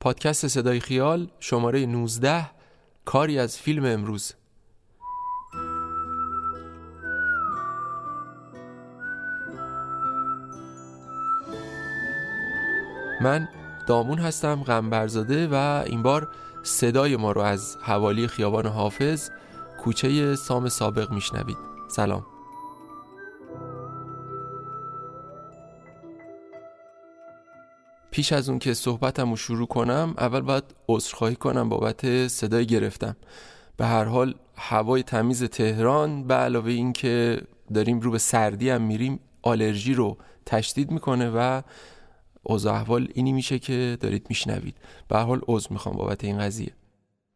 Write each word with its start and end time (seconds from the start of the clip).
پادکست 0.00 0.46
صدای 0.46 0.80
خیال 0.80 1.28
شماره 1.40 1.86
19 1.86 2.50
کاری 3.04 3.38
از 3.38 3.58
فیلم 3.58 3.84
امروز. 3.84 4.32
من 13.20 13.48
دامون 13.86 14.18
هستم 14.18 14.62
غمبرزاده 14.62 15.48
و 15.48 15.82
این 15.86 16.02
بار 16.02 16.28
صدای 16.62 17.16
ما 17.16 17.32
رو 17.32 17.40
از 17.40 17.76
حوالی 17.82 18.28
خیابان 18.28 18.66
حافظ 18.66 19.30
کوچه 19.84 20.36
سام 20.36 20.68
سابق 20.68 21.10
میشنوید. 21.10 21.56
سلام. 21.88 22.26
پیش 28.18 28.32
از 28.32 28.48
اون 28.48 28.58
که 28.58 28.74
صحبتم 28.74 29.30
رو 29.30 29.36
شروع 29.36 29.66
کنم 29.66 30.14
اول 30.18 30.40
باید 30.40 30.64
عذرخواهی 30.88 31.36
کنم 31.36 31.68
بابت 31.68 32.28
صدای 32.28 32.66
گرفتم. 32.66 33.16
به 33.76 33.86
هر 33.86 34.04
حال 34.04 34.34
هوای 34.56 35.02
تمیز 35.02 35.44
تهران 35.44 36.26
به 36.26 36.34
علاوه 36.34 36.70
این 36.70 36.92
که 36.92 37.42
داریم 37.74 38.00
رو 38.00 38.10
به 38.10 38.18
سردی 38.18 38.70
هم 38.70 38.82
میریم 38.82 39.20
آلرژی 39.42 39.94
رو 39.94 40.16
تشدید 40.46 40.90
می‌کنه 40.90 41.30
و 41.30 41.62
اوضاع 42.42 42.74
احوال 42.74 43.08
اینی 43.14 43.32
میشه 43.32 43.58
که 43.58 43.98
دارید 44.00 44.26
میشنوید. 44.28 44.76
به 45.08 45.16
هر 45.16 45.24
حال 45.24 45.40
عذر 45.48 45.68
می‌خوام 45.70 45.96
بابت 45.96 46.24
این 46.24 46.38
قضیه. 46.38 46.72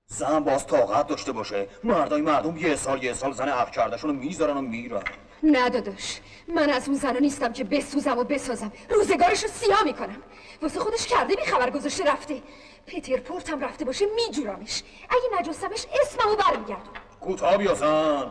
زن 0.07 0.41
باز 0.41 0.67
طاقت 0.67 1.07
داشته 1.07 1.33
باشه. 1.33 1.67
مردای 1.85 2.23
مردم 2.23 2.57
یه 2.57 2.77
سال 2.77 3.05
یه 3.05 3.13
سال 3.13 3.33
زن 3.33 3.49
عقل 3.49 3.71
کردشون 3.71 4.11
رو 4.11 4.17
می‌ذارن 4.17 4.57
و 4.57 4.61
میرن. 4.61 5.03
نه 5.43 5.69
داداش 5.69 6.21
من 6.49 6.71
از 6.71 6.89
اون 6.89 6.97
زنا 6.97 7.19
نیستم 7.19 7.53
که 7.53 7.65
بسوزم 7.65 8.19
و 8.19 8.25
بسازم. 8.25 8.73
روزگارش 8.91 9.43
رو 9.43 9.49
سیاه 9.49 9.83
می‌کنم. 9.85 10.23
واسه 10.63 10.81
خودش 10.81 11.07
کرده 11.07 11.35
بی 11.35 11.45
خبر 11.45 11.71
گذاشته 11.71 12.13
رفته. 12.13 12.43
پیتر 12.87 13.17
پورتم 13.17 13.65
رفته 13.65 13.85
باشه 13.85 14.07
میجورمش. 14.15 14.83
اگه 15.11 15.41
نجستمش 15.41 15.87
اسممو 16.03 16.37
برمیگردم 16.37 16.91
کوتاه 17.21 17.57
بیا 17.57 17.75
زن. 17.75 18.31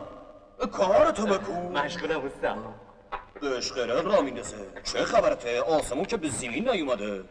کارتو 0.72 1.26
بکن 1.26 1.78
مشغولم 1.78 2.24
استاد 2.24 2.58
اشقره 3.56 4.00
را 4.00 4.20
میندازه 4.20 4.56
چه 4.84 5.04
خبرته؟ 5.04 5.60
آسمون 5.60 6.04
که 6.04 6.16
به 6.16 6.28
زمین 6.28 6.68
نیومده. 6.68 7.24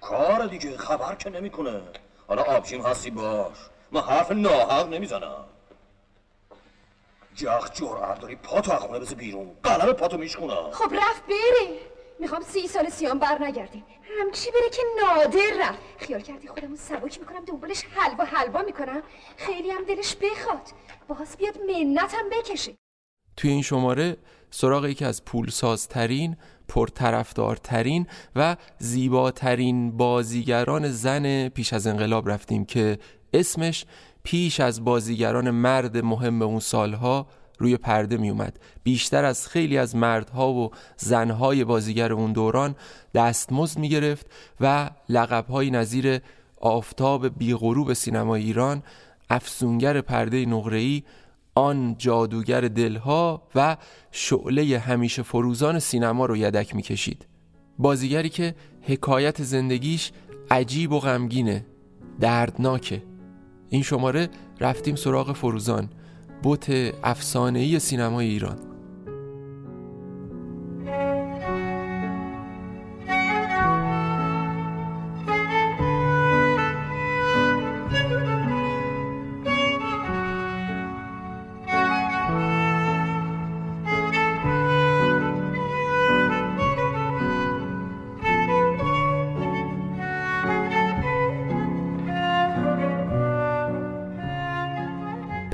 کار 0.00 0.46
دیگه 0.46 0.76
خبر 0.76 1.14
که 1.14 1.30
نمی‌کنه. 1.30 1.80
حالا 2.28 2.42
آبشیم 2.42 2.82
هستی 2.82 3.10
باش. 3.10 3.56
من 3.92 4.00
حرف 4.00 4.30
ناحق 4.30 4.88
نمی‌زنم. 4.88 5.44
جخ 7.34 7.70
جرأت 7.72 8.20
داری. 8.20 8.36
پاتو 8.36 8.72
از 8.72 8.80
خونه 8.80 8.98
بزه 8.98 9.14
بیرون. 9.14 9.50
قلم 9.62 9.92
پاتو 9.92 10.18
میشکونم 10.18 10.70
خب 10.72 10.94
رفت 10.94 11.26
بره. 11.26 11.78
می‌خوام 12.18 12.42
سی 12.42 12.68
سال 12.68 12.88
سیام 12.88 13.18
بر 13.18 13.38
نگردیم. 13.40 13.84
همچی 14.20 14.50
بره 14.50 14.70
که 14.70 14.82
نادر 15.02 15.68
رفت. 15.68 15.78
خیال 15.98 16.20
کردی 16.20 16.48
خودمون 16.48 16.76
سبک 16.76 17.20
می‌کنم 17.20 17.44
دنبالش 17.44 17.84
حلوا 17.90 18.24
حلوا 18.24 18.62
می‌کنم؟ 18.62 19.02
خیلی 19.36 19.70
هم 19.70 19.84
دلش 19.84 20.16
بخواد. 20.16 20.68
باز 21.08 21.36
بیاد 21.36 21.58
منتم 21.58 22.28
بکشه. 22.32 22.76
توی 23.36 23.50
این 23.50 23.62
شماره 23.62 24.16
سراغ 24.50 24.86
یکی 24.86 25.04
از 25.04 25.24
پولسازترین 25.24 26.36
پرطرفدارترین 26.68 28.06
و 28.36 28.56
زیباترین 28.78 29.96
بازیگران 29.96 30.90
زن 30.90 31.48
پیش 31.48 31.72
از 31.72 31.86
انقلاب 31.86 32.28
رفتیم 32.30 32.64
که 32.64 32.98
اسمش 33.32 33.84
پیش 34.30 34.60
از 34.60 34.84
بازیگران 34.84 35.50
مرد 35.50 35.96
مهم 35.96 36.42
اون 36.42 36.60
سالها 36.60 37.26
روی 37.58 37.76
پرده 37.76 38.16
می 38.16 38.30
اومد 38.30 38.58
بیشتر 38.82 39.24
از 39.24 39.48
خیلی 39.48 39.78
از 39.78 39.96
مردها 39.96 40.52
و 40.52 40.70
زنهای 40.96 41.64
بازیگر 41.64 42.12
اون 42.12 42.32
دوران 42.32 42.76
دستمزد 43.14 43.78
می 43.78 43.88
گرفت 43.88 44.26
و 44.60 44.90
لقبهایی 45.08 45.70
نظیر 45.70 46.20
آفتاب 46.60 47.38
بیغروب 47.38 47.92
سینمای 47.92 48.42
ایران 48.42 48.82
افسونگر 49.30 50.00
پرده 50.00 50.46
نقره‌ای 50.46 51.02
آن 51.54 51.94
جادوگر 51.98 52.60
دلها 52.60 53.42
و 53.54 53.76
شعله 54.10 54.78
همیشه 54.78 55.22
فروزان 55.22 55.78
سینما 55.78 56.26
رو 56.26 56.36
یدک 56.36 56.76
می‌کشید. 56.76 57.26
بازیگری 57.78 58.28
که 58.28 58.54
حکایت 58.82 59.42
زندگیش 59.42 60.12
عجیب 60.50 60.92
و 60.92 60.98
غمگینه 61.00 61.66
دردناکه. 62.20 63.09
این 63.70 63.82
شماره 63.82 64.28
رفتیم 64.60 64.96
سراغ 64.96 65.32
فروزان 65.32 65.88
بوت 66.42 66.70
افسانه‌ای 67.04 67.78
سینمای 67.78 68.28
ایران. 68.28 68.69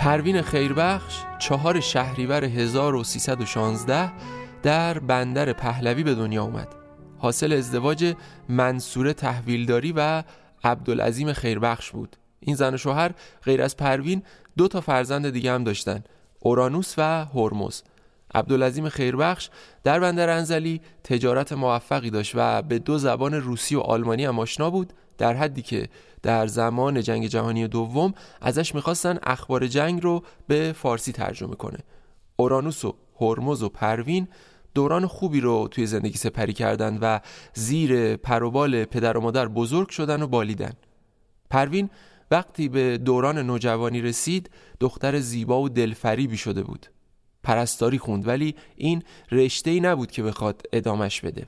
پروین 0.06 0.42
خیربخش 0.42 1.22
چهار 1.38 1.80
شهریور 1.80 2.44
1316 2.44 4.12
در 4.62 4.98
بندر 4.98 5.52
پهلوی 5.52 6.02
به 6.02 6.14
دنیا 6.14 6.42
اومد 6.42 6.68
حاصل 7.18 7.52
ازدواج 7.52 8.14
منصور 8.48 9.12
تحویلداری 9.12 9.92
و 9.96 10.22
عبدالعظیم 10.64 11.32
خیربخش 11.32 11.90
بود. 11.90 12.16
این 12.40 12.56
زن 12.56 12.74
و 12.74 12.76
شوهر 12.76 13.10
غیر 13.44 13.62
از 13.62 13.76
پروین 13.76 14.22
دو 14.56 14.68
تا 14.68 14.80
فرزند 14.80 15.30
دیگه 15.30 15.52
هم 15.52 15.64
داشتن 15.64 16.04
اورانوس 16.40 16.94
و 16.98 17.24
هرمز. 17.24 17.82
عبدالعظیم 18.34 18.88
خیربخش 18.88 19.50
در 19.84 20.00
بندر 20.00 20.28
انزلی 20.28 20.80
تجارت 21.04 21.52
موفقی 21.52 22.10
داشت 22.10 22.32
و 22.34 22.62
به 22.62 22.78
دو 22.78 22.98
زبان 22.98 23.34
روسی 23.34 23.76
و 23.76 23.80
آلمانی 23.80 24.24
هم 24.24 24.38
آشنا 24.38 24.70
بود 24.70 24.92
در 25.18 25.34
حدی 25.34 25.62
که 25.62 25.88
در 26.26 26.46
زمان 26.46 27.02
جنگ 27.02 27.26
جهانی 27.26 27.68
دوم 27.68 28.14
ازش 28.40 28.74
می‌خواستن 28.74 29.18
اخبار 29.22 29.66
جنگ 29.66 30.02
رو 30.02 30.22
به 30.46 30.74
فارسی 30.76 31.12
ترجمه 31.12 31.54
کنه. 31.54 31.78
اورانوس 32.36 32.84
و 32.84 32.94
هرمز 33.20 33.62
و 33.62 33.68
پروین 33.68 34.28
دوران 34.74 35.06
خوبی 35.06 35.40
رو 35.40 35.68
توی 35.70 35.86
زندگی 35.86 36.18
سپری 36.18 36.52
کردن 36.52 36.98
و 36.98 37.20
زیر 37.54 38.16
پروبال 38.16 38.84
پدر 38.84 39.16
و 39.16 39.20
مادر 39.20 39.48
بزرگ 39.48 39.88
شدن 39.88 40.22
و 40.22 40.26
بالیدن. 40.26 40.72
پروین 41.50 41.90
وقتی 42.30 42.68
به 42.68 42.98
دوران 42.98 43.38
نوجوانی 43.38 44.02
رسید 44.02 44.50
دختر 44.80 45.18
زیبا 45.18 45.60
و 45.60 45.68
دلفریبی 45.68 46.36
شده 46.36 46.62
بود. 46.62 46.86
پرستاری 47.42 47.98
خوند 47.98 48.28
ولی 48.28 48.54
این 48.76 49.02
رشته 49.32 49.70
ای 49.70 49.80
نبود 49.80 50.10
که 50.10 50.22
بخواد 50.22 50.62
ادامش 50.72 51.20
بده. 51.20 51.46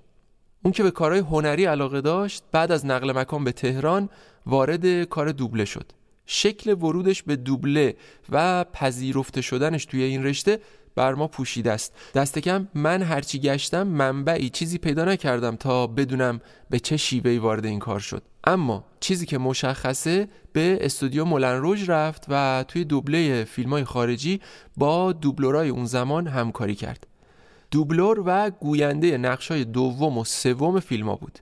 اون 0.65 0.73
که 0.73 0.83
به 0.83 0.91
کارهای 0.91 1.21
هنری 1.21 1.65
علاقه 1.65 2.01
داشت 2.01 2.43
بعد 2.53 2.73
از 2.73 2.87
نقل 2.87 3.13
مکان 3.13 3.45
به 3.45 3.53
تهران 3.53 4.09
وارد 4.49 5.05
کار 5.05 5.33
دوبله 5.33 5.65
شد. 5.65 5.93
شکل 6.27 6.71
ورودش 6.71 7.23
به 7.23 7.37
دوبله 7.37 7.97
و 8.31 8.65
پذیرفته 8.65 9.41
شدنش 9.41 9.85
توی 9.85 10.03
این 10.03 10.25
رشته 10.25 10.59
بر 10.95 11.15
ما 11.15 11.29
پوشیده 11.29 11.73
است. 11.73 11.95
دست 12.15 12.39
کم 12.39 12.69
من 12.75 13.03
هرچی 13.03 13.39
گشتم 13.39 13.83
منبعی 13.83 14.51
چیزی 14.51 14.79
پیدا 14.79 15.05
نکردم 15.05 15.57
تا 15.57 15.87
بدونم 15.87 16.41
به 16.71 16.81
چه 16.81 16.97
شیوهی 16.97 17.39
وارد 17.39 17.65
این 17.65 17.79
کار 17.79 18.01
شد. 18.01 18.23
اما 18.45 18.85
چیزی 19.01 19.27
که 19.27 19.39
مشخصه 19.39 20.29
به 20.53 20.79
استودیو 20.81 21.25
مولن 21.25 21.87
رفت 21.87 22.25
و 22.29 22.65
توی 22.69 22.85
دوبله 22.85 23.45
فیلم 23.45 23.71
های 23.71 23.85
خارجی 23.85 24.41
با 24.77 25.13
دوبلورای 25.13 25.69
اون 25.69 25.85
زمان 25.85 26.27
همکاری 26.27 26.75
کرد. 26.75 27.07
دوبلور 27.71 28.23
و 28.27 28.51
گوینده 28.51 29.19
نقش 29.19 29.51
های 29.51 29.65
دوم 29.65 30.19
و 30.19 30.25
سوم 30.25 30.81
فیلم 30.81 31.09
ها 31.09 31.17
بود. 31.17 31.39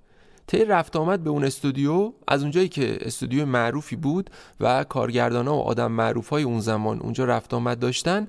طی 0.47 0.65
رفت 0.65 0.97
آمد 0.97 1.25
به 1.25 1.31
اون 1.31 1.45
استودیو 1.45 2.13
از 2.29 2.43
اونجایی 2.43 2.69
که 2.69 2.99
استودیو 3.01 3.47
معروفی 3.47 3.97
بود 3.97 4.31
و 4.61 4.85
کارگردان 4.85 5.49
و 5.49 5.53
آدم 5.53 5.93
معروف 5.93 6.29
های 6.29 6.43
اون 6.43 6.61
زمان 6.61 7.01
اونجا 7.01 7.25
رفت 7.25 7.55
آمد 7.55 7.79
داشتن 7.79 8.29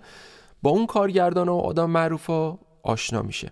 با 0.62 0.70
اون 0.70 0.86
کارگردان 0.86 1.50
و 1.50 1.56
آدم 1.56 1.90
معروف 1.90 2.26
ها 2.26 2.60
آشنا 2.84 3.22
میشه. 3.22 3.52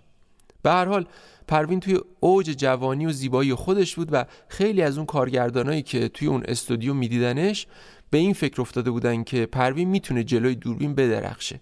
به 0.62 0.70
هر 0.70 0.84
حال 0.84 1.06
پروین 1.48 1.80
توی 1.80 2.00
اوج 2.20 2.50
جوانی 2.50 3.06
و 3.06 3.12
زیبایی 3.12 3.54
خودش 3.54 3.96
بود 3.96 4.08
و 4.12 4.24
خیلی 4.48 4.82
از 4.82 4.96
اون 4.96 5.06
کارگردانایی 5.06 5.82
که 5.82 6.08
توی 6.08 6.28
اون 6.28 6.42
استودیو 6.48 6.94
میدیدنش 6.94 7.66
به 8.10 8.18
این 8.18 8.32
فکر 8.32 8.60
افتاده 8.60 8.90
بودن 8.90 9.24
که 9.24 9.46
پروین 9.46 9.88
می‌تونه 9.88 10.24
جلوی 10.24 10.54
دوربین 10.54 10.94
بدرخشه. 10.94 11.60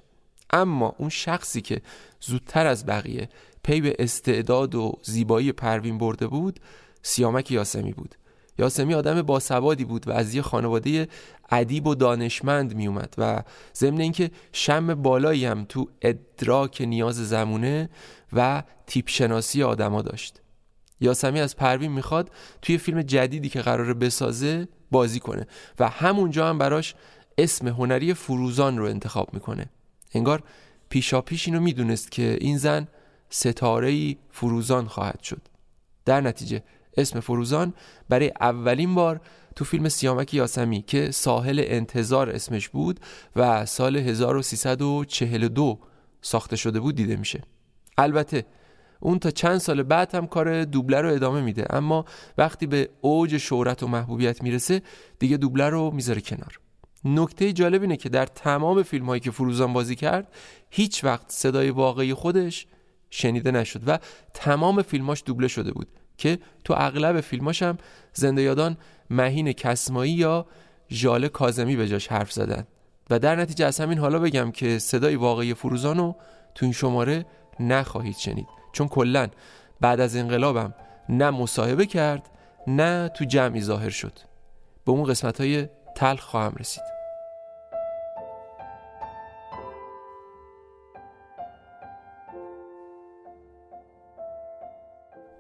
اما 0.51 0.95
اون 0.99 1.09
شخصی 1.09 1.61
که 1.61 1.83
زودتر 2.21 2.67
از 2.67 2.87
بقیه 2.87 3.29
پی 3.63 3.81
به 3.81 3.97
استعداد 3.99 4.75
و 4.75 4.93
زیبایی 5.03 5.53
پروین 5.53 5.99
برده 5.99 6.27
بود 6.27 6.61
سیامک 7.07 7.51
یاسمی 7.51 7.93
بود. 7.93 8.15
یاسمی 8.59 8.95
آدم 8.95 9.23
باسوادی 9.23 9.85
بود 9.85 10.09
و 10.09 10.11
از 10.13 10.35
یه 10.35 10.43
خانواده 10.43 11.09
ادیب 11.51 11.87
و 11.87 11.95
دانشمند 11.95 12.75
می 12.75 12.87
اومد 12.87 13.15
و 13.19 13.43
ضمن 13.75 14.01
اینکه 14.01 14.31
شم 14.53 14.95
بالایی 14.95 15.45
هم 15.45 15.65
تو 15.69 15.89
ادراک 16.03 16.81
نیاز 16.81 17.29
زمونه 17.29 17.89
و 18.33 18.63
تیپ 18.87 19.09
شناسی 19.09 19.63
آدما 19.63 20.03
داشت. 20.03 20.41
یاسمی 21.01 21.41
از 21.41 21.57
پروین 21.57 21.93
می‌خواد 21.93 22.31
توی 22.63 22.79
فیلم 22.79 23.03
جدیدی 23.03 23.49
که 23.49 23.61
قراره 23.61 23.95
بسازه 23.95 24.69
بازی 24.91 25.21
کنه 25.21 25.47
و 25.79 25.89
همونجا 25.89 26.49
هم 26.49 26.59
براش 26.59 26.95
اسم 27.39 27.69
هنری 27.69 28.15
فروزان 28.15 28.79
رو 28.79 28.85
انتخاب 28.85 29.35
می‌کنه. 29.35 29.67
انگار 30.15 30.43
پیشا 30.89 31.21
پیش 31.21 31.49
اینو 31.49 31.61
می‌دونست 31.61 32.11
که 32.11 32.39
این 32.41 32.59
زن 32.59 32.89
ستاره 33.31 34.17
فروزان 34.31 34.87
خواهد 34.89 35.23
شد. 35.23 35.41
در 36.05 36.21
نتیجه 36.21 36.63
اسم 36.97 37.21
فروزان 37.21 37.75
برای 38.09 38.33
اولین 38.41 38.95
بار 38.95 39.21
تو 39.57 39.65
فیلم 39.65 39.89
سیامک 39.89 40.35
یاسمی 40.35 40.83
که 40.83 41.11
ساحل 41.11 41.63
انتظار 41.67 42.31
اسمش 42.31 42.69
بود 42.69 43.01
و 43.37 43.67
سال 43.67 43.97
1342 43.97 45.79
ساخته 46.23 46.57
شده 46.57 46.81
بود 46.81 46.95
دیده 46.95 47.17
میشه. 47.17 47.43
البته 47.99 48.47
اون 49.01 49.19
تا 49.19 49.31
چند 49.31 49.59
سال 49.59 49.83
بعد 49.83 50.15
هم 50.15 50.27
کار 50.27 50.65
دوبله 50.65 51.01
رو 51.01 51.13
ادامه 51.13 51.41
میده 51.41 51.75
اما 51.75 52.05
وقتی 52.39 52.67
به 52.67 52.89
اوج 53.01 53.37
شهرت 53.37 53.83
و 53.83 53.87
محبوبیت 53.87 54.43
می‌رسه 54.43 54.83
دیگه 55.19 55.37
دوبله 55.37 55.69
رو 55.69 55.91
می‌ذاره 55.91 56.21
کنار. 56.21 56.61
نکته 57.05 57.53
جالب 57.53 57.83
اینه 57.83 57.97
که 57.97 58.09
در 58.09 58.27
تمام 58.27 58.83
فیلم 58.83 59.07
هایی 59.07 59.21
که 59.21 59.31
فروزان 59.31 59.73
بازی 59.73 59.97
کرد 59.97 60.29
هیچ 60.71 61.05
وقت 61.05 61.25
صدای 61.29 61.71
واقعی 61.71 62.15
خودش 62.15 62.67
شنیده 63.11 63.51
نشد 63.51 63.83
و 63.87 63.99
تمام 64.35 64.83
فیلماش 64.83 65.23
دوبله 65.27 65.49
شده 65.49 65.73
بود. 65.73 65.89
که 66.19 66.39
تو 66.65 66.75
اغلب 66.77 67.21
فیلماش 67.21 67.63
هم 67.63 67.79
زنده 68.13 68.43
یادان 68.43 68.77
مهین 69.11 69.53
کسمایی 69.53 70.13
یا 70.13 70.47
ژاله 70.91 71.29
کازمی 71.29 71.77
به 71.77 71.89
جاش 71.89 72.09
حرف 72.09 72.33
زدن. 72.33 72.67
و 73.11 73.19
در 73.19 73.37
نتیجه 73.37 73.67
از 73.67 73.81
همین 73.81 73.99
حالا 73.99 74.19
بگم 74.19 74.51
که 74.51 74.79
صدای 74.79 75.17
واقعی 75.17 75.55
فروزان 75.55 75.99
رو 75.99 76.17
تو 76.55 76.67
این 76.67 76.73
شماره 76.73 77.27
نخواهید 77.61 78.17
شنید. 78.17 78.47
چون 78.73 78.89
کلا 78.89 79.29
بعد 79.81 80.01
از 80.01 80.17
انقلابم 80.17 80.75
نه 81.09 81.31
مصاحبه 81.31 81.87
کرد 81.87 82.31
نه 82.67 83.09
تو 83.09 83.25
جمعی 83.25 83.61
ظاهر 83.61 83.91
شد. 83.91 84.19
به 84.85 84.93
اون 84.93 85.05
قسمت 85.05 85.41
های 85.41 85.69
تلخ 85.97 86.21
خواهم 86.21 86.55
رسید. 86.59 86.94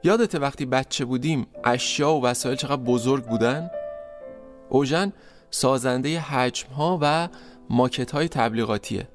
یادت 0.04 0.34
وقتی 0.34 0.66
بچه 0.66 1.04
بودیم 1.04 1.46
اشیا 1.64 2.12
و 2.12 2.22
وسایل 2.22 2.56
چقدر 2.56 2.82
بزرگ 2.82 3.24
بودن؟ 3.24 3.70
اوژن 4.68 5.12
سازنده 5.50 6.20
حجم 6.20 6.68
ها 6.68 6.98
و 7.02 7.28
ماکت 7.70 8.10
های 8.10 8.28
تبلیغاتیه. 8.28 9.08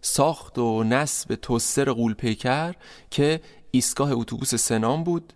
ساخت 0.00 0.58
و 0.58 0.84
نصب 0.84 1.34
توستر 1.34 1.92
قولپیکر 1.92 2.74
که 3.10 3.40
ایستگاه 3.70 4.12
اتوبوس 4.12 4.54
سنام 4.54 5.04
بود. 5.04 5.32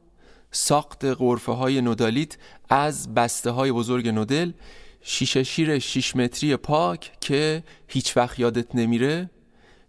ساخت 0.50 1.04
غرفه 1.04 1.52
های 1.52 1.80
نودالیت 1.80 2.36
از 2.68 3.14
بسته 3.14 3.50
های 3.50 3.72
بزرگ 3.72 4.08
نودل. 4.08 4.52
شیشه 5.00 5.42
شیر 5.42 5.78
شیش 5.78 6.16
متری 6.16 6.56
پاک 6.56 7.12
که 7.20 7.62
هیچ 7.88 8.16
وقت 8.16 8.38
یادت 8.38 8.74
نمیره. 8.74 9.30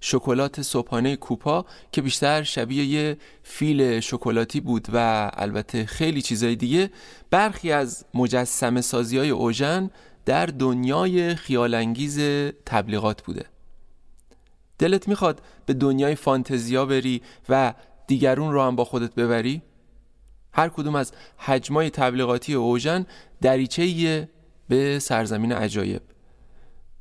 شکلات 0.06 0.62
صبحانه 0.62 1.16
کوپا 1.16 1.66
که 1.92 2.02
بیشتر 2.02 2.44
شبیه 2.44 2.86
یه 2.86 3.18
فیل 3.44 4.00
شکلاتی 4.00 4.60
بود 4.60 4.88
و 4.94 5.30
البته 5.34 5.86
خیلی 5.86 6.22
چیزای 6.22 6.56
دیگه 6.56 6.90
برخی 7.30 7.72
از 7.72 8.06
مجسم 8.14 8.82
سازی 8.82 9.18
های 9.18 9.30
اوژن 9.30 9.90
در 10.26 10.46
دنیای 10.46 11.36
خیالانگیز 11.36 12.20
تبلیغات 12.66 13.24
بوده 13.24 13.46
دلت 14.80 15.08
می‌خواد 15.08 15.42
به 15.66 15.74
دنیای 15.74 16.16
فانتزیا 16.16 16.86
بری 16.86 17.22
و 17.50 17.74
دیگرون 18.08 18.54
رو 18.54 18.62
هم 18.62 18.76
با 18.76 18.86
خودت 18.86 19.16
ببری؟ 19.16 19.62
هر 20.54 20.70
کدوم 20.70 20.96
از 20.96 21.12
حجمای 21.38 21.90
تبلیغاتی 21.90 22.54
اوژن 22.54 23.06
دریچه 23.42 24.30
به 24.70 25.00
سرزمین 25.00 25.52
عجایب 25.52 26.02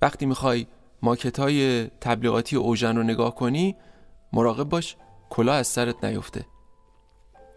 وقتی 0.02 0.26
می‌خوای 0.26 0.66
ماکت 1.02 1.38
های 1.38 1.86
تبلیغاتی 1.86 2.56
اوژن 2.56 2.96
رو 2.96 3.02
نگاه 3.02 3.34
کنی 3.34 3.76
مراقب 4.32 4.68
باش 4.68 4.96
کلاه 5.30 5.56
از 5.56 5.66
سرت 5.66 6.04
نیفته. 6.04 6.44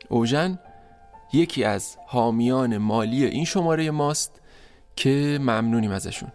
اوژن 0.10 0.60
یکی 1.34 1.64
از 1.64 1.98
حامیان 2.08 2.78
مالی 2.78 3.26
این 3.26 3.46
شماره 3.46 3.92
ماست 3.92 4.42
که 4.96 5.38
ممنونیم 5.42 5.92
ازشون. 5.92 6.32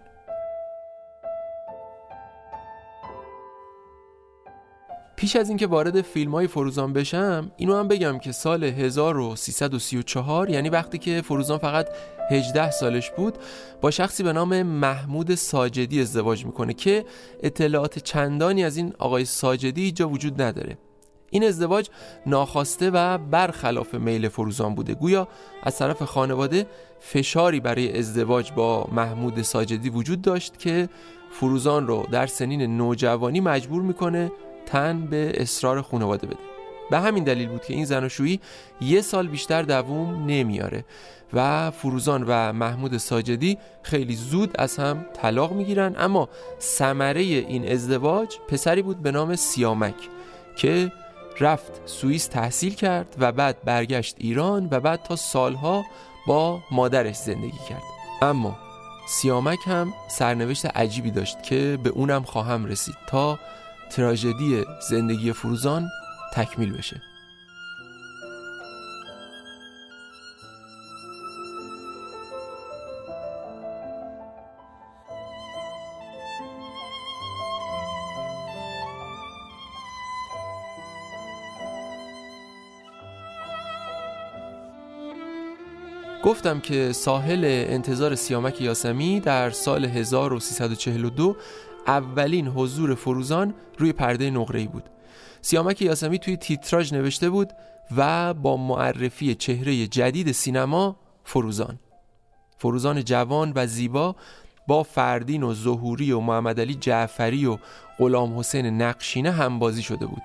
پیش 5.20 5.36
از 5.36 5.48
اینکه 5.48 5.66
وارد 5.66 6.02
فیلم 6.02 6.30
های 6.30 6.46
فروزان 6.46 6.92
بشم 6.92 7.50
اینو 7.56 7.76
هم 7.76 7.88
بگم 7.88 8.18
که 8.18 8.32
سال 8.32 8.64
1334 8.64 10.50
یعنی 10.50 10.68
وقتی 10.68 10.98
که 10.98 11.22
فروزان 11.22 11.58
فقط 11.58 11.88
18 12.30 12.70
سالش 12.70 13.10
بود 13.10 13.38
با 13.80 13.90
شخصی 13.90 14.22
به 14.22 14.32
نام 14.32 14.62
محمود 14.62 15.34
ساجدی 15.34 16.00
ازدواج 16.00 16.46
می‌کنه 16.46 16.74
که 16.74 17.04
اطلاعات 17.42 17.98
چندانی 17.98 18.64
از 18.64 18.76
این 18.76 18.92
آقای 18.98 19.24
ساجدی 19.24 19.92
جا 19.92 20.08
وجود 20.08 20.42
نداره. 20.42 20.78
این 21.30 21.44
ازدواج 21.44 21.88
ناخواسته 22.26 22.90
و 22.90 23.18
برخلاف 23.18 23.94
میل 23.94 24.28
فروزان 24.28 24.74
بوده. 24.74 24.94
گویا 24.94 25.28
از 25.62 25.78
طرف 25.78 26.02
خانواده 26.02 26.66
فشاری 27.00 27.60
برای 27.60 27.98
ازدواج 27.98 28.52
با 28.52 28.88
محمود 28.92 29.42
ساجدی 29.42 29.90
وجود 29.90 30.22
داشت 30.22 30.58
که 30.58 30.88
فروزان 31.30 31.86
رو 31.86 32.06
در 32.10 32.26
سنین 32.26 32.76
نوجوانی 32.76 33.40
مجبور 33.40 33.82
می‌کنه 33.82 34.32
تن 34.72 35.06
به 35.06 35.32
اصرار 35.34 35.82
خانواده 35.82 36.26
بده. 36.26 36.36
به 36.90 36.98
همین 37.00 37.24
دلیل 37.24 37.48
بود 37.48 37.64
که 37.64 37.74
این 37.74 37.84
زناشویی 37.84 38.40
یه 38.80 39.00
سال 39.00 39.28
بیشتر 39.28 39.62
دووم 39.62 40.26
نمیاره 40.26 40.84
و 41.32 41.70
فروزان 41.70 42.24
و 42.26 42.52
محمود 42.52 42.96
ساجدی 42.96 43.58
خیلی 43.82 44.14
زود 44.14 44.50
از 44.58 44.76
هم 44.76 45.06
طلاق 45.22 45.52
می‌گیرن 45.52 45.94
اما 45.98 46.28
ثمره 46.60 47.20
این 47.20 47.72
ازدواج 47.72 48.36
پسری 48.48 48.82
بود 48.82 49.02
به 49.02 49.10
نام 49.10 49.36
سیامک 49.36 49.94
که 50.56 50.92
رفت 51.40 51.72
سوئیس 51.86 52.26
تحصیل 52.26 52.74
کرد 52.74 53.16
و 53.18 53.32
بعد 53.32 53.64
برگشت 53.64 54.16
ایران 54.18 54.68
و 54.70 54.80
بعد 54.80 55.02
تا 55.02 55.16
سالها 55.16 55.84
با 56.26 56.60
مادرش 56.70 57.16
زندگی 57.16 57.58
کرد. 57.68 57.82
اما 58.22 58.58
سیامک 59.08 59.58
هم 59.66 59.92
سرنوشت 60.08 60.66
عجیبی 60.66 61.10
داشت 61.10 61.42
که 61.42 61.78
به 61.82 61.90
اونم 61.90 62.22
خواهم 62.22 62.64
رسید 62.64 62.94
تا 63.08 63.38
تراژدی 63.90 64.64
زندگی 64.88 65.32
فروزان 65.32 65.88
تکمیل 66.34 66.72
بشه. 66.72 67.02
گفتم 86.24 86.60
که 86.60 86.92
ساحل 86.92 87.44
انتظار 87.44 88.14
سیامک 88.14 88.60
یاسمی 88.60 89.20
در 89.20 89.50
سال 89.50 89.84
1342 89.84 91.36
اولین 91.90 92.48
حضور 92.48 92.94
فروزان 92.94 93.54
روی 93.78 93.92
پرده 93.92 94.30
نقره‌ای 94.30 94.66
بود. 94.66 94.84
سیامک 95.42 95.82
یاسمی 95.82 96.18
توی 96.18 96.36
تیتراژ 96.36 96.92
نوشته 96.92 97.30
بود 97.30 97.50
و 97.96 98.34
با 98.34 98.56
معرفی 98.56 99.34
چهره 99.34 99.86
جدید 99.86 100.32
سینما 100.32 100.96
فروزان. 101.24 101.78
فروزان 102.58 103.04
جوان 103.04 103.52
و 103.54 103.66
زیبا 103.66 104.16
با 104.66 104.82
فردین 104.82 105.42
و 105.42 105.54
ظهوری 105.54 106.12
و 106.12 106.20
محمد 106.20 106.60
علی 106.60 106.74
جعفری 106.74 107.46
و 107.46 107.58
غلام 107.98 108.38
حسین 108.38 108.82
نقشینه 108.82 109.30
هم 109.30 109.58
بازی 109.58 109.82
شده 109.82 110.06
بود. 110.06 110.22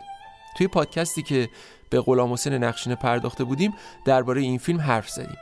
توی 0.58 0.68
پادکستی 0.68 1.24
که 1.24 1.50
به 1.90 2.02
غلام 2.02 2.34
حسین 2.34 2.54
نقشینه 2.54 2.96
پرداخته 2.96 3.44
بودیم 3.44 3.74
درباره 4.06 4.42
این 4.42 4.58
فیلم 4.58 4.82
حرف 4.82 5.10
زدیم. 5.10 5.38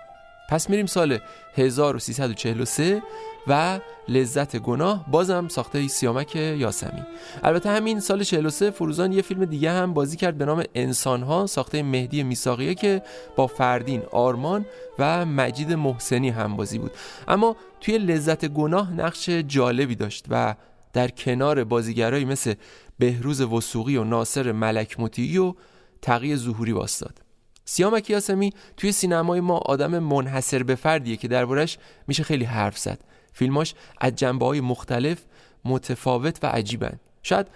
پس 0.49 0.69
میریم 0.69 0.85
سال 0.85 1.17
1343 1.55 3.01
و 3.47 3.79
لذت 4.07 4.57
گناه 4.57 5.05
بازم 5.11 5.47
ساخته 5.47 5.87
سیامک 5.87 6.35
یاسمی 6.35 7.03
البته 7.43 7.69
همین 7.69 7.99
سال 7.99 8.23
43 8.23 8.71
فروزان 8.71 9.11
یه 9.11 9.21
فیلم 9.21 9.45
دیگه 9.45 9.71
هم 9.71 9.93
بازی 9.93 10.17
کرد 10.17 10.37
به 10.37 10.45
نام 10.45 10.63
انسانها 10.75 11.45
ساخته 11.45 11.83
مهدی 11.83 12.23
میساقیه 12.23 12.75
که 12.75 13.01
با 13.35 13.47
فردین 13.47 14.03
آرمان 14.11 14.65
و 14.99 15.25
مجید 15.25 15.73
محسنی 15.73 16.29
هم 16.29 16.55
بازی 16.55 16.77
بود. 16.77 16.91
اما 17.27 17.55
توی 17.81 17.97
لذت 17.97 18.45
گناه 18.45 18.93
نقش 18.93 19.29
جالبی 19.29 19.95
داشت 19.95 20.25
و 20.29 20.55
در 20.93 21.07
کنار 21.07 21.63
بازیگرایی 21.63 22.25
مثل 22.25 22.53
بهروز 22.99 23.41
وسوقی 23.41 23.97
و 23.97 24.03
ناصر 24.03 24.51
ملک 24.51 24.95
و 24.99 25.53
تقی 26.01 26.35
ظهوری 26.35 26.71
واستاد. 26.71 27.22
سیامک 27.65 28.09
یاسمی 28.09 28.53
توی 28.77 28.91
سینمای 28.91 29.39
ما 29.39 29.57
آدم 29.57 29.99
منحصر 29.99 30.63
به 30.63 30.75
فردیه 30.75 31.17
که 31.17 31.27
دربارش 31.27 31.77
میشه 32.07 32.23
خیلی 32.23 32.45
حرف 32.45 32.77
زد. 32.77 32.99
فیلماش 33.33 33.75
از 34.01 34.15
جنبه 34.15 34.45
های 34.45 34.61
مختلف 34.61 35.17
متفاوت 35.65 36.43
و 36.43 36.47
عجیبن. 36.47 36.99
شاید 37.23 37.47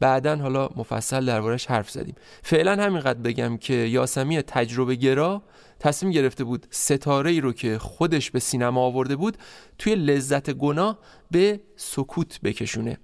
بعدا 0.00 0.36
حالا 0.36 0.68
مفصل 0.76 1.26
دربارش 1.26 1.66
حرف 1.66 1.90
زدیم. 1.90 2.14
فعلا 2.42 2.82
همینقدر 2.82 3.18
بگم 3.18 3.56
که 3.56 3.74
یاسمی 3.74 4.42
تجربه 4.42 4.94
گرا 4.94 5.42
تصمیم 5.80 6.12
گرفته 6.12 6.44
بود 6.44 6.66
ستاره 6.70 7.30
ای 7.30 7.40
رو 7.40 7.52
که 7.52 7.78
خودش 7.78 8.30
به 8.30 8.40
سینما 8.40 8.80
آورده 8.80 9.16
بود 9.16 9.38
توی 9.78 9.94
لذت 9.94 10.50
گناه 10.50 10.98
به 11.30 11.60
سکوت 11.76 12.40
بکشونه. 12.40 12.98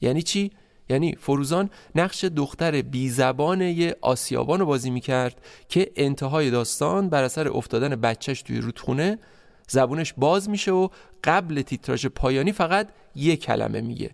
یعنی 0.00 0.22
چی؟ 0.22 0.50
یعنی 0.88 1.14
فروزان 1.20 1.70
نقش 1.94 2.24
دختر 2.24 2.82
بی 2.82 3.10
زبان 3.10 3.60
یه 3.60 3.96
آسیابان 4.00 4.60
رو 4.60 4.66
بازی 4.66 4.90
می‌کرد 4.90 5.40
که 5.68 5.92
انتهای 5.96 6.50
داستان 6.50 7.08
بر 7.08 7.22
اثر 7.22 7.48
افتادن 7.48 7.96
بچهش 7.96 8.42
توی 8.42 8.58
رودخونه 8.58 9.18
زبونش 9.68 10.14
باز 10.16 10.48
میشه 10.48 10.72
و 10.72 10.88
قبل 11.24 11.62
تیتراژ 11.62 12.06
پایانی 12.06 12.52
فقط 12.52 12.88
یه 13.14 13.36
کلمه 13.36 13.80
میگه. 13.80 14.10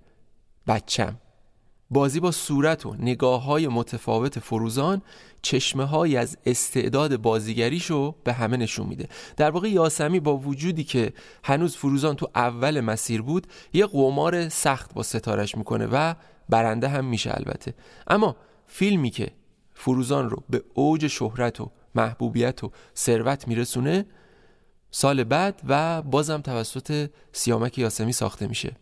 بچم. 0.67 1.19
بازی 1.91 2.21
با 2.21 2.31
صورت 2.31 2.87
و 2.87 2.95
نگاه 2.99 3.45
های 3.45 3.69
متفاوت 3.69 4.39
فروزان 4.39 5.03
چشمه 5.43 5.85
های 5.85 6.17
از 6.17 6.37
استعداد 6.47 7.17
بازیگریشو 7.17 8.15
به 8.25 8.33
همه 8.33 8.57
نشون 8.57 8.87
میده. 8.87 9.09
در 9.37 9.51
واقع 9.51 9.69
یاسمی 9.69 10.21
با 10.21 10.37
وجودی 10.37 10.85
که 10.85 11.13
هنوز 11.45 11.77
فروزان 11.77 12.17
تو 12.17 12.29
اول 12.35 12.81
مسیر 12.81 13.23
بود 13.23 13.47
یه 13.73 13.87
قمار 13.87 14.49
سخت 14.49 14.95
با 14.95 15.03
ستارش 15.03 15.57
می‌کنه 15.57 15.89
و 15.93 16.15
برنده 16.53 16.89
هم 16.89 17.05
میشه 17.05 17.31
البته. 17.35 17.75
اما 18.07 18.37
فیلمی 18.67 19.11
که 19.11 19.29
فروزان 19.75 20.31
رو 20.31 20.43
به 20.51 20.63
اوج 20.75 21.07
شهرت 21.07 21.61
و 21.61 21.71
محبوبیت 21.95 22.65
و 22.65 22.71
ثروت 22.97 23.49
میرسونه 23.49 24.07
سال 24.91 25.25
بعد 25.25 25.61
و 25.69 26.03
بازم 26.03 26.41
توسط 26.41 27.11
سیامک 27.33 27.79
یاسمی 27.79 28.13
ساخته 28.13 28.47
میشه. 28.47 28.77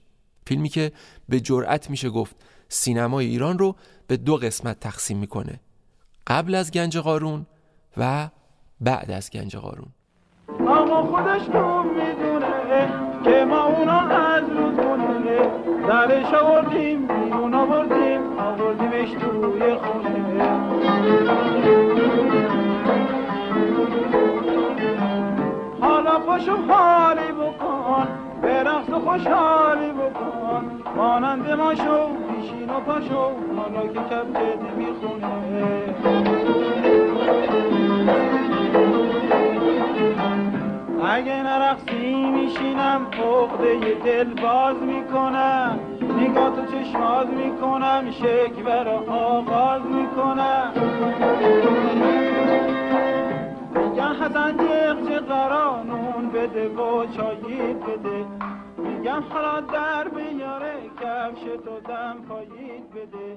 فیلمی 0.46 0.68
که 0.68 0.92
به 1.28 1.40
جرأت 1.40 1.90
میشه 1.90 2.10
گفت 2.10 2.36
سینمای 2.68 3.26
ایران 3.26 3.58
رو 3.58 3.76
به 4.06 4.16
دو 4.16 4.36
قسمت 4.36 4.80
تقسیم 4.80 5.18
می‌کنه. 5.18 5.60
قبل 6.26 6.54
از 6.54 6.70
گنج 6.70 6.98
قارون 6.98 7.46
و 7.96 8.28
بعد 8.80 9.10
از 9.10 9.30
گنج 9.30 9.56
قارون. 9.56 9.88
اما 10.48 11.06
خودش 11.06 11.42
می‌دونه 11.96 12.92
که 13.24 13.44
ما 13.44 13.64
اونا 13.64 14.00
از 14.00 14.42
رودخونه 14.50 15.38
درش 15.88 16.34
آوردیم 16.34 17.29
آوردیم 17.60 18.20
آوردیمش 18.38 19.10
توی 19.10 19.74
خونه. 19.74 20.60
حالا 25.80 26.18
پاشو 26.18 26.56
حالی 26.56 27.32
بکن 27.32 28.08
به 28.42 28.62
رقص 28.62 28.90
خوشحالی 28.90 29.90
بکن. 29.92 30.82
مانند 30.96 31.50
ما 31.50 31.74
شو 31.74 32.08
پیشین 32.08 32.70
و 32.70 32.80
پاشو 32.80 33.20
حالا 33.56 33.86
که 33.86 34.00
کبکت 34.00 34.58
نمی‌خونه. 34.62 35.26
اگه 41.04 41.42
نرقصی 41.42 42.30
میشینم 42.30 43.06
عقده 43.12 43.94
دل 44.04 44.34
باز 44.42 44.82
می‌کنم. 44.82 45.78
نگاه 46.20 46.56
تو 46.56 46.66
چشماز 46.66 47.26
می‌کنم 47.26 48.10
شکوه 48.10 48.82
را 48.82 48.98
آغاز 49.08 49.82
می‌کنم. 49.82 50.72
میگن 53.74 54.14
حسن 54.14 54.56
جغ 54.56 55.26
قرانون 55.28 56.30
بده 56.30 56.68
و 56.68 57.06
چایید 57.16 57.80
بده. 57.80 58.24
میگم 58.78 59.22
حالا 59.30 59.60
در 59.60 60.08
بیاره 60.08 60.74
کفش 61.00 61.42
تو 61.64 61.80
دم 61.88 62.16
پایید 62.28 62.90
بده. 62.90 63.36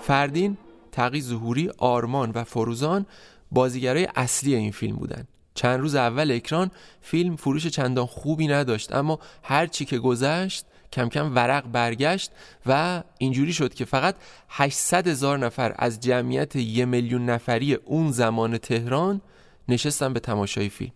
فردین 0.00 0.56
تقی 0.92 1.20
ظهوری 1.20 1.70
آرمان 1.78 2.30
و 2.34 2.44
فروزان 2.44 3.06
بازیگرای 3.52 4.08
اصلی 4.16 4.54
این 4.54 4.70
فیلم 4.70 4.96
بودن. 4.96 5.24
چند 5.54 5.80
روز 5.80 5.94
اول 5.94 6.30
اکران 6.30 6.70
فیلم 7.00 7.36
فروش 7.36 7.66
چندان 7.66 8.06
خوبی 8.06 8.46
نداشت 8.46 8.94
اما 8.94 9.18
هر 9.42 9.66
چی 9.66 9.84
که 9.84 9.98
گذشت 9.98 10.66
کم 10.92 11.08
کم 11.08 11.34
ورق 11.34 11.66
برگشت 11.72 12.30
و 12.66 13.02
اینجوری 13.18 13.52
شد 13.52 13.74
که 13.74 13.84
فقط 13.84 14.14
800 14.48 15.08
هزار 15.08 15.38
نفر 15.38 15.74
از 15.78 16.00
جمعیت 16.00 16.56
یه 16.56 16.84
میلیون 16.84 17.30
نفری 17.30 17.74
اون 17.74 18.12
زمان 18.12 18.58
تهران 18.58 19.20
نشستن 19.68 20.12
به 20.12 20.20
تماشای 20.20 20.68
فیلم. 20.68 20.92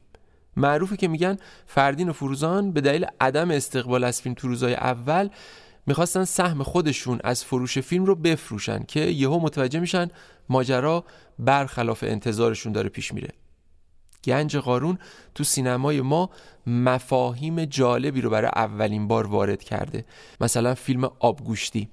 معروفه 0.57 0.97
که 0.97 1.09
میگن 1.09 1.37
فردین 1.67 2.09
و 2.09 2.13
فروزان 2.13 2.73
به 2.73 2.81
دلیل 2.81 3.07
عدم 3.21 3.51
استقبال 3.51 4.05
از 4.05 4.23
فیلم 4.23 4.35
تو 4.35 4.49
روزای 4.49 4.75
اول 4.75 5.29
می‌خواستن 5.87 6.25
سهم 6.25 6.63
خودشون 6.63 7.21
از 7.25 7.45
فروش 7.45 7.79
فیلم 7.79 8.05
رو 8.05 8.15
بفروشن 8.15 8.85
که 8.89 9.01
یهو 9.01 9.39
متوجه 9.39 9.81
میشن 9.81 10.09
ماجرا 10.49 11.05
برخلاف 11.39 12.05
انتظارشون 12.05 12.73
داره 12.73 12.89
پیش 12.89 13.15
میره. 13.15 13.29
گنج 14.25 14.57
قارون 14.57 14.99
تو 15.35 15.45
سینمای 15.45 16.01
ما 16.01 16.31
مفاهیم 16.67 17.65
جالبی 17.65 18.21
رو 18.21 18.31
برای 18.31 18.51
اولین 18.55 19.09
بار 19.09 19.27
وارد 19.27 19.63
کرده. 19.63 20.05
مثلا 20.41 20.75
فیلم 20.75 21.05
آبگوشتی. 21.05 21.89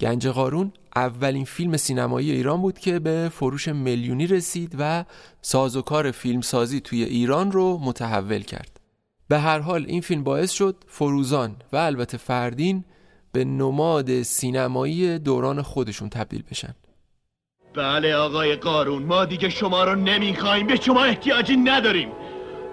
گنج 0.00 0.26
قارون 0.28 0.72
اولین 0.96 1.44
فیلم 1.44 1.76
سینمایی 1.76 2.30
ایران 2.30 2.62
بود 2.62 2.78
که 2.78 2.98
به 2.98 3.30
فروش 3.32 3.68
میلیونی 3.68 4.26
رسید 4.26 4.76
و 4.78 5.04
سازوکار 5.42 6.10
فیلمسازی 6.10 6.80
توی 6.80 7.04
ایران 7.04 7.52
رو 7.52 7.78
متحول 7.78 8.42
کرد. 8.42 8.80
به 9.28 9.38
هر 9.38 9.58
حال 9.58 9.84
این 9.88 10.00
فیلم 10.00 10.24
باعث 10.24 10.50
شد 10.50 10.84
فروزان 10.88 11.56
و 11.72 11.76
البته 11.76 12.16
فردین 12.18 12.84
به 13.32 13.44
نماد 13.44 14.22
سینمایی 14.22 15.18
دوران 15.18 15.62
خودشون 15.62 16.08
تبدیل 16.08 16.42
بشن. 16.50 16.74
بله 17.76 18.16
آقای 18.16 18.56
قارون 18.56 19.02
ما 19.02 19.24
دیگه 19.24 19.48
شما 19.48 19.84
رو 19.84 19.94
نمی‌خوایم 19.94 20.66
به 20.66 20.76
شما 20.76 21.04
احتیاجی 21.04 21.56
نداریم. 21.56 22.12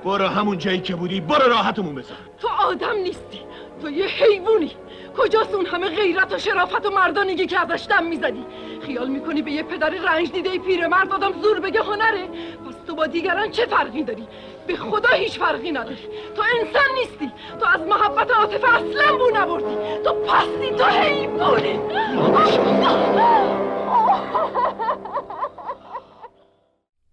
برو 0.03 0.27
همون 0.27 0.57
جایی 0.57 0.79
که 0.79 0.95
بودی 0.95 1.19
برو 1.19 1.50
راحتمون 1.50 1.95
بذار 1.95 2.17
تو 2.41 2.48
آدم 2.48 2.95
نیستی 3.03 3.39
تو 3.81 3.89
یه 3.89 4.05
حیوونی 4.05 4.72
کجاست 5.17 5.53
اون 5.53 5.65
همه 5.65 5.89
غیرت 5.89 6.33
و 6.33 6.38
شرافت 6.38 6.86
و 6.86 6.89
مردانگی 6.89 7.45
که 7.45 7.60
ازش 7.60 7.88
دم 7.89 8.05
می‌زدی؟ 8.05 8.45
خیال 8.86 9.07
می‌کنی 9.10 9.41
به 9.41 9.51
یه 9.51 9.63
پدر 9.63 9.89
رنج 9.89 10.31
دیده 10.31 10.60
پیرمرد 10.60 11.12
آدم 11.12 11.41
زور 11.41 11.60
بگه 11.60 11.81
هنره؟ 11.81 12.27
پس 12.67 12.75
تو 12.88 12.95
با 12.95 13.07
دیگران 13.07 13.51
چه 13.51 13.65
فرقی 13.65 14.03
داری؟ 14.03 14.27
به 14.67 14.75
خدا 14.75 15.10
هیچ 15.10 15.39
فرقی 15.39 15.72
نداری 15.72 16.08
تو 16.36 16.41
انسان 16.41 16.96
نیستی. 17.00 17.32
تو 17.60 17.65
از 17.65 17.82
محبت 17.82 18.32
عاطفه 18.32 18.75
اصلا 18.75 19.17
بو 19.17 19.32
نبردی. 19.34 20.03
تو 20.03 20.13
پستی 20.13 20.72
تو 20.77 20.86
حیوانی. 20.86 21.79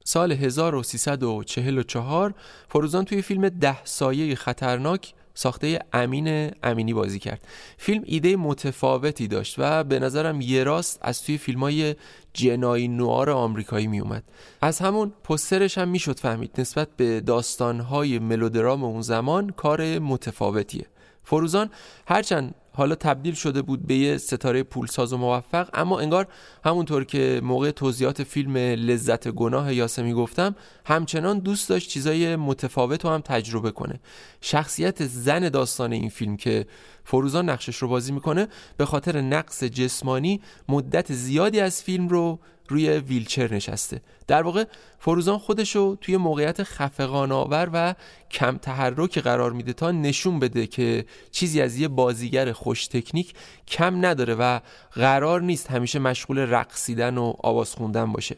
سال 0.04 0.32
1344 0.32 2.34
فروزان 2.68 3.04
توی 3.04 3.22
فیلم 3.22 3.48
ده 3.48 3.84
سایه 3.84 4.34
خطرناک 4.34 5.14
ساخته 5.40 5.78
امین 5.92 6.50
امینی 6.62 6.94
بازی 6.94 7.18
کرد. 7.18 7.46
فیلم 7.78 8.02
ایده 8.06 8.36
متفاوتی 8.36 9.28
داشت 9.28 9.54
و 9.58 9.84
به 9.84 9.98
نظرم 9.98 10.40
یه 10.40 10.64
راست 10.64 10.98
از 11.02 11.22
توی 11.22 11.38
فیلم 11.38 11.60
های 11.60 11.94
جنایی 12.32 12.88
نوار 12.88 13.30
آمریکایی 13.30 13.86
می 13.86 14.00
اومد 14.00 14.22
از 14.60 14.78
همون 14.78 15.12
پسترش 15.24 15.78
هم 15.78 15.88
می‌شد 15.88 16.18
فهمید 16.18 16.50
نسبت 16.58 16.88
به 16.96 17.20
داستانهای 17.20 18.18
ملودرام 18.18 18.84
اون 18.84 19.02
زمان 19.02 19.50
کار 19.50 19.98
متفاوتیه. 19.98 20.86
فروزان 21.24 21.70
هرچند 22.06 22.54
حالا 22.80 22.94
تبدیل 22.94 23.34
شده 23.34 23.62
بود 23.62 23.86
به 23.86 23.94
یه 23.94 24.18
ستاره 24.18 24.62
پولساز 24.62 25.12
و 25.12 25.16
موفق 25.16 25.68
اما 25.74 26.00
انگار 26.00 26.26
همونطور 26.64 27.04
که 27.04 27.40
موقع 27.44 27.70
توضیحات 27.70 28.22
فیلم 28.22 28.56
لذت 28.56 29.28
گناه 29.28 29.74
یاسمی 29.74 30.12
گفتم 30.12 30.54
همچنان 30.84 31.38
دوست 31.38 31.68
داشت 31.68 31.90
چیزای 31.90 32.36
متفاوت 32.36 33.04
رو 33.04 33.10
هم 33.10 33.20
تجربه 33.20 33.70
کنه. 33.70 34.00
شخصیت 34.40 35.06
زن 35.06 35.48
داستان 35.48 35.92
این 35.92 36.08
فیلم 36.08 36.36
که 36.36 36.66
فروزان 37.04 37.50
نقشش 37.50 37.76
رو 37.76 37.88
بازی 37.88 38.12
می‌کنه 38.12 38.48
به 38.76 38.86
خاطر 38.86 39.20
نقص 39.20 39.64
جسمانی 39.64 40.40
مدت 40.68 41.12
زیادی 41.12 41.60
از 41.60 41.82
فیلم 41.82 42.08
رو 42.08 42.38
روی 42.70 42.88
ویلچر 42.88 43.54
نشسته. 43.54 44.00
در 44.26 44.42
واقع 44.42 44.64
فروزان 44.98 45.38
خودشو 45.38 45.96
توی 46.00 46.16
موقعیت 46.16 46.62
خفقان 46.62 47.32
آور 47.32 47.70
و 47.72 47.94
کم 48.30 48.56
تحرک 48.56 49.18
قرار 49.18 49.52
میده 49.52 49.72
تا 49.72 49.90
نشون 49.90 50.38
بده 50.38 50.66
که 50.66 51.04
چیزی 51.30 51.60
از 51.60 51.76
یه 51.76 51.88
بازیگر 51.88 52.52
خوش 52.52 52.86
تکنیک 52.86 53.34
کم 53.68 54.06
نداره 54.06 54.34
و 54.34 54.60
قرار 54.92 55.42
نیست 55.42 55.70
همیشه 55.70 55.98
مشغول 55.98 56.38
رقصیدن 56.38 57.18
و 57.18 57.32
آواز 57.42 57.74
خوندن 57.74 58.12
باشه. 58.12 58.36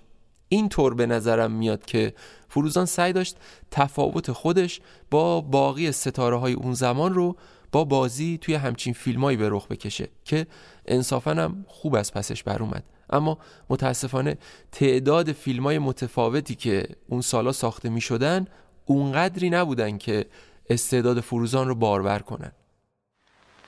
این 0.48 0.68
طور 0.68 0.94
به 0.94 1.06
نظرم 1.06 1.52
میاد 1.52 1.84
که 1.84 2.14
فروزان 2.48 2.86
سعی 2.86 3.12
داشت 3.12 3.36
تفاوت 3.70 4.32
خودش 4.32 4.80
با 5.10 5.40
باقی 5.40 5.92
ستاره 5.92 6.36
های 6.36 6.52
اون 6.52 6.74
زمان 6.74 7.14
رو 7.14 7.36
با 7.72 7.84
بازی 7.84 8.38
توی 8.40 8.54
همچین 8.54 8.92
فیلمایی 8.92 9.36
به 9.36 9.48
رخ 9.48 9.66
بکشه 9.66 10.08
که 10.24 10.46
انصافا 10.86 11.30
هم 11.30 11.64
خوب 11.68 11.94
از 11.94 12.12
پسش 12.12 12.42
بر 12.42 12.62
اومد. 12.62 12.84
اما 13.12 13.38
متاسفانه 13.70 14.38
تعداد 14.72 15.32
فیلم 15.32 15.62
های 15.62 15.78
متفاوتی 15.78 16.54
که 16.54 16.88
اون 17.08 17.20
سالا 17.20 17.52
ساخته 17.52 17.88
می 17.88 18.00
شدن 18.00 18.46
اونقدری 18.86 19.50
نبودن 19.50 19.98
که 19.98 20.26
استعداد 20.70 21.20
فروزان 21.20 21.68
رو 21.68 21.74
بارور 21.74 22.18
کنن. 22.18 22.52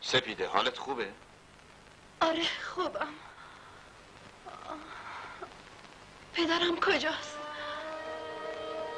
سپیده 0.00 0.48
حالت 0.48 0.78
خوبه؟ 0.78 1.06
آره 2.20 2.42
خوبم. 2.74 3.06
پدرم 6.34 6.76
کجاست؟ 6.80 7.36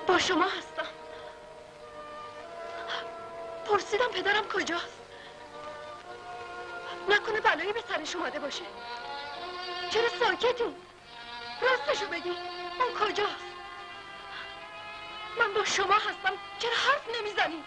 با 0.08 0.18
شما 0.18 0.44
هستم. 0.44 0.88
پرسیدم 3.66 4.08
پدرم 4.14 4.44
کجاست؟ 4.54 4.96
نکنه 7.10 7.40
بلایی 7.40 7.72
به 7.72 7.80
سرش 7.88 8.16
اومده 8.16 8.38
باشه. 8.38 8.62
چرا 9.90 10.08
ساکتی؟ 10.20 10.64
راستشو 11.62 12.06
بگی 12.06 12.30
اون 12.30 12.94
کجاست؟ 13.00 13.46
من 15.38 15.54
با 15.54 15.64
شما 15.64 15.94
هستم. 15.94 16.32
چرا 16.58 16.70
حرف 16.70 17.20
نمی‌زنی؟ 17.20 17.64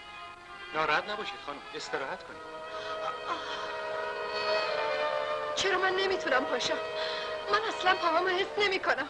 ناراحت 0.74 1.10
نباشید 1.10 1.40
خانم. 1.46 1.60
استراحت 1.76 2.24
کنید. 2.24 2.42
چرا 5.56 5.78
من 5.78 5.96
نمی‌تونم 5.96 6.46
پاشم؟ 6.46 6.78
من 7.52 7.62
اصلا 7.70 7.96
پاهامو 7.96 8.28
حس 8.28 8.48
نمی 8.58 8.80
کنم 8.80 9.10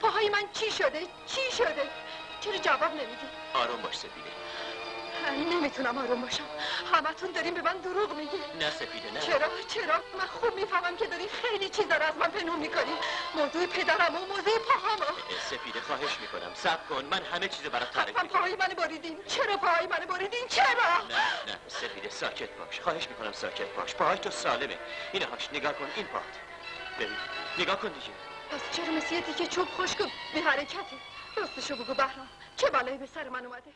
پاهای 0.00 0.28
من 0.28 0.42
چی 0.52 0.70
شده؟ 0.70 1.00
چی 1.26 1.56
شده؟ 1.56 1.90
چرا 2.40 2.56
جواب 2.56 2.90
نمیدی؟ 2.90 3.26
آروم 3.54 3.82
باش 3.82 3.96
سپیده. 3.98 4.30
نمی‌تونم 5.30 5.98
آروم 5.98 6.22
باشم. 6.22 6.44
همتون 6.92 7.32
داریم 7.32 7.54
به 7.54 7.62
من 7.62 7.76
دروغ 7.78 8.16
میگی 8.16 8.36
نه 8.58 8.70
سپیده 8.70 9.10
نه. 9.10 9.20
چرا؟ 9.20 9.48
چرا؟ 9.68 10.02
من 10.18 10.26
خوب 10.26 10.54
می‌فهمم 10.54 10.96
که 10.96 11.06
داری 11.06 11.28
خیلی 11.28 11.68
چیزا 11.68 11.96
رو 11.96 12.02
از 12.02 12.16
من 12.16 12.30
پنهون 12.30 12.58
می‌کنی 12.58 12.92
موضوع 13.34 13.66
پدرم 13.66 14.14
و 14.14 14.18
موضوع 14.18 14.58
پاهامو 14.58 15.04
سپیده 15.50 15.80
خواهش 15.80 16.20
می‌کنم. 16.20 16.54
صبر 16.54 16.84
کن. 16.88 17.04
من 17.04 17.22
همه 17.22 17.48
چیز 17.48 17.66
برات 17.66 17.90
تعریف 17.90 18.22
می‌کنم. 18.22 18.28
پاهای 18.28 18.56
منو 18.56 18.74
بریدین. 18.74 19.18
چرا 19.26 19.56
پاهای 19.56 19.86
منو 19.86 20.06
بریدین؟ 20.06 20.48
چرا؟ 20.48 20.64
نه 21.08 21.14
نه. 21.52 21.58
سپیده 21.68 22.10
ساکت 22.10 22.50
باش. 22.50 22.80
خواهش 22.80 23.08
می‌کنم 23.08 23.32
ساکت 23.32 23.74
باش. 23.76 23.94
پاهای 23.94 24.18
تو 24.18 24.30
سالمه. 24.30 24.78
اینه 25.12 25.26
هاش. 25.26 25.48
نگاه 25.52 25.72
کن. 25.72 25.88
این 25.96 26.06
پاهات. 26.06 26.24
ببین. 26.96 27.16
نگاه 27.58 27.80
کن 27.80 27.88
دیگه. 27.88 28.06
پس 28.50 28.60
چرا 28.76 28.94
مثل 28.94 29.14
یه 29.14 29.20
تیکه 29.20 29.46
چوب 29.46 29.68
خشک 29.78 30.00
و 30.00 30.04
بی 30.34 30.40
حرکتی؟ 30.40 31.00
راستشو 31.36 31.76
بگو 31.76 31.94
بهرام. 31.94 32.28
چه 32.56 32.70
بلایی 32.70 32.98
به 32.98 33.06
سر 33.06 33.28
من 33.28 33.46
اومده؟ 33.46 33.72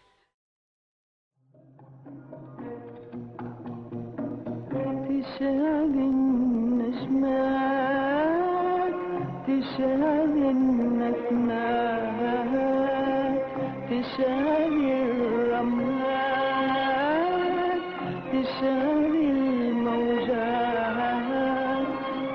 تشهد 5.20 5.96
النجمات 5.96 7.40
تشهد 9.46 10.36
النسمات 10.54 11.80
تشهد 13.90 14.72
الرملات 15.20 16.20
تشهد 18.32 19.14
الموجات 19.34 20.66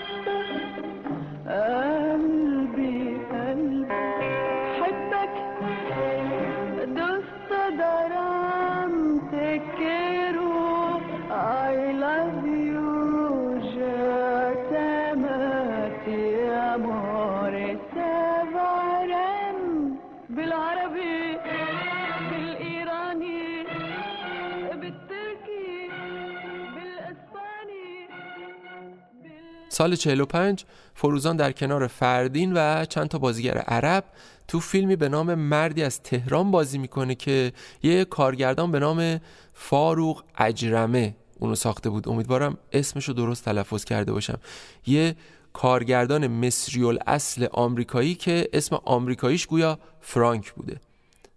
سال 29.78 29.96
45 29.96 30.64
فروزان 30.94 31.36
در 31.36 31.52
کنار 31.52 31.86
فردین 31.86 32.52
و 32.52 32.84
چند 32.84 33.08
تا 33.08 33.18
بازیگر 33.18 33.58
عرب 33.58 34.04
تو 34.48 34.60
فیلمی 34.60 34.96
به 34.96 35.08
نام 35.08 35.34
مردی 35.34 35.82
از 35.82 36.02
تهران 36.02 36.50
بازی 36.50 36.78
می‌کنه 36.78 37.14
که 37.14 37.52
یه 37.82 38.04
کارگردان 38.04 38.72
به 38.72 38.78
نام 38.78 39.20
فاروق 39.54 40.24
اجرمه 40.38 41.16
اونو 41.38 41.54
ساخته 41.54 41.90
بود. 41.90 42.08
امیدوارم 42.08 42.58
اسمشو 42.72 43.12
درست 43.12 43.44
تلفظ 43.44 43.84
کرده 43.84 44.12
باشم. 44.12 44.38
یه 44.86 45.16
کارگردان 45.52 46.26
مصری 46.26 46.98
اصل 47.06 47.46
آمریکایی 47.52 48.14
که 48.14 48.48
اسم 48.52 48.76
آمریکاییش 48.84 49.46
گویا 49.46 49.78
فرانک 50.00 50.52
بوده. 50.52 50.80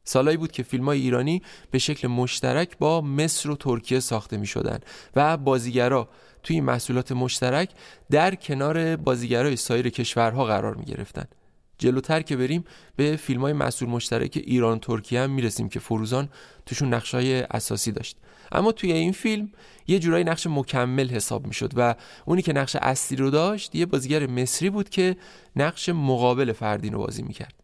سالایی 0.03 0.37
بود 0.37 0.51
که 0.51 0.63
فیلم 0.63 0.85
های 0.85 1.01
ایرانی 1.01 1.41
به 1.71 1.79
شکل 1.79 2.07
مشترک 2.07 2.77
با 2.77 3.01
مصر 3.01 3.49
و 3.49 3.55
ترکیه 3.55 3.99
ساخته 3.99 4.37
می 4.37 4.47
شدن 4.47 4.79
و 5.15 5.37
بازیگرا 5.37 6.09
توی 6.43 6.55
این 6.55 6.63
محصولات 6.63 7.11
مشترک 7.11 7.69
در 8.11 8.35
کنار 8.35 8.95
بازیگرای 8.95 9.55
سایر 9.55 9.89
کشورها 9.89 10.45
قرار 10.45 10.75
می 10.75 10.85
گرفتن 10.85 11.25
جلوتر 11.77 12.21
که 12.21 12.37
بریم 12.37 12.63
به 12.95 13.15
فیلم 13.15 13.41
های 13.41 13.53
محصول 13.53 13.89
مشترک 13.89 14.31
ایران 14.43 14.79
ترکیه 14.79 15.21
هم 15.21 15.29
می‌رسیم 15.31 15.69
که 15.69 15.79
فروزان 15.79 16.29
توشون 16.65 16.93
نقش 16.93 17.15
های 17.15 17.41
اساسی 17.41 17.91
داشت. 17.91 18.17
اما 18.51 18.71
توی 18.71 18.91
این 18.91 19.11
فیلم 19.11 19.51
یه 19.87 19.99
جورایی 19.99 20.23
نقش 20.23 20.47
مکمل 20.47 21.09
حساب 21.09 21.47
می‌شد 21.47 21.73
و 21.75 21.95
اونی 22.25 22.41
که 22.41 22.53
نقش 22.53 22.75
اصلی 22.75 23.17
رو 23.17 23.29
داشت 23.29 23.75
یه 23.75 23.85
بازیگر 23.85 24.27
مصری 24.27 24.69
بود 24.69 24.89
که 24.89 25.15
نقش 25.55 25.89
مقابل 25.89 26.51
فردین 26.51 26.93
رو 26.93 26.99
بازی 26.99 27.23
می‌کرد. 27.23 27.60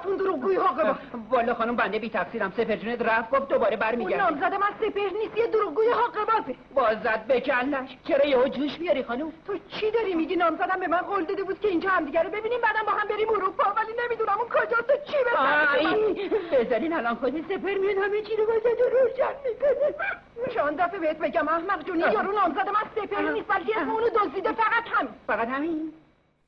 رفت 0.00 0.08
اون 0.08 0.16
دروغگوی 0.16 0.56
حاقبا 0.56 0.94
والا 1.30 1.54
خانم 1.54 1.76
بنده 1.76 1.98
بی 1.98 2.10
تفسیرم 2.10 2.52
سپر 2.56 2.76
جونت 2.76 3.02
رفت 3.02 3.30
گفت 3.30 3.48
دوباره 3.48 3.70
اون 3.70 3.80
برمیگرده 3.80 4.30
نامزد 4.30 4.54
من 4.54 4.70
سپر 4.80 5.08
نیست 5.18 5.36
یه 5.36 5.46
دروغگوی 5.46 5.86
حاقبازه 5.90 6.54
باز 6.74 7.02
زد 7.02 7.24
به 7.28 7.40
کلش. 7.40 7.96
چرا 8.08 8.26
یهو 8.26 8.48
جوش 8.48 8.80
میاری 8.80 9.02
خانم؟ 9.02 9.32
تو 9.46 9.58
چی 9.68 9.90
داری 9.90 10.14
میگی؟ 10.14 10.36
نامزدم 10.36 10.80
به 10.80 10.88
من 10.88 10.98
قول 10.98 11.24
داده 11.24 11.44
بود 11.44 11.60
که 11.60 11.68
اینجا 11.68 11.90
همدیگه 11.90 12.22
رو 12.22 12.30
ببینیم 12.30 12.60
بعدم 12.60 12.86
با 12.86 12.92
هم 12.92 13.08
بریم 13.08 13.28
اروپا. 13.28 13.72
ولی 13.76 13.92
نمی‌دونم 14.04 14.38
اون 14.38 14.48
کجاست 14.48 14.86
تو 14.86 15.12
چی 15.12 15.16
به 15.24 16.58
بذارین 16.58 16.92
الان 16.92 17.14
خود 17.14 17.44
سپر 17.48 17.74
میاد 17.74 17.96
همه 18.04 18.22
چی 18.22 18.36
رو 18.36 18.46
واسه 18.46 18.76
تو 18.78 18.84
روشن 18.84 19.34
می‌کنه. 19.44 20.54
چند 20.54 20.80
دفعه 20.80 21.00
بهت 21.00 21.18
بگم 21.18 21.48
احمق 21.48 21.84
جونی 21.86 22.00
یارو 22.00 22.32
نامزد 22.32 22.68
من 22.68 23.04
سپر 23.04 23.22
نیست 23.22 23.48
بلکه 23.48 23.80
اسم 23.80 23.90
اونو 23.90 24.08
دزدیده 24.08 24.52
فقط 24.52 24.84
همین. 24.92 25.12
فقط 25.26 25.48
همین؟ 25.48 25.92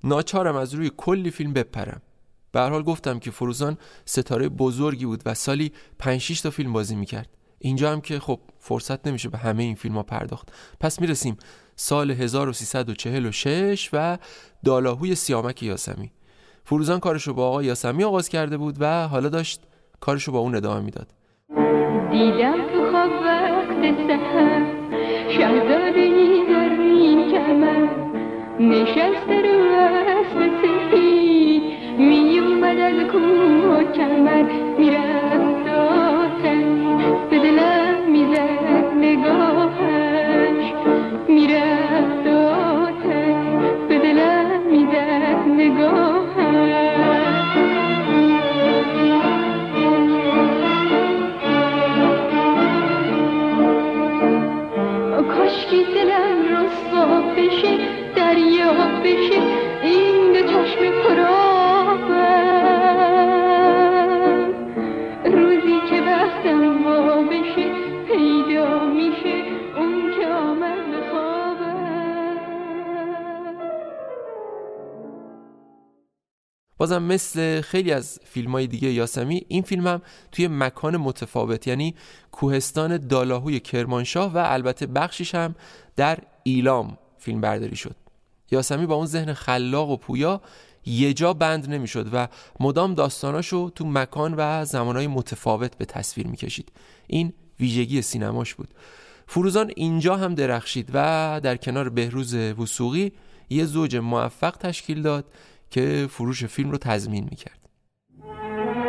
ناچارم 0.04 0.56
از 0.56 0.74
روی 0.74 0.90
کلی 0.96 1.30
فیلم 1.30 1.52
بپرم. 1.52 2.02
به 2.52 2.60
حال 2.60 2.82
گفتم 2.82 3.18
که 3.18 3.30
فروزان 3.30 3.78
ستاره 4.04 4.48
بزرگی 4.48 5.06
بود 5.06 5.22
و 5.26 5.34
سالی 5.34 5.72
5 5.98 6.42
تا 6.42 6.50
فیلم 6.50 6.72
بازی 6.72 6.96
می‌کرد. 6.96 7.28
اینجا 7.58 7.92
هم 7.92 8.00
که 8.00 8.18
خب 8.18 8.40
فرصت 8.58 9.06
نمیشه 9.06 9.28
به 9.28 9.38
همه 9.38 9.62
این 9.62 9.74
فیلم 9.74 9.94
ها 9.94 10.02
پرداخت. 10.02 10.48
پس 10.80 11.00
می‌رسیم 11.00 11.36
سال 11.76 12.10
1346 12.10 13.90
و 13.92 14.18
دالاهوی 14.64 15.14
سیامک 15.14 15.62
یاسمی. 15.62 16.12
فروزان 16.64 17.00
کارشو 17.00 17.34
با 17.34 17.48
آقای 17.48 17.66
یاسمی 17.66 18.04
آغاز 18.04 18.28
کرده 18.28 18.56
بود 18.56 18.76
و 18.80 19.08
حالا 19.08 19.28
داشت 19.28 19.60
کارشو 20.00 20.32
با 20.32 20.38
اون 20.38 20.54
ادامه 20.54 20.80
می‌داد. 20.80 21.08
دیدم 22.10 22.56
تو 22.72 22.90
خواب 22.90 23.10
وقت 23.10 23.82
سحر 24.08 24.62
شهزادهی 25.28 26.46
در 26.46 26.70
این 26.80 27.32
کمر 27.32 27.88
نشسته 28.60 29.42
رو 29.42 30.01
اومد 33.14 34.50
از 34.94 35.21
بازم 76.82 77.02
مثل 77.02 77.60
خیلی 77.60 77.92
از 77.92 78.18
فیلم 78.24 78.52
های 78.52 78.66
دیگه 78.66 78.92
یاسمی 78.92 79.44
این 79.48 79.62
فیلم 79.62 79.86
هم 79.86 80.02
توی 80.32 80.48
مکان 80.48 80.96
متفاوت 80.96 81.66
یعنی 81.66 81.94
کوهستان 82.32 82.96
دالاهوی 82.96 83.60
کرمانشاه 83.60 84.32
و 84.32 84.42
البته 84.44 84.86
بخشیش 84.86 85.34
هم 85.34 85.54
در 85.96 86.18
ایلام 86.42 86.98
فیلم 87.18 87.40
برداری 87.40 87.76
شد. 87.76 87.96
یاسمی 88.50 88.86
با 88.86 88.94
اون 88.94 89.06
ذهن 89.06 89.32
خلاق 89.32 89.90
و 89.90 89.96
پویا 89.96 90.40
یه 90.86 91.14
جا 91.14 91.32
بند 91.32 91.70
نمی‌شد 91.70 92.08
و 92.12 92.28
مدام 92.60 92.94
داستاناشو 92.94 93.70
تو 93.70 93.86
مکان 93.86 94.34
و 94.36 94.64
زمانهای 94.64 95.06
متفاوت 95.06 95.76
به 95.76 95.84
تصویر 95.84 96.26
می‌کشید. 96.26 96.72
این 97.06 97.32
ویژگی 97.60 98.02
سینماش 98.02 98.54
بود. 98.54 98.68
فروزان 99.26 99.72
اینجا 99.76 100.16
هم 100.16 100.34
درخشید 100.34 100.90
و 100.94 101.40
در 101.42 101.56
کنار 101.56 101.88
بهروز 101.88 102.34
وسوقی 102.34 103.12
یه 103.50 103.64
زوج 103.64 103.96
موفق 103.96 104.56
تشکیل 104.56 105.02
داد 105.02 105.24
که 105.72 106.06
فروش 106.10 106.44
فیلم 106.44 106.70
رو 106.70 106.78
تضمین 106.78 107.24
می‌کرد. 107.30 107.58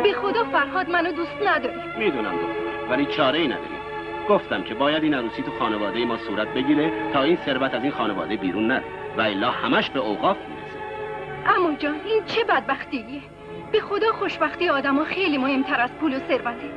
به 0.02 0.12
خدا 0.12 0.44
فرهاد 0.44 0.90
منو 0.90 1.12
دوست 1.12 1.36
نداری 1.46 1.98
می‌دونم 1.98 2.32
دختر 2.32 2.90
ولی 2.90 3.06
چاره 3.06 3.38
ای 3.38 3.48
نداریم. 3.48 3.84
گفتم 4.28 4.62
که 4.62 4.74
باید 4.74 5.02
این 5.02 5.14
عروسی 5.14 5.42
تو 5.42 5.50
خانواده 5.58 6.04
ما 6.04 6.18
صورت 6.18 6.48
بگیره 6.48 7.12
تا 7.12 7.22
این 7.22 7.38
ثروت 7.46 7.74
از 7.74 7.82
این 7.82 7.92
خانواده 7.92 8.36
بیرون 8.36 8.66
نره. 8.66 8.84
و 9.16 9.20
الا 9.20 9.50
همش 9.50 9.90
به 9.90 10.00
اوقاف 10.00 10.36
می‌رسه. 10.36 10.78
اما 11.46 11.74
جان 11.74 11.94
این 12.04 12.24
چه 12.26 12.44
بدبختیه؟ 12.44 13.22
به 13.72 13.80
خدا 13.80 14.12
خوشبختی 14.12 14.68
آدما 14.68 15.04
خیلی 15.04 15.38
مهمتر 15.38 15.80
از 15.80 15.90
پول 16.00 16.16
و 16.16 16.18
ثروته. 16.28 16.70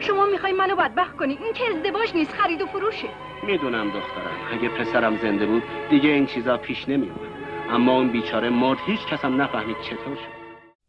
شما 0.00 0.26
می‌خوای 0.26 0.52
منو 0.52 0.76
بدبخت 0.76 1.16
کنی؟ 1.16 1.38
این 1.44 1.52
که 1.52 1.64
ازدواج 1.76 2.14
نیست 2.14 2.32
خرید 2.32 2.62
و 2.62 2.66
فروشه. 2.66 3.08
می‌دونم 3.46 3.86
دخترم. 3.86 4.58
اگه 4.58 4.68
پسرم 4.68 5.16
زنده 5.16 5.46
بود 5.46 5.62
دیگه 5.90 6.08
این 6.08 6.26
چیزا 6.26 6.56
پیش 6.56 6.88
نمیومد 6.88 7.33
اما 7.70 7.92
اون 7.92 8.12
بیچاره 8.12 8.50
مرد 8.50 8.78
هیچ 8.86 9.00
کس 9.10 9.18
هم 9.24 9.42
نفهمید 9.42 9.76
چطور 9.76 10.16
شد. 10.16 10.34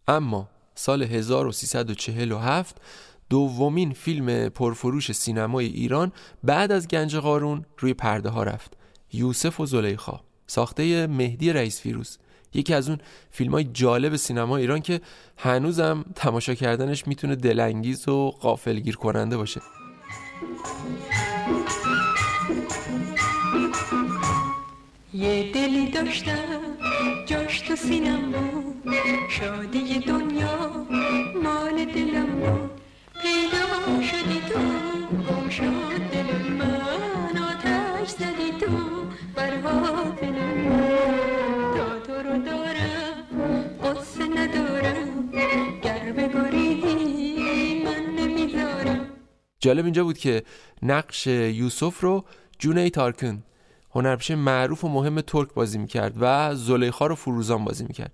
اما 0.08 0.50
سال 0.76 1.04
1347 1.04 2.82
دومین 3.30 3.94
فیلم 3.94 4.50
پرفروش 4.50 5.12
سینمای 5.12 5.66
ایران 5.66 6.12
بعد 6.44 6.72
از 6.72 6.88
گنج 6.88 7.16
قارون 7.16 7.66
روی 7.78 7.94
پرده 7.94 8.30
ها 8.30 8.44
رفت. 8.44 8.78
یوسف 9.14 9.60
و 9.60 9.66
زلیخا. 9.66 10.20
ساخته 10.48 11.08
مهدی 11.08 11.54
رئیس 11.54 11.82
فیروز. 11.82 12.18
یکی 12.54 12.74
از 12.74 12.90
اون 12.90 12.98
فیلم 13.32 13.52
های 13.52 13.64
جالب 13.64 14.16
سینما 14.16 14.58
ایران 14.58 14.82
که 14.82 15.02
هنوزم 15.38 16.06
تماشا 16.16 16.54
کردنش 16.54 17.08
می‌تونه 17.08 17.36
دلانگیز 17.36 18.08
و 18.08 18.32
قافلگیر 18.42 18.96
کننده 18.96 19.38
باشه. 19.38 19.62
یه 25.16 25.52
دلی 25.52 25.88
داشتم 25.88 26.62
جاش 27.26 27.60
تو 27.62 27.76
سینم 27.76 28.32
بود 28.32 28.96
شادی 29.30 30.00
دنیا 30.00 30.86
مال 31.44 31.86
دلم 31.86 32.26
بود. 32.26 32.72
پیدا 33.22 34.02
شدی 34.02 34.40
تو 34.50 35.50
شد 35.50 36.02
دل 36.12 36.52
من 36.52 37.44
آتش 37.44 38.10
زدی 38.10 38.52
تو 38.60 38.78
بر 39.36 39.58
من. 39.62 40.16
تا 41.78 42.00
تو 42.00 42.14
رو 42.14 42.38
دارم 42.46 43.24
قصه 43.84 44.24
ندارم 44.28 45.32
گر 45.84 46.12
بگریزی 46.12 47.84
من 47.86 48.16
نمی‌ذارم. 48.20 49.08
جالب 49.60 49.86
اینجا 49.86 50.04
بود 50.04 50.18
که 50.18 50.44
نقش 50.84 51.28
یوسف 51.28 52.00
رو 52.02 52.26
جونی 52.60 52.90
تارکن 52.90 53.44
هنرپیشه 53.96 54.36
معروف 54.36 54.84
و 54.84 54.90
مهم 54.90 55.22
ترک 55.22 55.54
بازی 55.54 55.78
می‌کرد 55.78 56.14
و 56.20 56.56
زلیخا 56.56 57.08
رو 57.08 57.16
فروزان 57.16 57.66
بازی 57.66 57.84
می‌کرد. 57.84 58.12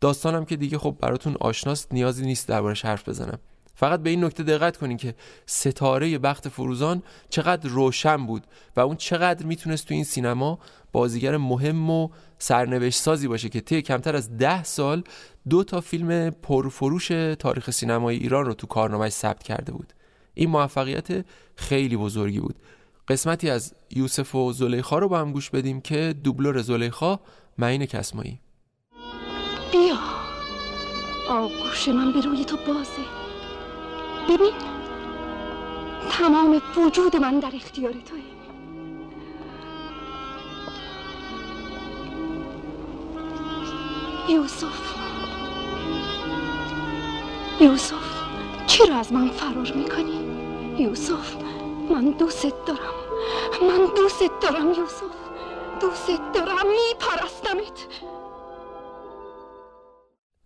داستانم 0.00 0.44
که 0.44 0.56
دیگه 0.56 0.78
خب 0.78 0.96
براتون 1.00 1.36
آشناست 1.40 1.92
نیازی 1.92 2.26
نیست 2.26 2.48
دربارش 2.48 2.84
حرف 2.84 3.08
بزنم. 3.08 3.38
فقط 3.74 4.00
به 4.00 4.10
این 4.10 4.24
نکته 4.24 4.42
دقت 4.42 4.76
کنین 4.76 4.96
که 4.96 5.14
ستاره 5.46 6.18
بخت 6.18 6.48
فروزان 6.48 7.02
چقدر 7.28 7.68
روشن 7.68 8.26
بود 8.26 8.46
و 8.76 8.80
اون 8.80 8.96
چقدر 8.96 9.46
می‌تونست 9.46 9.86
تو 9.88 9.94
این 9.94 10.04
سینما 10.04 10.58
بازیگر 10.92 11.36
مهم 11.36 11.90
و 11.90 12.08
سرنوشت 12.38 13.00
سازی 13.00 13.28
باشه 13.28 13.48
که 13.48 13.60
طی 13.60 13.82
کمتر 13.82 14.16
از 14.16 14.36
ده 14.36 14.64
سال 14.64 15.02
دو 15.48 15.64
تا 15.64 15.80
فیلم 15.80 16.30
پرفروش 16.30 17.08
تاریخ 17.38 17.70
سینمای 17.70 18.16
ایران 18.16 18.46
رو 18.46 18.54
تو 18.54 18.66
کارنامهش 18.66 19.12
ثبت 19.12 19.42
کرده 19.42 19.72
بود. 19.72 19.92
این 20.34 20.50
موفقیت 20.50 21.24
خیلی 21.56 21.96
بزرگی 21.96 22.40
بود. 22.40 22.56
قسمتی 23.08 23.50
از 23.50 23.74
یوسف 23.90 24.34
و 24.34 24.52
زلیخا 24.52 24.98
رو 24.98 25.08
با 25.08 25.18
هم 25.18 25.32
گوش 25.32 25.50
بدیم 25.50 25.80
که 25.80 26.14
دوبلور 26.24 26.62
زلیخا 26.62 27.20
معین 27.58 27.86
کسمایی. 27.86 28.40
بیا. 29.72 29.96
آغوش 31.30 31.88
من 31.88 32.12
به 32.12 32.20
روی 32.20 32.44
تو 32.44 32.56
بازه. 32.56 33.02
ببین 34.28 34.52
تمام 36.10 36.62
وجود 36.76 37.16
من 37.16 37.40
در 37.40 37.52
اختیار 37.54 37.92
توه. 37.92 38.18
یوسف. 44.28 44.96
یوسف 47.60 47.94
چرا 48.66 48.96
از 48.96 49.12
من 49.12 49.28
فرار 49.28 49.72
می‌کنی؟ 49.72 50.20
یوسف. 50.82 51.55
من 51.90 52.14
دوست 52.18 52.42
دارم 52.66 52.94
من 53.62 53.94
دوست 53.96 54.20
دارم 54.42 54.68
یوسف 54.68 55.16
دوست 55.80 56.20
دارم 56.34 56.66
میپرستمت 56.66 57.86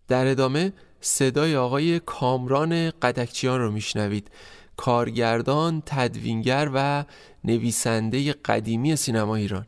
در 0.07 0.27
ادامه 0.27 0.73
صدای 1.01 1.55
آقای 1.55 1.99
کامران 1.99 2.91
قدکچیان 2.91 3.59
رو 3.59 3.71
میشنوید. 3.71 4.31
کارگردان، 4.77 5.83
تدوینگر 5.85 6.69
و 6.73 7.05
نویسنده 7.43 8.33
قدیمی 8.33 8.95
سینما 8.95 9.35
ایران. 9.35 9.67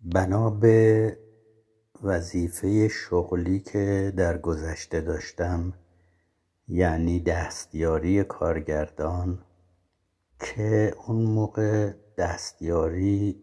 بنا 0.00 0.50
به 0.50 1.18
وظیفه 2.02 2.88
شغلی 2.88 3.60
که 3.60 4.12
در 4.16 4.38
گذشته 4.38 5.00
داشتم 5.00 5.72
یعنی 6.68 7.20
دستیاری 7.20 8.24
کارگردان 8.24 9.38
که 10.42 10.94
اون 11.06 11.22
موقع 11.22 11.92
دستیاری 12.18 13.42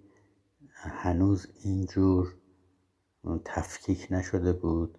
هنوز 0.71 1.47
اینجور 1.63 2.35
تفکیک 3.45 4.07
نشده 4.11 4.53
بود 4.53 4.97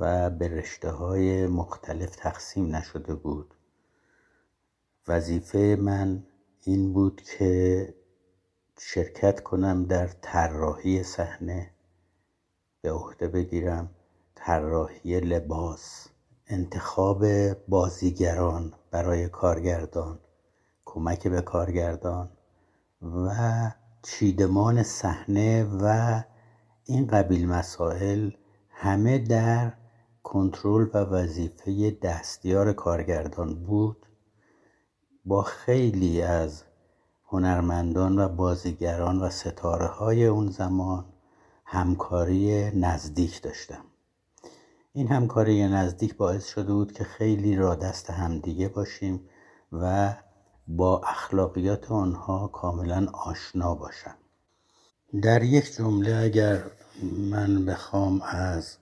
و 0.00 0.30
به 0.30 0.48
رشته 0.48 0.90
های 0.90 1.46
مختلف 1.46 2.16
تقسیم 2.16 2.76
نشده 2.76 3.14
بود. 3.14 3.54
وظیفه 5.08 5.76
من 5.80 6.26
این 6.64 6.92
بود 6.92 7.22
که 7.22 7.94
شرکت 8.78 9.42
کنم 9.42 9.84
در 9.84 10.06
طراحی 10.06 11.02
صحنه 11.02 11.70
به 12.80 12.92
عهده 12.92 13.28
بگیرم 13.28 13.90
طراحی 14.34 15.20
لباس 15.20 16.08
انتخاب 16.46 17.26
بازیگران 17.52 18.72
برای 18.90 19.28
کارگردان. 19.28 20.18
کمک 20.94 21.28
به 21.28 21.42
کارگردان 21.42 22.30
و 23.02 23.30
چیدمان 24.02 24.82
صحنه 24.82 25.64
و 25.64 26.20
این 26.84 27.06
قبیل 27.06 27.48
مسائل 27.48 28.30
همه 28.70 29.18
در 29.18 29.72
کنترل 30.22 30.86
و 30.94 30.98
وظیفه 30.98 31.90
دستیار 31.90 32.72
کارگردان 32.72 33.54
بود. 33.54 34.06
با 35.24 35.42
خیلی 35.42 36.22
از 36.22 36.62
هنرمندان 37.28 38.18
و 38.18 38.28
بازیگران 38.28 39.20
و 39.20 39.30
ستاره 39.30 39.86
های 39.86 40.26
اون 40.26 40.50
زمان 40.50 41.04
همکاری 41.64 42.70
نزدیک 42.80 43.42
داشتم. 43.42 43.84
این 44.92 45.08
همکاری 45.08 45.68
نزدیک 45.68 46.16
باعث 46.16 46.46
شده 46.46 46.72
بود 46.72 46.92
که 46.92 47.04
خیلی 47.04 47.56
را 47.56 47.74
دست 47.74 48.10
همدیگه 48.10 48.68
باشیم 48.68 49.28
و 49.72 50.14
با 50.76 50.98
اخلاقیات 50.98 51.92
آنها 51.92 52.48
کاملا 52.48 53.06
آشنا 53.12 53.74
باشم. 53.74 54.14
در 55.22 55.42
یک 55.42 55.74
جمله 55.76 56.16
اگر 56.16 56.62
من 57.30 57.64
بخوام 57.64 58.22
از 58.22 58.76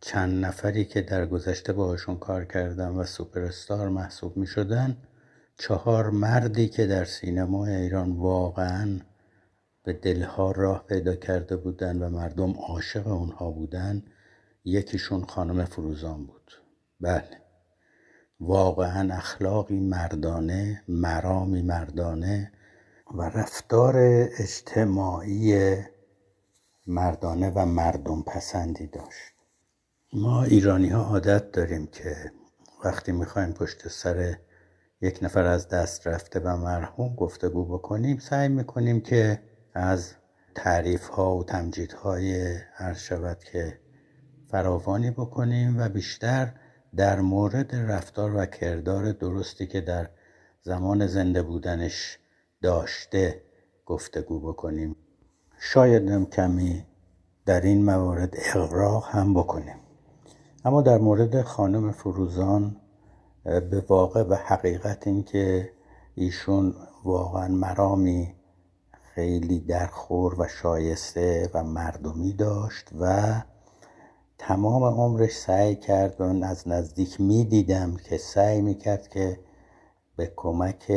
چند 0.00 0.44
نفری 0.44 0.84
که 0.84 1.02
در 1.02 1.26
گذشته 1.26 1.72
باهاشون 1.72 2.16
کار 2.16 2.44
کردم 2.44 2.98
و 2.98 3.04
سوپرستار 3.04 3.88
محسوب 3.88 4.36
می 4.36 4.46
شدن 4.46 4.96
چهار 5.58 6.10
مردی 6.10 6.68
که 6.68 6.86
در 6.86 7.04
سینما 7.04 7.66
ایران 7.66 8.12
واقعا 8.12 9.00
به 9.82 9.92
دلها 9.92 10.50
راه 10.50 10.84
پیدا 10.88 11.16
کرده 11.16 11.56
بودن 11.56 12.02
و 12.02 12.10
مردم 12.10 12.52
عاشق 12.52 13.06
اونها 13.06 13.50
بودن 13.50 14.02
یکیشون 14.64 15.24
خانم 15.24 15.64
فروزان 15.64 16.26
بود. 16.26 16.52
بله. 17.00 17.43
واقعا 18.46 19.14
اخلاقی 19.14 19.80
مردانه 19.80 20.82
مرامی 20.88 21.62
مردانه 21.62 22.52
و 23.14 23.22
رفتار 23.22 23.96
اجتماعی 24.38 25.76
مردانه 26.86 27.50
و 27.50 27.66
مردم 27.66 28.22
پسندی 28.22 28.86
داشت. 28.86 29.34
ما 30.12 30.42
ایرانی 30.42 30.88
ها 30.88 31.02
عادت 31.02 31.52
داریم 31.52 31.86
که 31.86 32.32
وقتی 32.84 33.12
می‌خوایم 33.12 33.52
پشت 33.52 33.88
سر 33.88 34.36
یک 35.00 35.18
نفر 35.22 35.44
از 35.44 35.68
دست 35.68 36.06
رفته 36.06 36.40
و 36.40 36.56
مرحوم 36.56 37.14
گفتگو 37.14 37.64
بکنیم 37.64 38.18
سعی 38.18 38.48
می‌کنیم 38.48 39.00
که 39.00 39.40
از 39.74 40.14
تعریف 40.54 41.08
ها 41.08 41.36
و 41.36 41.44
تمجید 41.44 41.92
های 41.92 42.56
هر 42.72 42.94
شود 42.94 43.38
که 43.44 43.78
فراوانی 44.50 45.10
بکنیم 45.10 45.78
و 45.78 45.88
بیشتر 45.88 46.52
در 46.96 47.20
مورد 47.20 47.74
رفتار 47.74 48.36
و 48.36 48.46
کردار 48.46 49.12
درستی 49.12 49.66
که 49.66 49.80
در 49.80 50.08
زمان 50.62 51.06
زنده 51.06 51.42
بودنش 51.42 52.18
داشته 52.62 53.42
گفتگو 53.86 54.40
بکنیم. 54.40 54.96
شاید 55.58 56.10
هم 56.10 56.26
کمی 56.26 56.84
در 57.46 57.60
این 57.60 57.84
موارد 57.84 58.34
اغراق 58.54 59.08
هم 59.08 59.34
بکنیم. 59.34 59.76
اما 60.64 60.82
در 60.82 60.98
مورد 60.98 61.42
خانم 61.42 61.92
فروزان 61.92 62.76
به 63.44 63.84
واقع 63.88 64.22
و 64.22 64.34
حقیقت 64.34 65.06
این 65.06 65.22
که 65.22 65.70
ایشون 66.14 66.74
واقعا 67.04 67.48
مرامی 67.48 68.34
خیلی 69.14 69.60
درخور 69.60 70.40
و 70.40 70.48
شایسته 70.48 71.50
و 71.54 71.64
مردمی 71.64 72.32
داشت 72.32 72.90
و 73.00 73.34
تمام 74.46 74.84
عمرش 74.84 75.32
سعی 75.32 75.76
کرد 75.76 76.20
و 76.20 76.44
از 76.44 76.68
نزدیک 76.68 77.20
می‌دیدم 77.20 77.96
که 77.96 78.16
سعی 78.16 78.60
می‌کرد 78.60 79.08
که 79.08 79.38
به 80.16 80.32
کمک 80.36 80.92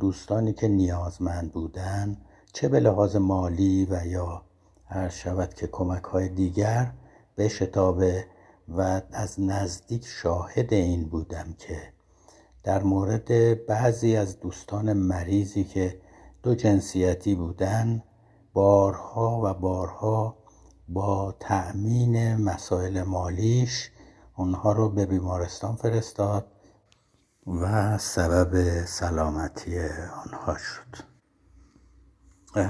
دوستانی 0.00 0.52
که 0.52 0.68
نیازمند 0.68 1.52
بودن 1.52 2.16
چه 2.52 2.68
به 2.68 2.80
لحاظ 2.80 3.16
مالی 3.16 3.86
و 3.90 4.06
یا 4.06 4.42
هر 4.86 5.08
شود 5.08 5.54
که 5.54 5.66
کمک 5.66 6.04
های 6.04 6.28
دیگر 6.28 6.92
به 7.36 7.48
شتابه 7.48 8.24
و 8.68 9.00
از 9.12 9.40
نزدیک 9.40 10.06
شاهد 10.06 10.72
این 10.72 11.04
بودم 11.04 11.54
که 11.58 11.78
در 12.62 12.82
مورد 12.82 13.66
بعضی 13.66 14.16
از 14.16 14.40
دوستان 14.40 14.92
مریضی 14.92 15.64
که 15.64 16.00
دو 16.42 16.54
جنسیتی 16.54 17.34
بودن 17.34 18.02
بارها 18.52 19.40
و 19.44 19.54
بارها 19.54 20.43
با 20.88 21.36
تأمین 21.40 22.36
مسائل 22.36 23.02
مالیش 23.02 23.90
اونها 24.36 24.72
رو 24.72 24.88
به 24.88 25.06
بیمارستان 25.06 25.76
فرستاد 25.76 26.46
و 27.46 27.98
سبب 27.98 28.84
سلامتی 28.84 29.80
آنها 30.24 30.56
شد. 30.58 31.14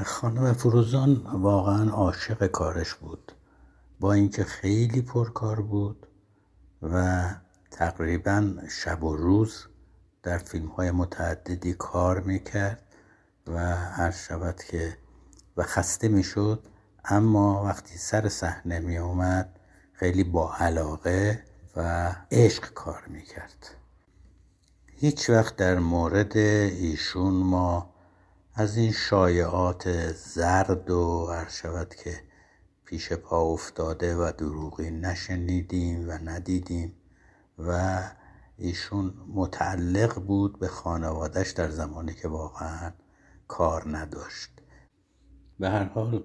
خانم 0.04 0.52
فروزان 0.52 1.16
واقعا 1.16 1.90
عاشق 1.90 2.46
کارش 2.46 2.94
بود. 2.94 3.32
با 4.00 4.12
اینکه 4.12 4.44
خیلی 4.44 5.02
پرکار 5.02 5.60
بود 5.60 6.06
و 6.82 7.24
تقریبا 7.70 8.52
شب 8.70 9.04
و 9.04 9.16
روز 9.16 9.66
در 10.22 10.38
فیلم 10.38 10.66
های 10.66 10.90
متعددی 10.90 11.74
کار 11.74 12.20
می‌کرد 12.20 12.82
و 13.46 13.76
هر 13.76 14.10
شود 14.10 14.62
که 14.70 14.96
و 15.56 15.62
خسته 15.62 16.08
می‌شد 16.08 16.66
اما 17.04 17.64
وقتی 17.64 17.98
سر 17.98 18.28
صحنه 18.28 18.78
می 18.78 18.98
اومد 18.98 19.58
خیلی 19.92 20.24
با 20.24 20.54
علاقه 20.54 21.44
و 21.76 22.12
عشق 22.30 22.72
کار 22.72 23.04
می‌کرد. 23.06 23.70
هیچ 24.86 25.30
وقت 25.30 25.56
در 25.56 25.78
مورد 25.78 26.36
ایشون 26.36 27.34
ما 27.34 27.94
از 28.54 28.76
این 28.76 28.92
شایعات 28.92 30.12
زرد 30.12 30.90
و 30.90 31.34
شود 31.48 31.94
که 31.94 32.20
پیش 32.84 33.12
پا 33.12 33.40
افتاده 33.40 34.16
و 34.16 34.32
دروغی 34.38 34.90
نشنیدیم 34.90 36.08
و 36.08 36.12
ندیدیم 36.12 36.92
و 37.58 38.00
ایشون 38.58 39.14
متعلق 39.34 40.18
بود 40.18 40.58
به 40.58 40.68
خانوادش 40.68 41.50
در 41.50 41.70
زمانی 41.70 42.14
که 42.14 42.28
واقعا 42.28 42.92
کار 43.48 43.96
نداشت. 43.96 44.50
به 45.58 45.70
هر 45.70 45.84
حال 45.84 46.24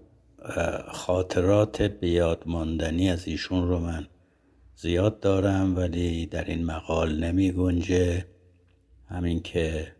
خاطرات 0.88 1.82
بیاد 1.82 2.43
ماندنی 2.45 3.10
از 3.10 3.28
ایشون 3.28 3.67
رو 3.67 3.80
من 3.80 4.08
زیاد 4.75 5.19
دارم 5.19 5.78
ولی 5.78 6.25
در 6.25 6.45
این 6.45 6.65
مقال 6.65 7.23
نمی 7.23 7.52
گنجه. 7.52 8.25
همین 9.10 9.41
که 9.41 9.95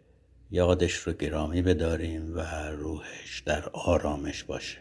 یادش 0.52 0.94
رو 0.94 1.14
گرامی 1.14 1.62
بداریم 1.62 2.36
و 2.36 2.70
روحش 2.70 3.44
در 3.46 3.70
آرامش 3.74 4.44
باشه. 4.44 4.78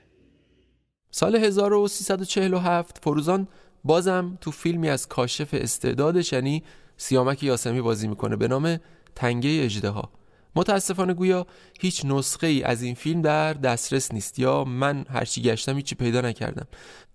سال 1.11 1.37
1347 1.37 2.99
فروزان 3.05 3.49
بازم 3.85 4.39
تو 4.41 4.51
فیلمی 4.51 4.89
از 4.89 5.09
کاشف 5.09 5.49
استعدادش 5.53 6.33
یعنی 6.33 6.63
سیامک 6.97 7.43
یاسمی 7.43 7.81
بازی 7.81 8.09
می‌کنه 8.09 8.37
به 8.37 8.49
نام 8.49 8.81
تنگه 9.15 9.65
اجدها 9.65 10.11
متاسفانه 10.59 11.15
گویا 11.15 11.47
هیچ 11.81 12.05
نسخه 12.05 12.47
ای 12.47 12.63
از 12.63 12.83
این 12.83 12.95
فیلم 12.95 13.23
در 13.23 13.53
دسترس 13.53 14.15
نیست 14.15 14.39
یا 14.39 14.65
من 14.65 15.05
هرچی 15.11 15.43
گشتم 15.43 15.77
هیچی 15.77 15.95
پیدا 15.95 16.21
نکردم. 16.21 16.67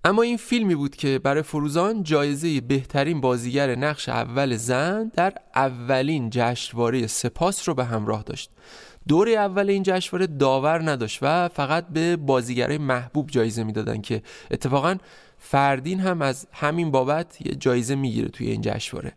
اما 0.03 0.21
این 0.21 0.38
فیلمی 0.38 0.75
بود 0.75 0.95
که 0.95 1.19
برای 1.19 1.41
فروزان 1.41 2.03
جایزه 2.03 2.62
بهترین 2.62 3.21
بازیگر 3.21 3.75
نقش 3.75 4.10
اول 4.10 4.56
زن 4.56 5.12
در 5.15 5.34
اولین 5.56 6.29
جشنواره 6.29 7.08
سپاس 7.08 7.69
رو 7.69 7.75
به 7.75 7.86
همراه 7.86 8.23
داشت. 8.23 8.49
دور 9.08 9.29
اول 9.29 9.69
این 9.69 9.84
جشنواره 9.84 10.27
داور 10.27 10.91
نداشت 10.91 11.19
و 11.21 11.49
فقط 11.49 11.88
به 11.88 12.15
بازیگرای 12.15 12.77
محبوب 12.77 13.29
جایزه 13.29 13.63
می‌دادن 13.63 14.01
که 14.01 14.21
اتفاقا 14.51 14.97
فردین 15.38 15.99
هم 15.99 16.21
از 16.21 16.47
همین 16.51 16.91
بابت 16.91 17.41
یه 17.41 17.56
جایزه 17.56 17.95
می‌گیره 17.95 18.27
توی 18.27 18.47
این 18.47 18.62
جشنواره. 18.62 19.13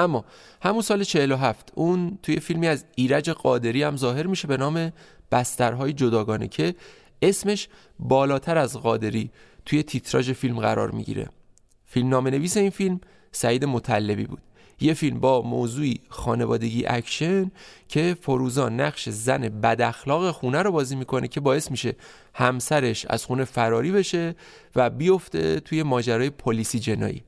اما 0.00 0.24
همون 0.62 0.82
سال 0.82 1.04
47 1.04 1.72
اون 1.74 2.18
توی 2.22 2.40
فیلمی 2.40 2.66
از 2.66 2.84
ایرج 2.94 3.30
قادری 3.30 3.82
هم 3.82 3.96
ظاهر 3.96 4.26
میشه 4.26 4.48
به 4.48 4.56
نام 4.56 4.92
بسترهای 5.32 5.92
جداگانه 5.92 6.48
که 6.48 6.74
اسمش 7.22 7.68
بالاتر 7.98 8.58
از 8.58 8.76
قادری 8.76 9.30
توی 9.66 9.82
تیتراژ 9.82 10.30
فیلم 10.30 10.60
قرار 10.60 10.90
می‌گیره. 10.90 11.28
فیلم‌نامه 11.86 12.28
نویس 12.28 12.56
این 12.56 12.70
فیلم 12.70 13.00
سعید 13.32 13.64
مطلبی 13.64 14.24
بود. 14.24 14.40
یه 14.80 14.94
فیلم 14.94 15.20
با 15.20 15.42
موضوعی 15.42 16.00
خانوادگی 16.08 16.86
اکشن 16.86 17.50
که 17.88 18.16
فروزان 18.20 18.80
نقش 18.80 19.08
زن 19.08 19.48
بد 19.48 19.80
اخلاق 19.80 20.30
خونه 20.30 20.62
رو 20.62 20.72
بازی 20.72 20.96
می‌کنه 20.96 21.28
که 21.28 21.40
باعث 21.40 21.70
میشه 21.70 21.96
همسرش 22.34 23.06
از 23.06 23.24
خونه 23.24 23.44
فراری 23.44 23.92
بشه 23.92 24.34
و 24.76 24.90
بیفته 24.90 25.60
توی 25.60 25.82
ماجرای 25.82 26.30
پلیسی 26.30 26.78
جنایی. 26.78 27.22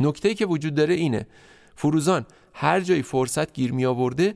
نکته 0.00 0.34
که 0.34 0.46
وجود 0.46 0.74
داره 0.74 0.94
اینه 0.94 1.26
فروزان 1.82 2.26
هر 2.54 2.80
جایی 2.80 3.02
فرصت 3.02 3.52
گیر 3.52 3.72
می 3.72 3.84
آورده 3.86 4.34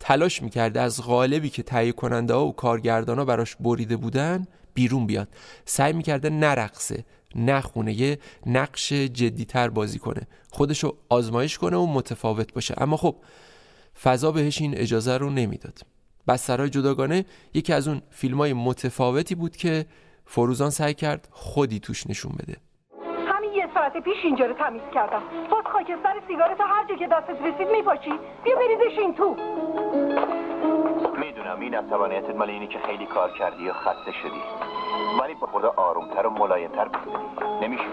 تلاش 0.00 0.42
می‌کرده 0.42 0.80
از 0.80 1.02
غالبی 1.02 1.50
که 1.50 1.62
تهیه 1.62 1.92
کننده 1.92 2.34
ها 2.34 2.46
و 2.46 2.52
کارگردان 2.52 3.18
ها 3.18 3.24
براش 3.24 3.56
بریده 3.56 3.96
بودن 3.96 4.46
بیرون 4.74 5.06
بیاد. 5.06 5.28
سعی 5.64 5.92
می‌کرده 5.92 6.30
نرقصه 6.30 7.04
نخونه 7.34 8.00
یه 8.00 8.18
نقش 8.46 8.92
جدیتر 8.92 9.68
بازی 9.68 9.98
کنه. 9.98 10.26
خودشو 10.50 10.96
آزمایش 11.08 11.58
کنه 11.58 11.76
و 11.76 11.86
متفاوت 11.86 12.52
باشه. 12.52 12.74
اما 12.78 12.96
خب 12.96 13.16
فضا 14.02 14.32
بهش 14.32 14.60
این 14.60 14.78
اجازه 14.78 15.16
رو 15.16 15.30
نمی‌داد. 15.30 15.78
بسترهای 16.28 16.70
جداگانه 16.70 17.24
یکی 17.54 17.72
از 17.72 17.88
اون 17.88 18.02
فیلم 18.10 18.38
های 18.38 18.52
متفاوتی 18.52 19.34
بود 19.34 19.56
که 19.56 19.86
فروزان 20.26 20.70
سعی 20.70 20.94
کرد 20.94 21.28
خودی 21.30 21.80
توش 21.80 22.06
نشون 22.06 22.32
بده. 22.38 22.56
ساعت 23.92 24.04
پیش 24.04 24.24
اینجا 24.24 24.46
رو 24.46 24.52
تمیز 24.52 24.82
کردم. 24.94 25.22
باز 25.50 25.64
خاکستر 25.64 26.14
سیگارتو 26.26 26.62
هر 26.62 26.84
جا 26.84 26.94
که 26.94 27.06
دستت 27.06 27.42
رسید 27.42 27.68
میپاشی. 27.68 28.12
بیا 28.44 28.56
بریزش 28.56 28.98
این 28.98 29.14
تو. 29.14 29.36
می‌دونم 31.18 31.60
این 31.60 31.74
عصبانیتت 31.74 32.36
مال 32.36 32.50
اینی 32.50 32.66
که 32.66 32.78
خیلی 32.78 33.06
کار 33.06 33.30
کردی 33.30 33.70
و 33.70 33.72
خسته 33.72 34.12
شدی. 34.12 34.42
ولی 35.20 35.34
به 35.34 35.46
خدا 35.46 35.72
آرومتر 35.76 36.26
و 36.26 36.30
ملایمتر 36.30 36.88
نمیشه. 37.62 37.84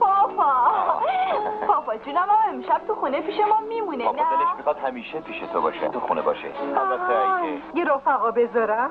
پاپا 0.00 0.52
پاپا 1.66 1.96
جونم 1.96 2.18
هم 2.18 2.54
امشب 2.54 2.80
تو 2.86 2.94
خونه 2.94 3.20
پیش 3.20 3.40
ما 3.40 3.60
میمونه 3.68 4.04
پاپا 4.04 4.22
نه؟ 4.22 4.30
دلش 4.30 4.56
می‌خواد 4.56 4.78
همیشه 4.78 5.20
پیش 5.20 5.38
تو 5.52 5.60
باشه 5.60 5.88
تو 5.88 6.00
خونه 6.00 6.22
باشه. 6.22 6.48
البته 6.76 7.32
اگه 7.32 7.58
یه 7.74 7.84
رفقا 7.84 8.30
بذارم. 8.30 8.90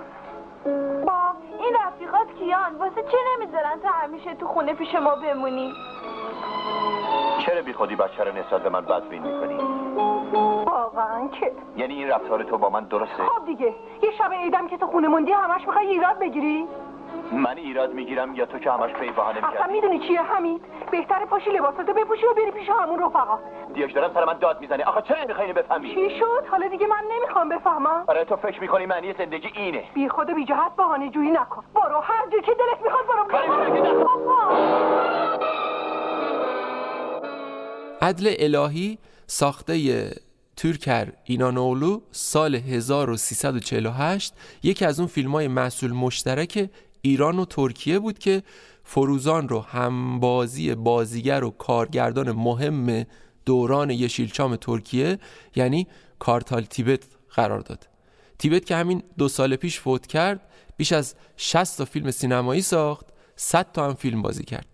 با 1.08 1.20
این 1.60 1.76
رفیقات 1.86 2.28
کیان؟ 2.40 2.76
واسه 2.76 3.04
چه 3.04 3.18
نمی‌ذارن 3.38 3.80
تو 3.84 3.88
همیشه 3.88 4.34
تو 4.34 4.48
خونه 4.48 4.74
پیش 4.74 4.96
ما 4.96 5.16
بمونی؟ 5.16 5.74
چرا 7.46 7.62
بی 7.62 7.74
خودی 7.74 7.96
بچه 7.96 8.24
رو 8.24 8.32
نسبت 8.32 8.64
به 8.64 8.70
من 8.70 8.82
بدبین 8.82 9.22
می‌کنی؟ 9.22 9.58
واقعا 10.66 11.28
که. 11.28 11.52
یعنی 11.78 11.94
این 11.94 12.10
رفتار 12.10 12.44
تو 12.44 12.58
با 12.58 12.70
من 12.70 12.84
درسته؟ 12.84 13.24
خب 13.24 13.46
دیگه 13.46 13.76
یه 14.04 14.12
شب 14.18 14.34
عیدم 14.34 14.68
که 14.68 14.78
تو 14.78 14.88
خونه 14.88 15.08
موندی 15.08 15.32
همش 15.32 15.68
می‌خوای 15.68 15.88
ایراد 15.88 16.20
بگیری؟ 16.20 16.68
من 17.32 17.58
ایراد 17.58 17.94
می‌گیرم 17.94 18.36
یا 18.36 18.46
تو 18.46 18.60
که 18.60 18.72
همش 18.72 18.92
پی 18.92 19.10
بهانه 19.10 19.38
اصلا 19.38 19.50
می‌کردی؟ 19.50 19.74
می‌دونی 19.74 20.00
چیه 20.08 20.22
حمید؟ 20.22 20.62
بهتر 20.92 21.26
پاشی 21.26 21.50
لباساتو 21.50 21.94
بپوشی 21.94 22.26
و 22.26 22.34
بری 22.34 22.52
پیش 22.52 22.70
همون 22.70 23.00
رفقا. 23.00 23.40
دیاش 23.74 23.92
دارم 23.92 24.14
سر 24.14 24.26
من 24.26 24.38
داد 24.40 24.62
می‌زنی. 24.62 24.84
آخه 24.84 25.02
چرا 25.02 25.24
نمی‌خوای 25.24 25.48
اینو 25.48 25.62
بفهمی؟ 25.62 25.90
چی 25.90 26.20
شد؟ 26.20 26.48
حالا 26.52 26.68
دیگه 26.68 26.88
من 26.88 27.04
نمی‌خوام 27.18 27.50
بفهمم. 27.50 28.06
برای 28.08 28.26
تو 28.26 28.36
فکر 28.36 28.62
می‌کنی 28.62 28.86
معنی 28.86 29.14
زندگی 29.14 29.48
اینه. 29.56 29.84
بی 29.94 30.10
خود 30.10 30.30
و 30.30 30.34
بی 30.34 30.46
جهت 30.46 30.76
بهانه 30.78 31.10
جویی 31.10 31.32
نکن. 31.32 31.64
برو 31.76 32.00
هر 32.00 32.30
جور 32.32 32.42
که 32.42 32.52
دلت 32.52 32.84
می‌خواد 32.84 33.06
برو. 33.06 33.24
عدل 38.02 38.34
الهی 38.40 38.98
ساخته 39.28 39.74
تورکر 40.58 41.08
اینانولو 41.24 42.00
سال 42.12 42.56
1348 42.56 44.34
یکی 44.64 44.86
از 44.86 45.00
اون 45.00 45.08
فیلم 45.08 45.32
های 45.32 45.48
محصول 45.48 45.92
مشترک 45.92 46.70
ایران 47.06 47.40
و 47.40 47.46
ترکیه 47.46 48.00
بود 48.00 48.20
که 48.20 48.44
فروزان 48.84 49.50
رو 49.50 49.60
همبازی 49.60 50.76
بازیگر 50.76 51.44
و 51.44 51.50
کارگردان 51.50 52.32
مهم 52.32 53.06
دوران 53.46 53.90
یشیلچام 53.90 54.56
ترکیه 54.56 55.20
یعنی 55.56 55.88
کارتال 56.20 56.62
تیبت 56.62 57.04
قرار 57.36 57.60
داد. 57.60 57.88
تیبت 58.40 58.66
که 58.66 58.76
همین 58.76 59.04
دو 59.18 59.28
سال 59.28 59.56
پیش 59.56 59.80
فوت 59.80 60.08
کرد 60.08 60.42
بیش 60.78 60.92
از 60.92 61.16
60 61.38 61.78
تا 61.78 61.86
فیلم 61.86 62.12
سینمایی 62.12 62.62
ساخت 62.62 63.06
100 63.36 63.72
تا 63.72 63.86
هم 63.86 63.94
فیلم 63.94 64.22
بازی 64.22 64.44
کرد. 64.44 64.66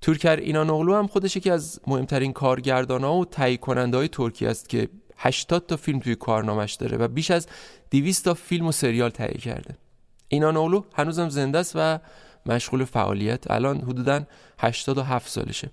تورکر 0.00 0.36
اینانوغلو 0.36 0.94
هم 0.94 1.06
خودش 1.06 1.36
یکی 1.36 1.50
از 1.50 1.80
مهمترین 1.86 2.32
کارگردان 2.32 3.04
ها 3.04 3.16
و 3.16 3.24
تهیه 3.24 3.56
کننده 3.56 3.96
های 3.96 4.08
ترکیه 4.08 4.48
است 4.48 4.68
که 4.68 4.88
80 5.16 5.66
تا 5.66 5.76
فیلم 5.76 5.98
توی 5.98 6.14
کارنامش 6.14 6.74
داره 6.74 6.96
و 6.96 7.08
بیش 7.08 7.30
از 7.30 7.46
200 7.90 8.24
تا 8.24 8.34
فیلم 8.34 8.66
و 8.66 8.72
سریال 8.72 9.10
تهیه 9.10 9.38
کرده. 9.38 9.89
اینانوغلو 10.32 10.84
هنوزم 10.94 11.28
زنده 11.28 11.58
است 11.58 11.72
و 11.74 11.98
مشغول 12.46 12.84
فعالیت. 12.84 13.50
الان 13.50 13.80
حدودا 13.80 14.22
87 14.58 15.28
سالشه. 15.28 15.70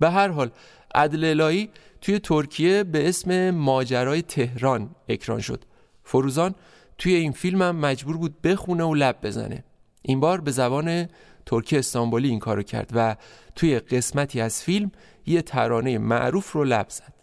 به 0.00 0.10
هر 0.10 0.28
حال 0.28 0.50
عدل 0.94 1.24
الهی 1.24 1.70
توی 2.00 2.18
ترکیه 2.18 2.84
به 2.84 3.08
اسم 3.08 3.50
ماجرای 3.50 4.22
تهران 4.22 4.90
اکران 5.08 5.40
شد. 5.40 5.64
فروزان 6.04 6.54
توی 6.98 7.14
این 7.14 7.32
فیلم 7.32 7.62
هم 7.62 7.76
مجبور 7.76 8.16
بود 8.16 8.42
بخونه 8.42 8.84
و 8.84 8.94
لب 8.94 9.16
بزنه. 9.22 9.64
این 10.02 10.20
بار 10.20 10.40
به 10.40 10.50
زبان 10.50 11.08
ترکی 11.46 11.78
استانبولی 11.78 12.28
این 12.28 12.38
کارو 12.38 12.62
کرد 12.62 12.90
و 12.94 13.16
توی 13.54 13.78
قسمتی 13.78 14.40
از 14.40 14.62
فیلم 14.62 14.92
یه 15.26 15.42
ترانه 15.42 15.98
معروف 15.98 16.52
رو 16.52 16.64
لب 16.64 16.86
زد. 16.88 17.15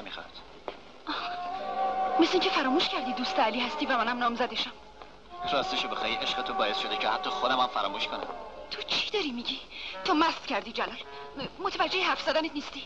نمی‌خواد 0.00 0.30
مثل 2.20 2.32
اینکه 2.32 2.50
فراموش 2.50 2.88
کردی 2.88 3.12
دوست 3.12 3.38
علی 3.38 3.60
هستی 3.60 3.86
و 3.86 3.98
منم 3.98 4.18
نامزدشم. 4.18 4.72
راستشو 5.52 5.88
بخوای 5.88 6.14
عشق 6.14 6.42
تو 6.42 6.54
باعث 6.54 6.78
شده 6.78 6.96
که 6.96 7.08
حتی 7.08 7.30
خودم 7.30 7.60
هم 7.60 7.66
فراموش 7.66 8.08
کنم. 8.08 8.26
تو 8.70 8.82
چی 8.82 9.10
داری 9.10 9.32
میگی؟ 9.32 9.60
تو 10.04 10.14
مست 10.14 10.46
کردی 10.46 10.72
جلال. 10.72 10.96
متوجه 11.58 12.04
حرف 12.04 12.22
زدنت 12.22 12.52
نیستی. 12.54 12.84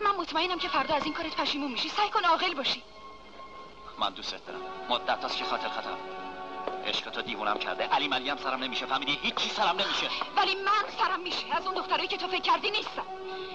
من 0.00 0.10
مطمئنم 0.10 0.58
که 0.58 0.68
فردا 0.68 0.94
از 0.94 1.04
این 1.04 1.14
کارت 1.14 1.36
پشیمون 1.36 1.72
میشی. 1.72 1.88
سعی 1.88 2.10
کن 2.10 2.24
عاقل 2.24 2.54
باشی. 2.54 2.82
من 3.98 4.10
دوستت 4.10 4.46
دارم. 4.46 4.60
مدت 4.88 5.24
هست 5.24 5.36
که 5.36 5.44
خاطر 5.44 5.68
خطرم. 5.68 5.98
عشق 6.86 7.10
تو 7.10 7.22
دیوونم 7.22 7.58
کرده. 7.58 7.84
علی 7.84 8.08
ملی 8.08 8.30
هم 8.30 8.36
سرم 8.36 8.64
نمیشه. 8.64 8.86
فهمیدی؟ 8.86 9.18
هیچی 9.22 9.48
سرم 9.48 9.76
نمیشه. 9.80 10.06
ولی 10.36 10.54
من 10.54 10.84
سرم 10.98 11.20
میشه. 11.20 11.56
از 11.56 11.66
اون 11.66 11.74
دخترایی 11.74 12.08
که 12.08 12.16
تو 12.16 12.28
فکر 12.28 12.40
کردی 12.40 12.70
نیستم. 12.70 13.06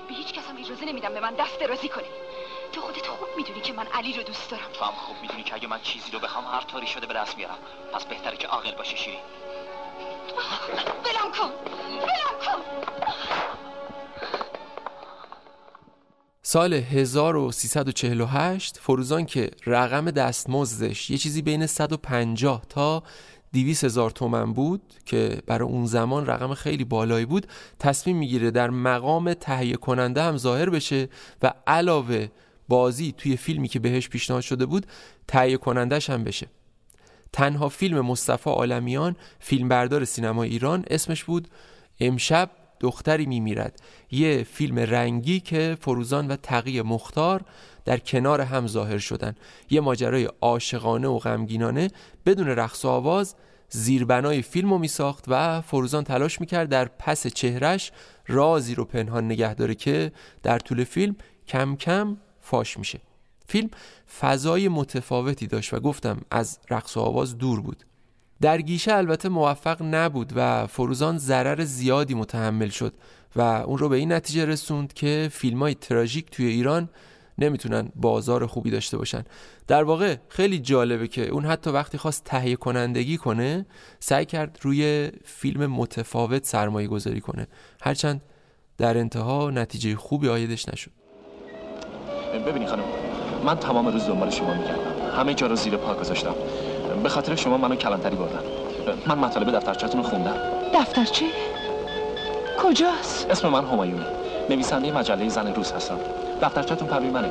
به 0.07 0.13
هیچ 0.13 0.33
کس 0.33 0.47
هم 0.49 0.57
اجازه 0.57 0.85
نمیدم 0.85 1.13
به 1.13 1.19
من 1.19 1.33
دست 1.33 1.59
درازی 1.59 1.89
کنی. 1.89 2.07
تو 2.73 2.81
خودت 2.81 3.07
خوب 3.07 3.27
می‌دونی 3.37 3.61
که 3.61 3.73
من 3.73 3.87
علی 3.93 4.13
رو 4.13 4.23
دوست 4.23 4.51
دارم. 4.51 4.63
تو 4.73 4.85
هم 4.85 4.91
خوب 4.91 5.15
می‌دونی 5.21 5.43
که 5.43 5.53
اگه 5.53 5.67
من 5.67 5.81
چیزی 5.81 6.11
رو 6.11 6.19
بخوام 6.19 6.45
هر 6.45 6.61
طوری 6.61 6.87
شده 6.87 7.07
به 7.07 7.13
دست 7.13 7.37
میارم. 7.37 7.57
پس 7.93 8.05
بهتره 8.05 8.37
که 8.37 8.47
عاقل 8.47 8.75
باشی 8.77 8.97
شیری 8.97 9.17
بلم 11.03 11.31
کن. 11.37 11.49
بلم 11.99 12.35
کن. 12.45 12.61
سال 16.41 16.73
1348 16.73 18.77
فروزان 18.77 19.25
که 19.25 19.51
رقم 19.65 20.11
دستمزدش 20.11 21.09
یه 21.09 21.17
چیزی 21.17 21.41
بین 21.41 21.65
150 21.65 22.61
تا 22.69 23.03
200 23.53 23.83
هزار 23.83 24.11
تومن 24.11 24.53
بود 24.53 24.81
که 25.05 25.41
برای 25.47 25.69
اون 25.69 25.85
زمان 25.85 26.25
رقم 26.25 26.53
خیلی 26.53 26.83
بالایی 26.83 27.25
بود 27.25 27.47
تصمیم 27.79 28.17
می‌گیره 28.17 28.51
در 28.51 28.69
مقام 28.69 29.33
تهیه 29.33 29.75
کننده 29.75 30.23
هم 30.23 30.37
ظاهر 30.37 30.69
بشه 30.69 31.09
و 31.41 31.53
علاوه 31.67 32.27
بازی 32.67 33.13
توی 33.17 33.37
فیلمی 33.37 33.67
که 33.67 33.79
بهش 33.79 34.09
پیشنهاد 34.09 34.43
شده 34.43 34.65
بود 34.65 34.87
تهیه 35.27 35.57
کنندش 35.57 36.09
هم 36.09 36.23
بشه. 36.23 36.47
تنها 37.33 37.69
فیلم 37.69 38.01
مصطفی 38.01 38.49
عالمیان 38.49 39.15
فیلمبردار 39.39 40.05
سینما 40.05 40.43
ایران 40.43 40.85
اسمش 40.87 41.23
بود 41.23 41.47
امشب 41.99 42.49
دختری 42.79 43.25
میمیرد. 43.25 43.79
یه 44.11 44.43
فیلم 44.43 44.79
رنگی 44.79 45.39
که 45.39 45.77
فروزان 45.81 46.27
و 46.27 46.35
تقی 46.35 46.81
مختار 46.81 47.45
در 47.85 47.97
کنار 47.97 48.41
هم 48.41 48.67
ظاهر 48.67 48.97
شدن. 48.97 49.35
یه 49.69 49.81
ماجرای 49.81 50.29
عاشقانه 50.41 51.07
و 51.07 51.19
غمگینانه 51.19 51.91
بدون 52.25 52.47
رقص 52.47 52.85
و 52.85 52.87
آواز 52.87 53.35
زیربنای 53.69 54.41
فیلم 54.41 54.69
رو 54.69 54.77
می 54.77 54.87
ساخت 54.87 55.25
و 55.27 55.61
فروزان 55.61 56.03
تلاش 56.03 56.41
می‌کرد 56.41 56.69
در 56.69 56.85
پس 56.85 57.27
چهرش 57.27 57.91
رازی 58.27 58.75
رو 58.75 58.85
پنهان 58.85 59.25
نگه 59.25 59.53
داره 59.53 59.75
که 59.75 60.11
در 60.43 60.59
طول 60.59 60.83
فیلم 60.83 61.15
کم 61.47 61.75
کم 61.75 62.17
فاش 62.43 62.77
میشه. 62.77 62.99
فیلم 63.47 63.69
فضای 64.19 64.67
متفاوتی 64.67 65.47
داشت 65.47 65.73
و 65.73 65.79
گفتم 65.79 66.21
از 66.31 66.59
رقص 66.69 66.97
و 66.97 66.99
آواز 66.99 67.37
دور 67.37 67.61
بود. 67.61 67.83
در 68.41 68.61
گیشه 68.61 68.93
البته 68.93 69.29
موفق 69.29 69.81
نبود 69.81 70.33
و 70.35 70.67
فروزان 70.67 71.17
ضرر 71.17 71.63
زیادی 71.63 72.13
متحمل 72.13 72.69
شد 72.69 72.93
و 73.35 73.41
اون 73.41 73.77
رو 73.77 73.89
به 73.89 73.97
این 73.97 74.11
نتیجه 74.11 74.45
رسوند 74.45 74.93
که 74.93 75.29
فیلم 75.31 75.59
های 75.59 75.75
تراژیک 75.75 76.29
توی 76.31 76.45
ایران 76.45 76.89
نمی‌تونن 77.37 77.89
بازار 77.95 78.45
خوبی 78.45 78.71
داشته 78.71 78.97
باشن. 78.97 79.23
در 79.67 79.83
واقع 79.83 80.15
خیلی 80.29 80.59
جالبه 80.59 81.07
که 81.07 81.29
اون 81.29 81.45
حتی 81.45 81.69
وقتی 81.69 81.97
خواست 81.97 82.23
تهیه 82.23 82.55
کنندگی 82.55 83.17
کنه 83.17 83.65
سعی 83.99 84.25
کرد 84.25 84.59
روی 84.61 85.11
فیلم 85.25 85.65
متفاوت 85.65 86.45
سرمایه 86.45 86.87
گذاری 86.87 87.21
کنه. 87.21 87.47
هرچند 87.81 88.21
در 88.77 88.97
انتها 88.97 89.49
نتیجه 89.49 89.95
خوبی 89.95 90.29
آیدش 90.29 90.69
نشد. 90.69 91.02
ببینی 92.39 92.67
خانم 92.67 92.83
من 93.43 93.55
تمام 93.57 93.87
روز 93.87 94.07
دنبال 94.07 94.29
شما 94.29 94.53
میگردم. 94.53 94.91
همه 95.17 95.33
جا 95.33 95.47
رو 95.47 95.55
زیر 95.55 95.77
پا 95.77 95.95
گذاشتم. 95.95 96.35
به 97.03 97.09
خاطر 97.09 97.35
شما 97.35 97.57
منو 97.57 97.75
کلانتری 97.75 98.15
بردن. 98.15 98.43
من 99.05 99.17
مطالب 99.17 99.51
دفترچه‌تون 99.51 100.03
رو 100.03 100.09
خوندم. 100.09 100.35
دفترچه؟ 100.73 101.25
کجاست؟ 102.57 103.29
اسم 103.29 103.47
من 103.47 103.65
همایونی. 103.65 104.05
نویسنده 104.49 104.91
مجله 104.91 105.29
زن 105.29 105.53
روز 105.53 105.71
هستم. 105.71 105.99
دفترچه‌تون 106.41 106.87
پروی 106.87 107.09
منه. 107.09 107.29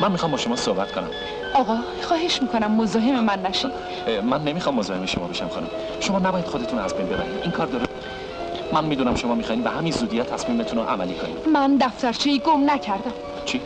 من 0.00 0.12
می‌خوام 0.12 0.32
با 0.32 0.38
شما 0.38 0.56
صحبت 0.56 0.92
کنم. 0.92 1.10
آقا 1.54 1.76
خواهش 2.02 2.42
می‌کنم 2.42 2.72
مزاحم 2.72 3.24
من 3.24 3.42
نشید 3.42 3.72
من 4.22 4.44
نمی‌خوام 4.44 4.74
مزاحم 4.74 5.06
شما 5.06 5.28
بشم 5.28 5.48
خانم. 5.48 5.70
شما 6.00 6.18
نباید 6.18 6.46
خودتون 6.46 6.78
از 6.78 6.94
بین 6.94 7.06
ببرید. 7.06 7.40
این 7.42 7.50
کار 7.50 7.66
درست. 7.66 7.90
من 8.72 8.84
می‌دونم 8.84 9.14
شما 9.14 9.34
می‌خواین 9.34 9.62
به 9.62 9.70
همین 9.70 9.92
زودی 9.92 10.22
تصمیمتون 10.22 10.78
رو 10.78 10.84
عملی 10.84 11.14
کنید. 11.14 11.48
من 11.48 11.76
دفترچه 11.76 12.38
گم 12.38 12.70
نکردم. 12.70 13.12
چی؟ 13.44 13.60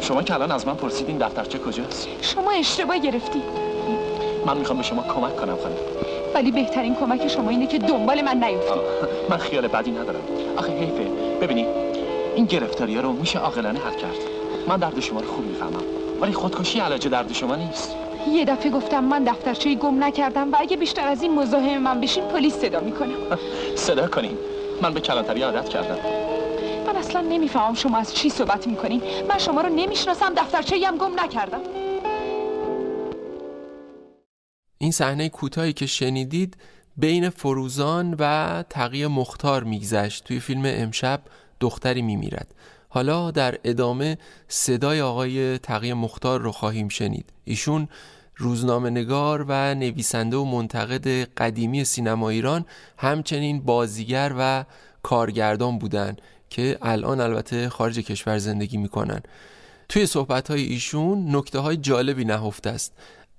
شما 0.00 0.22
که 0.22 0.34
الان 0.34 0.52
از 0.52 0.66
من 0.66 0.74
پرسیدین 0.74 1.18
دفترچه 1.18 1.58
کجاست؟ 1.58 2.08
شما 2.20 2.50
اشتباه 2.50 2.98
گرفتی. 2.98 3.42
من 4.46 4.56
می‌خوام 4.56 4.78
به 4.78 4.84
شما 4.84 5.02
کمک 5.02 5.36
کنم 5.36 5.56
خانم. 5.56 5.76
ولی 6.34 6.50
بهترین 6.50 6.94
کمک 6.94 7.28
شما 7.28 7.50
اینه 7.50 7.66
که 7.66 7.78
دنبال 7.78 8.22
من 8.22 8.44
نیفتی. 8.44 8.80
من 9.28 9.36
خیال 9.36 9.68
بدی 9.68 9.90
ندارم. 9.90 10.20
آخه 10.56 10.72
حیفه 10.72 11.04
ببینی 11.40 11.66
این 12.34 12.44
گرفتاری 12.44 12.98
رو 12.98 13.12
میشه 13.12 13.38
عاقلانه 13.38 13.78
حل 13.78 13.94
کرد. 13.94 14.16
من 14.68 14.76
درد 14.76 15.00
شما 15.00 15.20
رو 15.20 15.26
خوب 15.28 15.46
می‌فهمم. 15.46 15.82
ولی 16.20 16.32
خودکشی 16.32 16.80
علاج 16.80 17.08
درد 17.08 17.32
شما 17.32 17.56
نیست. 17.56 17.94
یه 18.32 18.44
دفعه 18.44 18.70
گفتم 18.70 19.04
من 19.04 19.24
دفترچه 19.24 19.74
گم 19.74 20.04
نکردم 20.04 20.52
و 20.52 20.56
اگه 20.60 20.76
بیشتر 20.76 21.08
از 21.08 21.22
این 21.22 21.34
مزاحم 21.34 21.78
من 21.82 22.00
بشین 22.00 22.24
پلیس 22.24 22.54
صدا 22.54 22.80
می‌کنم 22.80 23.38
صدا 23.86 24.06
کنین. 24.08 24.38
من 24.82 24.94
به 24.94 25.00
کلانتری 25.00 25.42
عادت 25.42 25.68
کردم. 25.68 25.98
من 26.88 26.96
اصلا 26.96 27.20
نمی‌فهمم 27.20 27.74
شما 27.74 27.98
از 27.98 28.14
چی 28.14 28.30
صحبت 28.30 28.66
می‌کنین. 28.66 29.02
من 29.28 29.38
شما 29.38 29.60
رو 29.60 29.68
نمی‌شناسم 29.68 30.34
دفترچه 30.36 30.76
هم 30.86 30.98
گم 30.98 31.20
نکردم. 31.20 31.60
این 34.78 34.90
صحنه 34.92 35.28
کوتاهی 35.28 35.72
که 35.72 35.86
شنیدید 35.86 36.56
بین 36.96 37.30
فروزان 37.30 38.16
و 38.18 38.64
تقی 38.70 39.06
مختار 39.06 39.64
میگذشت. 39.64 40.24
توی 40.24 40.40
فیلم 40.40 40.62
امشب 40.64 41.20
دختری 41.60 42.02
میمیرد. 42.02 42.54
حالا 42.88 43.30
در 43.30 43.58
ادامه 43.64 44.18
صدای 44.48 45.00
آقای 45.00 45.58
تقی 45.58 45.92
مختار 45.92 46.40
رو 46.40 46.52
خواهیم 46.52 46.88
شنید. 46.88 47.32
ایشون 47.44 47.88
روزنامه 48.36 48.90
نگار 48.90 49.44
و 49.48 49.74
نویسنده 49.74 50.36
و 50.36 50.44
منتقد 50.44 51.08
قدیمی 51.08 51.84
سینما 51.84 52.28
ایران 52.28 52.64
همچنین 52.98 53.60
بازیگر 53.60 54.32
و 54.38 54.64
کارگردان 55.02 55.78
بودن. 55.78 56.16
که 56.50 56.78
الان 56.82 57.20
البته 57.20 57.68
خارج 57.68 57.98
کشور 57.98 58.38
زندگی 58.38 58.76
می‌کنن. 58.76 59.20
توی 59.88 60.06
صحبت 60.06 60.50
های 60.50 60.62
ایشون 60.62 61.36
نکته 61.36 61.58
های 61.58 61.76
جالبی 61.76 62.24
نهفته 62.24 62.70
است. 62.70 62.92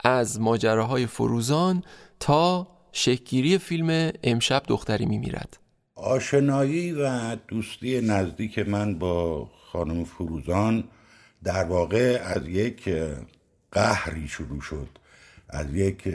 از 0.03 0.39
ماجراهای 0.41 1.05
فروزان 1.05 1.83
تا 2.19 2.67
شکگیری 2.91 3.57
فیلم 3.57 4.11
امشب 4.23 4.63
دختری 4.67 5.05
میمیرد. 5.05 5.57
آشنایی 5.95 6.91
و 6.91 7.35
دوستی 7.35 8.01
نزدیک 8.01 8.59
من 8.59 8.99
با 8.99 9.49
خانم 9.71 10.03
فروزان 10.03 10.83
در 11.43 11.63
واقع 11.63 12.21
از 12.23 12.47
یک 12.47 12.89
قهری 13.71 14.27
شروع 14.27 14.61
شد. 14.61 14.87
از 15.49 15.73
یک 15.73 16.13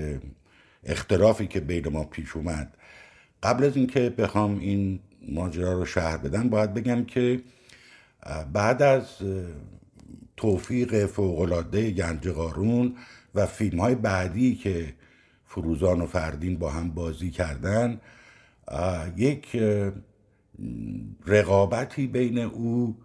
اختلافی 0.85 1.47
که 1.47 1.61
بین 1.61 1.89
ما 1.89 2.05
پیش 2.05 2.37
اومد. 2.37 2.77
قبل 3.43 3.65
از 3.65 3.77
اینکه 3.77 4.11
بخوام 4.11 4.59
این 4.59 5.01
ماجرا 5.29 5.73
رو 5.73 5.85
شهر 5.85 6.17
بدم 6.17 6.49
باید 6.49 6.75
بگم 6.75 7.05
که 7.05 7.41
بعد 8.53 8.83
از 8.83 9.07
توفیق 10.37 11.07
فوقلاده 11.07 11.91
گنج 11.91 12.29
قارون 12.29 12.97
و 13.35 13.47
فیلم 13.47 13.81
های 13.81 13.95
بعدی 13.95 14.55
که 14.55 14.95
فروزان 15.47 16.01
و 16.01 16.07
فردین 16.07 16.59
با 16.59 16.71
هم 16.71 16.91
بازی 16.91 17.31
کردن 17.31 18.01
یک 19.17 19.57
رقابتی 21.27 22.07
بین 22.07 22.39
او 22.39 22.97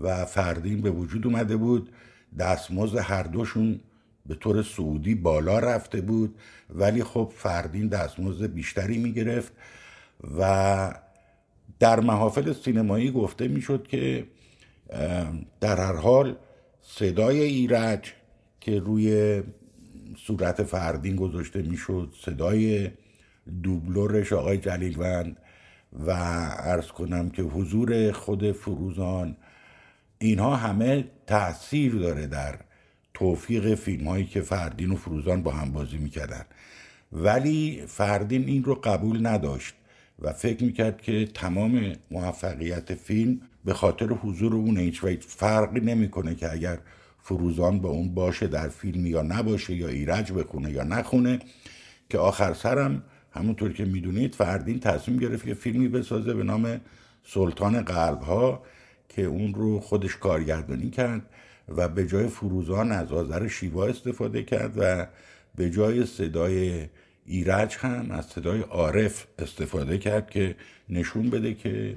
و 0.00 0.24
فردین 0.24 0.80
به 0.80 0.90
وجود 0.90 1.26
اومده 1.26 1.56
بود. 1.56 1.90
دستمزد 2.38 2.96
هر 2.96 3.22
دوشون 3.22 3.80
به 4.26 4.34
طور 4.34 4.62
سعودی 4.62 5.14
بالا 5.14 5.58
رفته 5.58 6.00
بود 6.00 6.38
ولی 6.74 7.04
خب 7.04 7.32
فردین 7.36 7.88
دستمزد 7.88 8.46
بیشتری 8.46 8.98
می‌گرفت 8.98 9.52
و 10.38 10.92
در 11.78 12.00
محافل 12.00 12.52
سینمایی 12.52 13.10
گفته 13.10 13.48
می‌شد 13.48 13.86
که 13.86 14.26
در 15.60 15.76
هر 15.76 15.96
حال 15.96 16.36
صدای 16.82 17.40
ایرج 17.40 18.12
که 18.60 18.78
روی 18.78 19.42
صورت 20.26 20.62
فردین 20.62 21.16
گذاشته 21.16 21.62
می‌شد 21.62 22.14
صدای 22.20 22.90
دوبلورش 23.62 24.32
آقای 24.32 24.58
جلیلوند 24.58 25.36
و 25.92 26.10
ارز 26.58 26.86
کنم 26.86 27.30
که 27.30 27.42
حضور 27.42 28.12
خود 28.12 28.52
فروزان 28.52 29.36
اینها 30.18 30.56
همه 30.56 31.04
تاثیر 31.26 31.94
داره 31.94 32.26
در 32.26 32.58
توفیق 33.14 33.74
فیلم 33.74 34.08
هایی 34.08 34.24
که 34.24 34.40
فردین 34.40 34.90
و 34.90 34.96
فروزان 34.96 35.42
با 35.42 35.50
هم 35.50 35.72
بازی 35.72 35.96
می‌کردن. 35.96 36.44
ولی 37.12 37.82
فردین 37.86 38.44
این 38.44 38.64
رو 38.64 38.74
قبول 38.74 39.26
نداشت. 39.26 39.74
و 40.18 40.32
فکر 40.32 40.64
می‌کرد 40.64 41.02
که 41.02 41.28
تمام 41.34 41.92
موفقیت 42.10 42.94
فیلم 42.94 43.40
به 43.64 43.74
خاطر 43.74 44.06
حضور 44.06 44.54
اون 44.54 44.78
هیچ 44.78 45.04
و 45.04 45.16
فرقی 45.20 45.80
نمی‌کنه 45.80 46.34
که 46.34 46.52
اگر 46.52 46.78
فروزان 47.22 47.80
با 47.80 47.88
اون 47.88 48.14
باشه 48.14 48.46
در 48.46 48.68
فیلم 48.68 49.06
یا 49.06 49.22
نباشه 49.22 49.74
یا 49.74 49.88
ایرج 49.88 50.32
بخونه 50.32 50.70
یا 50.72 50.84
نخونه 50.84 51.38
که 52.08 52.18
آخر 52.18 52.54
سرم 52.54 53.02
همونطور 53.30 53.72
که 53.72 53.84
می‌دونید 53.84 54.34
فردین 54.34 54.80
تصمیم 54.80 55.18
گرفت 55.18 55.46
یه 55.46 55.54
فیلمی 55.54 55.88
بسازه 55.88 56.34
به 56.34 56.42
نام 56.42 56.80
سلطان 57.24 57.82
قلب 57.82 58.20
ها 58.20 58.62
که 59.08 59.22
اون 59.22 59.54
رو 59.54 59.80
خودش 59.80 60.16
کارگردانی 60.16 60.90
کرد 60.90 61.22
و 61.68 61.88
به 61.88 62.06
جای 62.06 62.28
فروزان 62.28 62.92
از 62.92 63.12
آذر 63.12 63.48
شیوا 63.48 63.86
استفاده 63.86 64.42
کرد 64.42 64.74
و 64.76 65.06
به 65.56 65.70
جای 65.70 66.06
صدای 66.06 66.86
ایرج 67.26 67.76
هم 67.76 68.10
از 68.10 68.26
صدای 68.26 68.60
عارف 68.60 69.26
استفاده 69.38 69.98
کرد 69.98 70.30
که 70.30 70.56
نشون 70.88 71.30
بده 71.30 71.54
که 71.54 71.96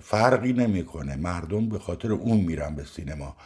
فرقی 0.00 0.52
نمی‌کنه. 0.52 1.16
مردم 1.16 1.68
به 1.68 1.78
خاطر 1.78 2.12
اون 2.12 2.40
میرن 2.40 2.74
به 2.74 2.84
سینما. 2.84 3.36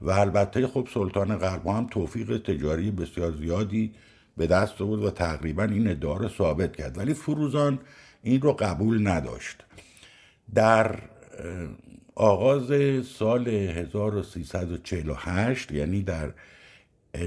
و 0.00 0.10
البته 0.10 0.66
خب 0.66 0.88
سلطان 0.94 1.36
غرب 1.36 1.66
هم 1.66 1.86
توفیق 1.90 2.38
تجاری 2.38 2.90
بسیار 2.90 3.32
زیادی 3.32 3.94
به 4.36 4.46
دست 4.46 4.78
بود 4.78 5.04
و 5.04 5.10
تقریبا 5.10 5.64
این 5.64 5.88
ادعا 5.88 6.28
ثابت 6.28 6.76
کرد. 6.76 6.98
ولی 6.98 7.14
فروزان 7.14 7.78
این 8.22 8.40
رو 8.40 8.52
قبول 8.52 9.08
نداشت. 9.08 9.64
در 10.54 10.98
آغاز 12.14 12.72
سال 13.06 13.48
1348 13.48 15.72
یعنی 15.72 16.02
در 16.02 16.32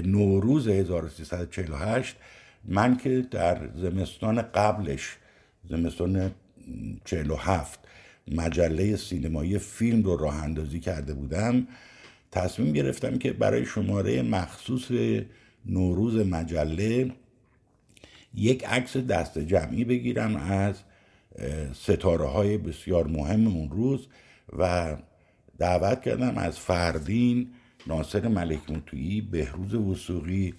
نوروز 0.04 0.68
1348 0.68 2.16
من 2.64 2.96
که 2.96 3.26
در 3.30 3.68
زمستان 3.76 4.42
قبلش 4.42 5.16
زمستان 5.70 6.30
47 7.04 7.80
مجله 8.28 8.96
سینمایی 8.96 9.58
فیلم 9.58 10.02
رو 10.02 10.16
راه 10.16 10.42
اندازی 10.42 10.80
کرده 10.80 11.14
بودم 11.14 11.66
تصمیم 12.32 12.72
گرفتم 12.72 13.18
که 13.18 13.32
برای 13.32 13.66
شماره 13.66 14.22
مخصوص 14.22 14.90
نوروز 15.66 16.26
مجله 16.26 17.10
یک 18.34 18.64
عکس 18.64 18.96
دست 18.96 19.38
جمعی 19.38 19.84
بگیرم 19.84 20.36
از 20.36 20.74
ستاره 21.74 22.26
های 22.26 22.58
بسیار 22.58 23.06
مهم 23.06 23.46
اون 23.46 23.70
روز 23.70 24.06
و 24.58 24.96
دعوت 25.58 26.02
کردم 26.02 26.38
از 26.38 26.58
فردین 26.58 27.50
ناصر 27.86 28.28
ملک 28.28 28.70
مطویی 28.70 29.20
بهروز 29.20 29.74
وسوقی 29.74 30.54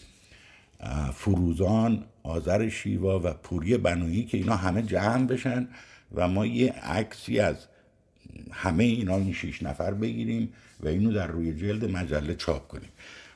فروزان 1.14 2.04
آذر 2.24 2.70
شیوا 2.70 3.20
و 3.20 3.34
پوری 3.34 3.78
بنویی 3.78 4.26
که 4.26 4.38
اینا 4.38 4.56
همه 4.56 4.82
جمع 4.82 5.26
بشن 5.26 5.68
و 6.16 6.28
ما 6.28 6.46
یه 6.46 6.72
عکسی 6.72 7.40
از 7.40 7.56
همه 8.52 8.84
اینا 8.84 9.16
این 9.16 9.34
شیش 9.34 9.64
نفر 9.64 9.94
بگیریم 9.94 10.54
و 10.80 10.88
اینو 10.88 11.12
در 11.14 11.28
روی 11.28 11.54
جلد 11.54 11.92
مجله 11.92 12.36
چاپ 12.36 12.68
کنیم. 12.68 12.90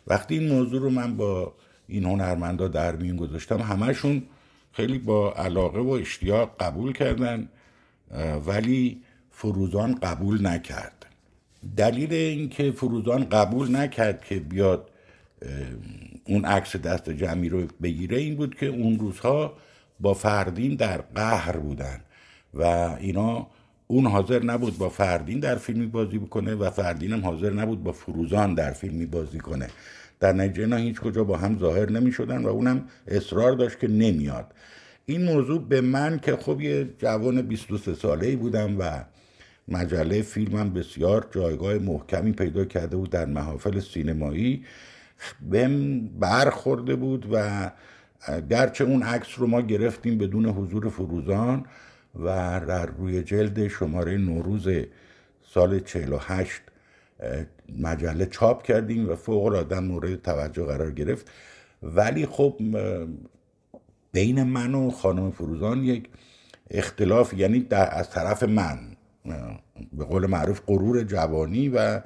وقتی 0.07 0.37
این 0.37 0.51
موضوع 0.51 0.81
رو 0.81 0.89
من 0.89 1.17
با 1.17 1.53
این 1.87 2.05
هنرمندا 2.05 2.67
در 2.67 2.95
میون 2.95 3.15
گذاشتم 3.15 3.61
همشون 3.61 4.23
خیلی 4.73 4.97
با 4.99 5.33
علاقه 5.33 5.79
و 5.79 5.89
اشتیاق 5.89 6.55
قبول 6.59 6.93
کردن 6.93 7.49
ولی 8.45 9.01
فروزان 9.31 9.95
قبول 9.95 10.47
نکرد. 10.47 11.05
دلیل 11.77 12.13
اینکه 12.13 12.71
فروزان 12.71 13.23
قبول 13.23 13.75
نکرد 13.75 14.25
که 14.25 14.39
بیاد 14.39 14.89
اون 16.27 16.45
عکس 16.45 16.75
دست 16.75 17.09
جمعی 17.09 17.49
رو 17.49 17.67
بگیره 17.81 18.17
این 18.17 18.35
بود 18.35 18.55
که 18.55 18.65
اون 18.65 18.99
روزها 18.99 19.53
با 19.99 20.13
فردین 20.13 20.75
در 20.75 20.97
قهر 20.97 21.57
بودن 21.57 22.01
و 22.53 22.63
اینا 22.99 23.47
اون 23.87 24.05
حاضر 24.05 24.43
نبود 24.43 24.77
با 24.77 24.89
فردین 24.89 25.39
در 25.39 25.55
فیلمی 25.55 25.85
بازی 25.85 26.17
بکنه 26.17 26.55
و 26.55 26.69
فردین 26.69 27.13
هم 27.13 27.25
حاضر 27.25 27.53
نبود 27.53 27.83
با 27.83 27.91
فروزان 27.91 28.53
در 28.53 28.71
فیلمی 28.71 29.05
بازی 29.05 29.37
کنه. 29.37 29.67
در 30.19 30.33
نتیجه 30.33 30.63
اینا 30.63 30.75
هیچ 30.75 30.99
کجا 30.99 31.23
با 31.23 31.37
هم 31.37 31.59
ظاهر 31.59 31.91
نمی 31.91 32.11
شدن 32.11 32.43
و 32.43 32.47
اونم 32.47 32.85
اصرار 33.07 33.51
داشت 33.51 33.79
که 33.79 33.87
نمیاد. 33.87 34.53
این 35.05 35.23
موضوع 35.23 35.67
به 35.67 35.81
من 35.81 36.19
که 36.19 36.35
خب 36.35 36.61
یه 36.61 36.89
جوان 36.99 37.41
23 37.41 37.93
ساله 37.93 38.35
بودم 38.35 38.79
و 38.79 39.03
مجله 39.67 40.21
فیلمم 40.21 40.73
بسیار 40.73 41.27
جایگاه 41.31 41.73
محکمی 41.73 42.31
پیدا 42.31 42.65
کرده 42.65 42.97
بود 42.97 43.09
در 43.09 43.25
محافل 43.25 43.79
سینمایی 43.79 44.65
بهم 45.41 46.07
برخورده 46.07 46.95
بود 46.95 47.27
و 47.31 47.69
گرچه 48.49 48.83
اون 48.83 49.03
عکس 49.03 49.39
رو 49.39 49.47
ما 49.47 49.61
گرفتیم 49.61 50.17
بدون 50.17 50.45
حضور 50.45 50.89
فروزان 50.89 51.65
و 52.15 52.25
در 52.67 52.85
روی 52.85 53.23
جلد 53.23 53.67
شماره 53.67 54.17
نوروز 54.17 54.67
سال 55.53 55.79
48 55.79 56.61
مجله 57.79 58.25
چاپ 58.25 58.63
کردیم 58.63 59.09
و 59.09 59.15
فوق 59.15 59.45
العاده 59.45 59.79
مورد 59.79 60.21
توجه 60.21 60.65
قرار 60.65 60.91
گرفت. 60.91 61.31
ولی 61.83 62.25
خب 62.25 62.55
بین 64.11 64.43
من 64.43 64.75
و 64.75 64.89
خانم 64.89 65.31
فروزان 65.31 65.83
یک 65.83 66.09
اختلاف 66.71 67.33
یعنی 67.33 67.59
در 67.59 67.89
از 67.91 68.09
طرف 68.09 68.43
من 68.43 68.79
به 69.93 70.05
قول 70.05 70.25
معروف 70.25 70.61
غرور 70.67 71.03
جوانی 71.03 71.69
و 71.69 72.01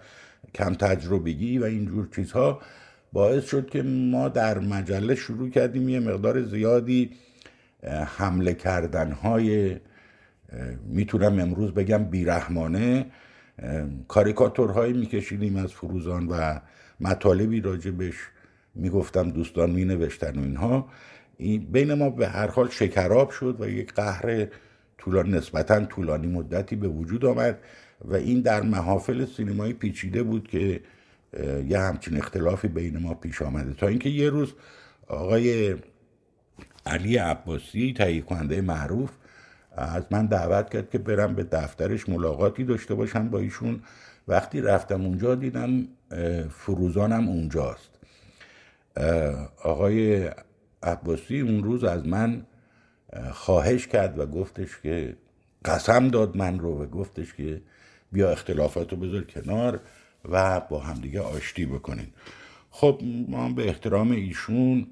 کم 0.56 0.74
تجربگی 0.74 1.58
و 1.58 1.64
اینجور 1.64 2.10
چیزها. 2.16 2.62
باعث 3.14 3.46
شد 3.46 3.70
که 3.70 3.84
ما 3.84 4.30
در 4.30 4.60
مجله 4.60 5.16
شروع 5.16 5.50
کردیم 5.50 5.90
یه 5.90 6.00
مقدار 6.00 6.44
زیادی 6.44 7.12
حمله 8.06 8.54
کردن 8.54 9.12
های 9.12 9.78
می‌تونم 10.86 11.40
امروز 11.40 11.74
بگم 11.74 12.04
بیرحمانه 12.04 13.06
کاریکاتورهایی 14.08 14.94
میکشیدیم 14.94 15.56
از 15.56 15.74
فروزان 15.74 16.28
و 16.28 16.60
مطالبی 17.00 17.62
راجبش 17.62 18.16
می‌گفتم 18.76 19.30
دوستان 19.30 19.72
مینوشتن 19.72 20.40
و 20.40 20.42
اینها. 20.42 20.90
بین 21.72 21.94
ما 21.94 22.10
به 22.10 22.28
هر 22.28 22.48
حال 22.48 22.70
شکراب 22.70 23.30
شد 23.30 23.58
و 23.60 23.70
یک 23.70 23.94
قهر 23.94 24.48
طولانی 24.98 25.32
نسبتا 25.32 25.86
طولانی 25.86 26.28
مدتی 26.28 26.76
به 26.76 26.88
وجود 26.88 27.26
آمد 27.26 27.60
و 28.06 28.16
این 28.16 28.42
در 28.42 28.62
محافل 28.62 29.26
سینمایی 29.26 29.74
پیچیده 29.74 30.24
بود 30.24 30.48
که 30.48 30.82
یه 31.68 31.80
همچین 31.80 32.18
اختلافی 32.18 32.68
بین 32.68 32.98
ما 32.98 33.14
پیش 33.14 33.42
آمده. 33.42 33.74
تا 33.74 33.88
اینکه 33.88 34.10
یه 34.10 34.30
روز 34.30 34.54
آقای 35.08 35.76
علی 36.86 37.18
عباسی 37.18 37.94
تهیه 37.98 38.22
کننده 38.22 38.62
معروف 38.62 39.12
از 39.72 40.04
من 40.12 40.26
دعوت 40.26 40.70
کرد 40.70 40.90
که 40.90 40.98
برم 40.98 41.36
به 41.36 41.44
دفترش 41.44 42.10
ملاقاتی 42.10 42.64
داشته 42.64 42.96
باشم 42.96 43.30
با 43.30 43.40
ایشون. 43.40 43.82
وقتی 44.28 44.62
رفتم 44.62 45.06
اونجا 45.06 45.36
دیدم 45.36 45.88
فروزانم 46.50 47.28
اونجاست. 47.28 47.90
آقای 49.64 50.30
عباسی 50.84 51.42
اون 51.42 51.64
روز 51.64 51.84
از 51.84 52.08
من 52.08 52.46
خواهش 53.32 53.88
کرد 53.88 54.20
و 54.20 54.26
گفتش 54.26 54.80
که 54.84 55.18
قسم 55.66 56.08
داد 56.08 56.38
من 56.38 56.60
رو 56.60 56.84
و 56.84 56.86
گفتش 56.86 57.34
که 57.34 57.62
بیا 58.12 58.32
اختلافات 58.32 58.92
رو 58.92 58.98
بذار 58.98 59.24
کنار. 59.24 59.80
و 60.26 60.60
با 60.60 60.80
همدیگه 60.80 61.22
آشتی 61.22 61.66
بکنین. 61.66 62.08
خب 62.70 63.02
ما 63.28 63.50
به 63.50 63.68
احترام 63.68 64.12
ایشون 64.12 64.88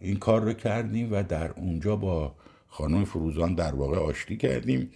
این 0.00 0.16
کار 0.16 0.42
رو 0.42 0.52
کردیم 0.52 1.12
و 1.12 1.22
در 1.22 1.50
اونجا 1.50 1.96
با 1.96 2.34
خانم 2.68 3.04
فروزان 3.04 3.54
در 3.54 3.74
واقع 3.74 3.96
آشتی 3.96 4.36
کردیم 4.36 4.90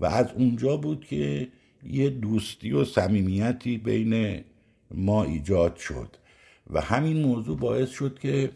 و 0.00 0.06
از 0.06 0.32
اونجا 0.32 0.76
بود 0.76 1.04
که 1.04 1.48
یه 1.84 2.10
دوستی 2.10 2.72
و 2.72 2.84
صمیمیتی 2.84 3.78
بین 3.78 4.44
ما 4.90 5.24
ایجاد 5.24 5.76
شد. 5.76 6.16
و 6.70 6.80
همین 6.80 7.22
موضوع 7.22 7.58
باعث 7.58 7.90
شد 7.90 8.18
که 8.18 8.50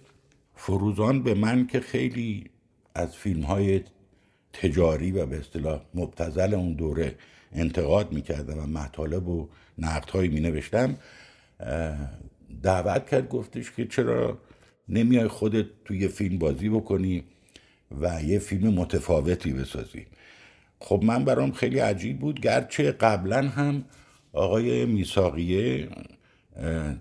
فروزان 0.54 1.22
به 1.22 1.34
من 1.34 1.66
که 1.66 1.80
خیلی 1.80 2.44
از 2.94 3.16
فیلم 3.16 3.42
های 3.42 3.80
تجاری 4.52 5.12
و 5.12 5.26
به 5.26 5.38
اصطلاح 5.38 5.80
مبتزل 5.94 6.54
اون 6.54 6.72
دوره 6.72 7.14
انتقاد 7.52 8.12
می‌کردم 8.12 8.58
و 8.58 8.66
مطالب 8.66 9.28
و 9.28 9.48
نقدهایی 9.80 10.28
می 10.28 10.40
نوشتم 10.40 10.96
دعوت 12.62 13.06
کرد 13.10 13.28
گفتش 13.28 13.70
که 13.70 13.86
چرا 13.86 14.38
نمیای 14.88 15.28
خودت 15.28 15.66
توی 15.84 16.08
فیلم 16.08 16.38
بازی 16.38 16.68
بکنی 16.68 17.24
و 18.00 18.22
یه 18.22 18.38
فیلم 18.38 18.74
متفاوتی 18.74 19.52
بسازی. 19.52 20.06
خب 20.80 21.00
من 21.04 21.24
برام 21.24 21.52
خیلی 21.52 21.78
عجیب 21.78 22.18
بود. 22.18 22.40
گرچه 22.40 22.92
قبلا 22.92 23.48
هم 23.48 23.84
آقای 24.32 24.86
میساقیه 24.86 25.88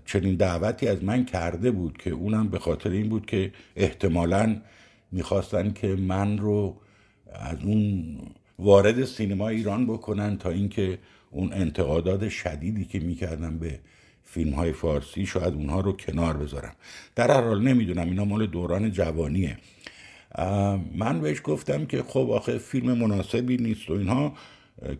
چنین 0.06 0.34
دعوتی 0.36 0.88
از 0.88 1.04
من 1.04 1.24
کرده 1.24 1.70
بود 1.70 1.98
که 1.98 2.10
اونم 2.10 2.48
به 2.48 2.58
خاطر 2.58 2.90
این 2.90 3.08
بود 3.08 3.26
که 3.26 3.52
احتمالا 3.76 4.56
می‌خواستن 5.12 5.72
که 5.72 5.86
من 5.86 6.38
رو 6.38 6.80
از 7.32 7.58
اون 7.64 8.16
وارد 8.58 9.04
سینما 9.04 9.48
ایران 9.48 9.86
بکنن 9.86 10.38
تا 10.38 10.50
اینکه 10.50 10.98
اون 11.30 11.52
انتقادات 11.52 12.28
شدیدی 12.28 12.84
که 12.84 12.98
می‌کردن 12.98 13.58
به 13.58 13.80
فیلم 14.24 14.54
های 14.54 14.72
فارسی 14.72 15.26
شاید 15.26 15.54
اونها 15.54 15.80
رو 15.80 15.92
کنار 15.92 16.36
بذارم. 16.36 16.72
در 17.16 17.30
هر 17.30 17.40
حال 17.42 17.62
نمی‌دونم 17.62 18.08
اینا 18.08 18.24
مال 18.24 18.46
دوران 18.46 18.90
جوانیه. 18.90 19.56
من 20.94 21.20
بهش 21.20 21.40
گفتم 21.44 21.86
که 21.86 22.02
خب 22.02 22.30
آخه 22.30 22.58
فیلم 22.58 22.98
مناسبی 22.98 23.56
نیست 23.56 23.90
و 23.90 23.92
اینها 23.92 24.34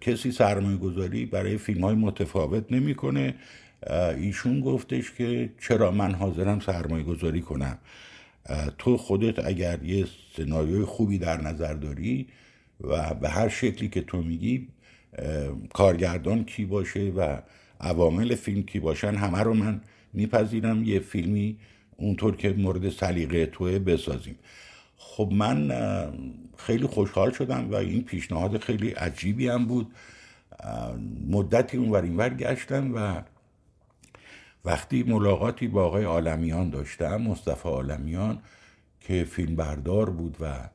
کسی 0.00 0.32
سرمایه 0.32 0.76
گذاری 0.76 1.26
برای 1.26 1.58
فیلم 1.58 1.84
های 1.84 1.94
متفاوت 1.94 2.72
نمی‌کنه. 2.72 3.34
ایشون 4.16 4.60
گفتش 4.60 5.12
که 5.12 5.50
چرا 5.60 5.90
من 5.90 6.14
حاضرم 6.14 6.60
سرمایه 6.60 7.04
گذاری 7.04 7.40
کنم 7.40 7.78
تو 8.78 8.96
خودت 8.96 9.46
اگر 9.46 9.82
یه 9.82 10.06
سناریوی 10.36 10.84
خوبی 10.84 11.18
در 11.18 11.40
نظر 11.40 11.74
داری 11.74 12.26
و 12.80 13.14
به 13.14 13.28
هر 13.28 13.48
شکلی 13.48 13.88
که 13.88 14.00
تو 14.00 14.22
میگی 14.22 14.68
کارگردان 15.74 16.44
کی 16.44 16.64
باشه 16.64 17.00
و 17.00 17.38
عوامل 17.80 18.34
فیلم 18.34 18.62
کی 18.62 18.80
باشن 18.80 19.14
همه 19.14 19.38
رو 19.38 19.54
من 19.54 19.80
میپذیرم. 20.12 20.84
یه 20.84 20.98
فیلمی 21.00 21.56
اونطور 21.96 22.36
که 22.36 22.52
مورد 22.52 22.90
سلیقه 22.90 23.46
توه 23.46 23.78
بسازیم. 23.78 24.38
خب 24.96 25.30
من 25.32 25.72
خیلی 26.56 26.86
خوشحال 26.86 27.30
شدم 27.30 27.70
و 27.70 27.74
این 27.74 28.04
پیشنهاد 28.04 28.58
خیلی 28.58 28.90
عجیبی 28.90 29.48
هم 29.48 29.66
بود. 29.66 29.92
مدتی 31.30 31.76
اونور 31.76 32.02
اینور 32.02 32.28
گشتم 32.28 32.94
و 32.94 33.22
وقتی 34.64 35.02
ملاقاتی 35.02 35.68
با 35.68 35.84
آقای 35.84 36.04
عالمیان 36.04 36.70
داشتم 36.70 37.22
مصطفی 37.22 37.68
عالمیان 37.68 38.38
که 39.00 39.24
فیلم 39.24 39.56
بردار 39.56 40.10
بود 40.10 40.36
و 40.40 40.68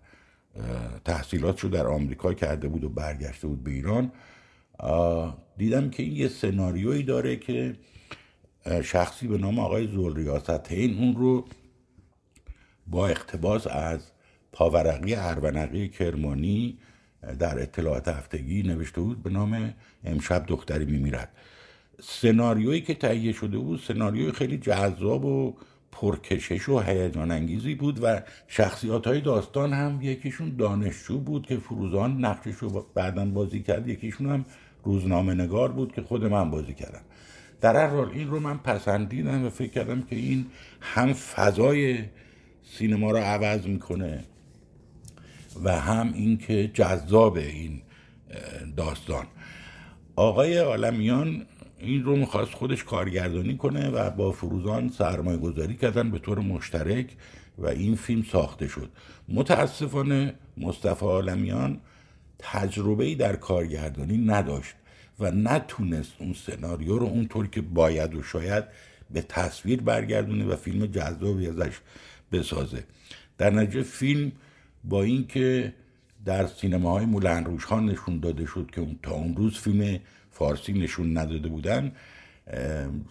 تحصیلات 1.06 1.60
رو 1.60 1.70
در 1.70 1.88
آمریکا 1.88 2.34
کرده 2.34 2.68
بود 2.68 2.84
و 2.84 2.90
برگشته 2.90 3.48
بود 3.48 3.64
به 3.64 3.72
ایران. 3.72 4.12
دیدم 5.58 5.90
که 5.90 6.04
این 6.04 6.16
یه 6.16 6.28
سناریویی 6.28 7.04
داره 7.04 7.36
که 7.36 7.76
شخصی 8.84 9.28
به 9.28 9.38
نام 9.38 9.60
آقای 9.60 9.88
این 10.70 10.98
اون 11.00 11.16
رو 11.16 11.46
با 12.88 13.08
اقتباس 13.08 13.68
از 13.68 14.00
پاورقی 14.52 15.16
ارونقی 15.16 15.90
کرمانی 15.90 16.78
در 17.40 17.62
اطلاعات 17.62 18.08
هفتگی 18.08 18.64
نوشته 18.64 19.02
بود 19.02 19.24
به 19.24 19.30
نام 19.30 19.74
امشب 20.04 20.46
دختری 20.48 20.86
میمیرد. 20.86 21.30
سناریویی 22.02 22.82
که 22.82 22.94
تهیه 22.94 23.34
شده 23.34 23.58
بود 23.58 23.80
سناریوی 23.80 24.32
خیلی 24.32 24.58
جذاب 24.58 25.26
و 25.26 25.56
پرکشش 25.96 26.70
و 26.70 26.80
هیجان 26.80 27.32
انگیزی 27.32 27.76
بود 27.76 28.00
و 28.04 28.22
شخصیات 28.48 29.08
های 29.08 29.22
داستان 29.22 29.74
هم 29.74 30.00
یکیشون 30.02 30.56
دانشجو 30.56 31.18
بود 31.18 31.46
که 31.46 31.58
فروزان 31.58 32.26
نقشش 32.26 32.56
رو 32.56 32.86
بعدا 32.94 33.26
بازی 33.26 33.64
کرد 33.64 33.88
یکیشون 33.88 34.30
هم 34.30 34.46
روزنامه 34.84 35.34
نگار 35.34 35.72
بود 35.72 35.92
که 35.92 36.02
خود 36.02 36.26
من 36.26 36.52
بازی 36.52 36.74
کردم. 36.74 37.02
در 37.62 37.76
هر 37.76 37.88
حال 37.88 38.10
این 38.10 38.28
رو 38.28 38.40
من 38.40 38.58
پسندیدم 38.58 39.46
و 39.46 39.50
فکر 39.50 39.72
کردم 39.72 40.02
که 40.02 40.16
این 40.16 40.46
هم 40.82 41.14
فضای 41.14 42.00
سینما 42.64 43.12
رو 43.12 43.18
عوض 43.18 43.68
می‌کنه 43.68 44.24
و 45.64 45.80
هم 45.80 46.14
اینکه 46.14 46.68
جذاب 46.74 47.36
این 47.38 47.82
داستان. 48.78 49.26
آقای 50.16 50.58
عالمیان 50.58 51.46
این 51.86 52.04
رو 52.04 52.16
می‌خواست 52.16 52.54
خودش 52.54 52.84
کارگردانی 52.84 53.58
کنه 53.58 53.90
و 53.90 54.10
با 54.10 54.32
فروزان 54.32 54.90
سرمایه 54.90 55.38
گذاری 55.38 55.76
کردن 55.76 56.12
به 56.12 56.20
طور 56.20 56.40
مشترک 56.40 57.08
و 57.58 57.68
این 57.68 57.96
فیلم 57.96 58.24
ساخته 58.24 58.68
شد. 58.68 58.90
متاسفانه 59.30 60.34
مصطفی 60.58 61.06
عالمیان 61.06 61.80
تجربه 62.40 63.16
در 63.16 63.36
کارگردانی 63.36 64.18
نداشت 64.18 64.76
و 65.20 65.32
نتونست 65.32 66.14
اون 66.20 66.34
سناریو 66.34 66.98
رو 66.98 67.06
اونطور 67.06 67.48
که 67.48 67.62
باید 67.62 68.16
و 68.16 68.24
شاید 68.24 68.64
به 69.12 69.22
تصویر 69.22 69.82
برگردونه 69.82 70.46
و 70.46 70.56
فیلم 70.56 70.86
جذابی 70.86 71.48
ازش 71.48 71.80
بسازه. 72.32 72.84
در 73.38 73.50
نتیجه 73.50 73.84
فیلم 73.84 74.32
با 74.84 75.04
اینکه 75.04 75.74
در 76.26 76.48
سینماهای 76.48 77.06
مولن 77.06 77.58
ها 77.70 77.80
نشون 77.80 78.20
داده 78.20 78.46
شد 78.46 78.70
که 78.74 78.88
تا 79.04 79.12
اون 79.12 79.36
روز 79.36 79.58
فیلم 79.58 80.00
فارسی 80.36 80.74
نشون 80.74 81.18
نداده 81.18 81.50
بودن 81.50 81.92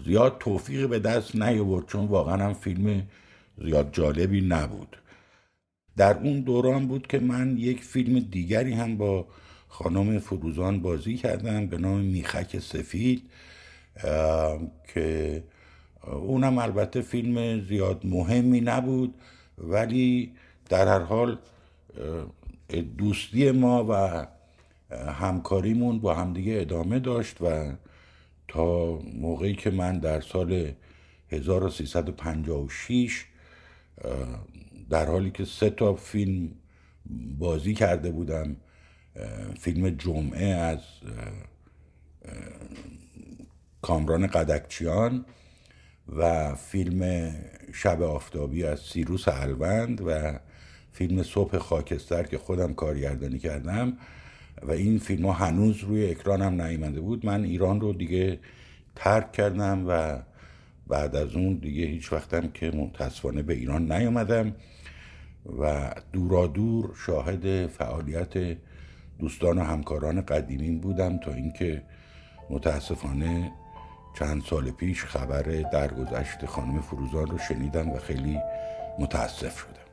زیاد 0.06 0.36
توفیق 0.40 0.88
به 0.88 0.98
دست 0.98 1.36
نیاورد 1.36 1.86
چون 1.86 2.06
واقعا 2.06 2.44
هم 2.44 2.54
فیلم 2.54 3.02
زیاد 3.64 3.88
جالبی 3.92 4.40
نبود. 4.40 4.96
در 5.96 6.18
اون 6.18 6.40
دوران 6.40 6.86
بود 6.86 7.06
که 7.06 7.18
من 7.20 7.56
یک 7.58 7.84
فیلم 7.84 8.18
دیگری 8.18 8.72
هم 8.72 8.96
با 8.96 9.26
خانم 9.68 10.18
فروزان 10.18 10.80
بازی 10.80 11.16
کردم 11.16 11.66
به 11.66 11.78
نام 11.78 12.00
میخک 12.00 12.58
سفید 12.58 13.22
که 14.94 15.42
اونم 16.06 16.58
البته 16.58 17.00
فیلم 17.00 17.60
زیاد 17.68 18.00
مهمی 18.04 18.60
نبود 18.60 19.14
ولی 19.58 20.32
در 20.68 20.88
هر 20.88 20.98
حال 20.98 21.38
دوستی 22.98 23.50
ما 23.50 23.86
و 23.88 24.26
همکاریمون 25.18 25.98
با 25.98 26.14
همدیگه 26.14 26.60
ادامه 26.60 26.98
داشت 26.98 27.36
و 27.40 27.72
تا 28.48 28.98
موقعی 29.14 29.54
که 29.54 29.70
من 29.70 29.98
در 29.98 30.20
سال 30.20 30.72
1356 31.30 33.24
در 34.90 35.06
حالی 35.06 35.30
که 35.30 35.44
سه 35.44 35.70
تا 35.70 35.94
فیلم 35.94 36.50
بازی 37.38 37.74
کرده 37.74 38.10
بودم 38.10 38.56
فیلم 39.60 39.90
جمعه 39.90 40.46
از 40.46 40.78
کامران 43.82 44.26
قدکچیان 44.26 45.24
و 46.16 46.54
فیلم 46.54 47.32
شب 47.72 48.02
آفتابی 48.02 48.64
از 48.64 48.80
سیروس 48.80 49.28
الوند 49.28 50.00
و 50.06 50.38
فیلم 50.92 51.22
صبح 51.22 51.58
خاکستر 51.58 52.22
که 52.22 52.38
خودم 52.38 52.74
کارگردانی 52.74 53.38
کردم. 53.38 53.98
و 54.62 54.72
این 54.72 54.98
فیلم 54.98 55.26
ها 55.26 55.32
هنوز 55.32 55.80
روی 55.80 56.10
اکرانم 56.10 56.62
نیامده 56.62 57.00
بود. 57.00 57.26
من 57.26 57.44
ایران 57.44 57.80
رو 57.80 57.92
دیگه 57.92 58.38
ترک 58.96 59.32
کردم 59.32 59.84
و 59.88 60.22
بعد 60.86 61.16
از 61.16 61.34
اون 61.34 61.54
دیگه 61.54 61.84
هیچ 61.84 62.12
وقتم 62.12 62.48
که 62.48 62.70
متاسفانه 62.70 63.42
به 63.42 63.54
ایران 63.54 63.92
نیامدم 63.92 64.54
و 65.58 65.94
دورا 66.12 66.46
دور 66.46 66.94
شاهد 67.06 67.66
فعالیت 67.66 68.56
دوستان 69.18 69.58
و 69.58 69.62
همکاران 69.62 70.20
قدیمین 70.20 70.80
بودم 70.80 71.18
تا 71.18 71.32
اینکه 71.32 71.82
متاسفانه 72.50 73.52
چند 74.18 74.42
سال 74.42 74.70
پیش 74.70 75.04
خبر 75.04 75.42
درگذشت 75.72 76.46
خانم 76.46 76.80
فروزان 76.80 77.26
رو 77.26 77.38
شنیدم 77.38 77.90
و 77.90 77.98
خیلی 77.98 78.38
متاسف 78.98 79.58
شدم. 79.58 79.83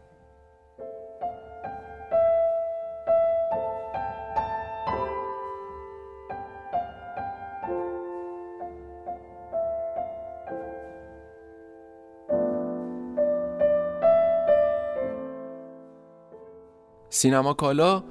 سینما 17.13 17.53
کالا 17.53 18.03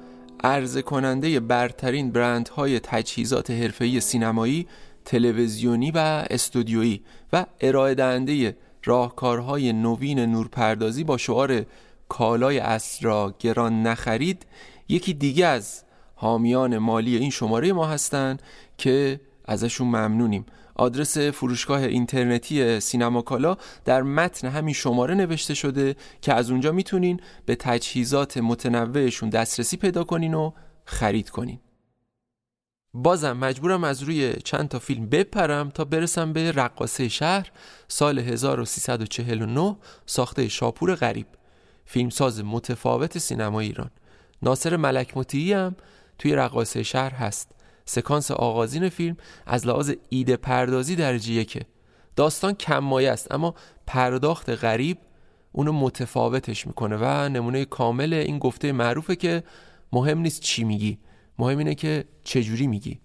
عرضه 0.43 0.81
کننده 0.81 1.39
برترین 1.39 2.11
برندهای 2.11 2.79
تجهیزات 2.79 3.51
حرفه‌ای 3.51 3.99
سینمایی، 3.99 4.67
تلویزیونی 5.05 5.91
و 5.91 5.97
استودیویی 6.29 7.01
و 7.33 7.45
ارائه 7.61 7.95
دهنده 7.95 8.57
راهکارهای 8.83 9.73
نوین 9.73 10.19
نورپردازی 10.19 11.03
با 11.03 11.17
شعار 11.17 11.65
کالای 12.09 12.59
اصل 12.59 13.05
را 13.05 13.33
گران 13.39 13.83
نخرید 13.83 14.45
یکی 14.89 15.13
دیگه 15.13 15.45
از 15.45 15.83
حامیان 16.15 16.77
مالی 16.77 17.17
این 17.17 17.29
شماره 17.29 17.73
ما 17.73 17.85
هستند 17.85 18.41
که 18.77 19.21
ازشون 19.45 19.87
ممنونیم. 19.87 20.45
آدرس 20.75 21.17
فروشگاه 21.17 21.81
اینترنتی 21.81 22.79
سینما 22.79 23.21
کالا 23.21 23.57
در 23.85 24.01
متن 24.01 24.47
همین 24.47 24.73
شماره 24.73 25.15
نوشته 25.15 25.53
شده 25.53 25.95
که 26.21 26.33
از 26.33 26.51
اونجا 26.51 26.71
می‌تونین 26.71 27.19
به 27.45 27.55
تجهیزات 27.55 28.37
متنوعشون 28.37 29.29
دسترسی 29.29 29.77
پیدا 29.77 30.03
کنین 30.03 30.33
و 30.33 30.51
خرید 30.85 31.29
کنین. 31.29 31.59
بازم 32.93 33.37
مجبورم 33.37 33.83
از 33.83 34.03
روی 34.03 34.33
چند 34.33 34.69
تا 34.69 34.79
فیلم 34.79 35.09
بپرم 35.09 35.69
تا 35.69 35.85
برسم 35.85 36.33
به 36.33 36.51
رقاسه 36.51 37.07
شهر 37.07 37.51
سال 37.87 38.19
1349 38.19 39.77
ساخته 40.05 40.47
شاپور 40.47 40.95
غریب 40.95 41.27
فیلمساز 41.85 42.43
متفاوت 42.43 43.17
سینما 43.17 43.59
ایران. 43.59 43.89
ناصر 44.41 44.77
ملک 44.77 45.17
مطیعی 45.17 45.53
هم 45.53 45.75
توی 46.19 46.35
رقاسه 46.35 46.83
شهر 46.83 47.13
هست. 47.13 47.51
سکانس 47.85 48.31
آغازین 48.31 48.89
فیلم 48.89 49.17
از 49.45 49.67
لحاظ 49.67 49.91
ایده 50.09 50.37
پردازی 50.37 50.95
درجه 50.95 51.33
یکه. 51.33 51.61
داستان 52.15 52.53
کم 52.53 52.93
است 52.93 53.31
اما 53.31 53.55
پرداخت 53.87 54.49
غریب 54.49 54.97
اونو 55.51 55.71
متفاوتش 55.71 56.67
می‌کنه 56.67 56.97
و 57.01 57.29
نمونه 57.29 57.65
کامل 57.65 58.13
این 58.13 58.39
گفته 58.39 58.71
معروفه 58.71 59.15
که 59.15 59.43
مهم 59.93 60.19
نیست 60.19 60.41
چی 60.41 60.63
میگی 60.63 60.97
مهم 61.39 61.57
اینه 61.57 61.75
که 61.75 62.05
چجوری 62.23 62.67
میگی. 62.67 62.99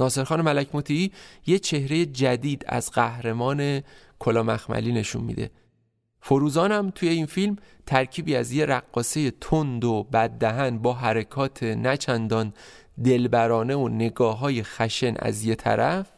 ناصرخان 0.00 0.40
ملک 0.40 0.74
مطیعی 0.74 1.12
یه 1.46 1.58
چهره 1.58 2.06
جدید 2.06 2.64
از 2.68 2.90
قهرمان 2.90 3.82
کلا 4.18 4.42
مخملی 4.42 4.92
نشون 4.92 5.24
میده. 5.24 5.50
فروزان 6.28 6.72
هم 6.72 6.90
توی 6.90 7.08
این 7.08 7.26
فیلم 7.26 7.56
ترکیبی 7.86 8.36
از 8.36 8.52
یه 8.52 8.66
رقاصه 8.66 9.30
تند 9.30 9.84
و 9.84 10.02
بددهن 10.02 10.78
با 10.78 10.92
حرکات 10.92 11.62
نچندان 11.62 12.52
دلبرانه 13.04 13.74
و 13.74 13.88
نگاه 13.88 14.38
های 14.38 14.62
خشن 14.62 15.14
از 15.18 15.44
یه 15.44 15.54
طرف 15.54 16.10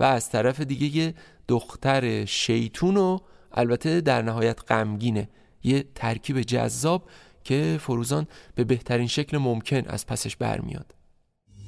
و 0.00 0.04
از 0.04 0.30
طرف 0.30 0.60
دیگه 0.60 0.96
یه 0.96 1.14
دختر 1.48 2.24
شیطون 2.24 2.96
و 2.96 3.18
البته 3.52 4.00
در 4.00 4.22
نهایت 4.22 4.72
غمگینه 4.72 5.28
یه 5.62 5.84
ترکیب 5.94 6.40
جذاب 6.40 7.08
که 7.44 7.78
فروزان 7.80 8.26
به 8.54 8.64
بهترین 8.64 9.06
شکل 9.06 9.38
ممکن 9.38 9.82
از 9.86 10.06
پسش 10.06 10.36
برمیاد. 10.36 10.94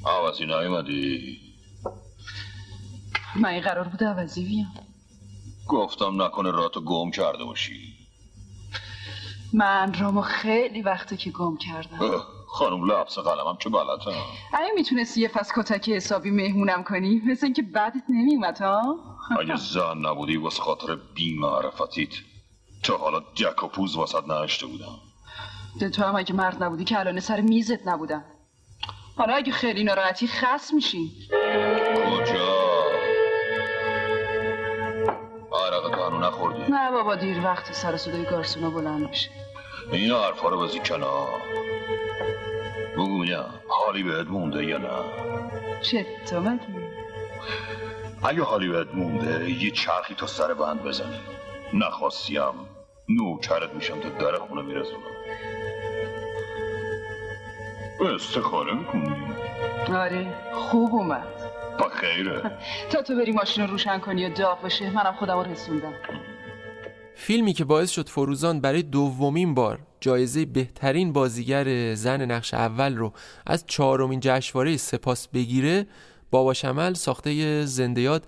آوازی 0.04 0.46
نایمدی 0.46 1.38
من 3.36 3.48
این 3.48 3.62
قرار 3.62 3.88
بوده 3.88 4.06
عوضی 4.06 4.44
بیام. 4.44 4.91
گفتم 5.68 6.22
نکنه 6.22 6.50
راتو 6.50 6.80
گم 6.80 7.10
کرده 7.10 7.44
باشی. 7.44 7.94
من 9.52 9.94
رامو 10.00 10.20
خیلی 10.20 10.82
وقته 10.82 11.16
که 11.16 11.30
گم 11.30 11.56
کردم. 11.56 12.22
خانم 12.48 12.90
لبس 12.90 13.18
قلمم 13.18 13.56
چه 13.58 13.70
بلدم 13.70 14.12
اگه 14.52 14.70
می‌تونستی 14.74 15.20
یه 15.20 15.28
فس 15.28 15.52
کتکی 15.56 15.94
حسابی 15.94 16.30
مهمونم 16.30 16.84
کنی 16.84 17.22
مثل 17.26 17.46
اینکه 17.46 17.62
بعدت 17.62 18.02
نمیومد 18.08 18.58
ها؟ 18.58 18.96
اگه 19.40 19.56
زن 19.56 19.98
نبودی 19.98 20.36
واس 20.36 20.60
خاطر 20.60 20.98
بیمعرفتیت 21.14 22.10
تا 22.82 22.96
حالا 22.96 23.20
جک 23.34 23.62
و 23.62 23.68
پوز 23.68 23.96
واسد 23.96 24.32
نهشته 24.32 24.66
بودم. 24.66 24.98
ده 25.80 25.90
تو 25.90 26.04
هم 26.04 26.16
اگه 26.16 26.34
مرد 26.34 26.62
نبودی 26.62 26.84
که 26.84 26.98
الان 26.98 27.20
سر 27.20 27.40
میزت 27.40 27.88
نبودم. 27.88 28.24
حالا 29.16 29.34
اگه 29.34 29.52
خیلی 29.52 29.84
ناراحتی 29.84 30.26
خس 30.26 30.74
میشی. 30.74 31.10
نخوردی؟ 36.22 36.72
نه 36.72 36.90
بابا 36.90 37.16
دیر 37.16 37.44
وقت 37.44 37.72
سر 37.72 37.96
صدای 37.96 38.24
گارسونا 38.24 38.70
بلند 38.70 39.08
میشه. 39.08 39.30
این 39.92 40.10
حرفا 40.10 40.48
رو 40.48 40.56
بازی 40.56 40.78
کنار. 40.78 41.28
بگو 42.92 43.18
میگم 43.18 43.44
حالی 43.68 44.02
بهت 44.02 44.26
مونده 44.26 44.64
یا 44.64 44.78
نه؟ 44.78 44.88
چطور 45.82 46.40
مگی 46.40 46.60
اگه 48.24 48.42
حالی 48.42 48.68
بهت 48.68 48.94
مونده 48.94 49.50
یه 49.50 49.70
چرخی 49.70 50.14
تا 50.14 50.26
سر 50.26 50.54
بند 50.54 50.82
بزنی. 50.82 51.20
نخواستیم 51.74 52.68
نوکرت 53.08 53.74
میشم 53.74 54.00
تا 54.00 54.08
در 54.08 54.38
خونه 54.38 54.62
میرسونم 54.62 55.02
استخاره 58.14 58.74
می‌کنی؟ 58.74 59.16
آره 59.88 60.34
خوب 60.52 60.94
اومد. 60.94 61.41
با 61.78 61.88
خیره. 61.88 62.42
تا 62.90 63.02
تو 63.02 63.16
بری 63.16 63.32
ماشین 63.32 63.64
رو 63.64 63.70
روشن 63.70 63.98
کنی 63.98 64.26
و 64.26 64.34
داغ 64.34 64.62
بشه 64.64 64.90
منم 64.90 65.12
خودم 65.12 65.38
رو 65.38 65.52
رسوندم. 65.52 65.92
فیلمی 67.14 67.52
که 67.52 67.64
باعث 67.64 67.90
شد 67.90 68.08
فروزان 68.08 68.60
برای 68.60 68.82
دومین 68.82 69.54
بار 69.54 69.78
جایزه 70.00 70.44
بهترین 70.44 71.12
بازیگر 71.12 71.94
زن 71.94 72.30
نقش 72.30 72.54
اول 72.54 72.96
رو 72.96 73.12
از 73.46 73.64
چهارمین 73.66 74.20
جشنواره 74.22 74.76
سپاس 74.76 75.28
بگیره 75.28 75.86
بابا 76.30 76.54
شمل 76.54 76.94
ساخته 76.94 77.64
زندیات 77.66 78.22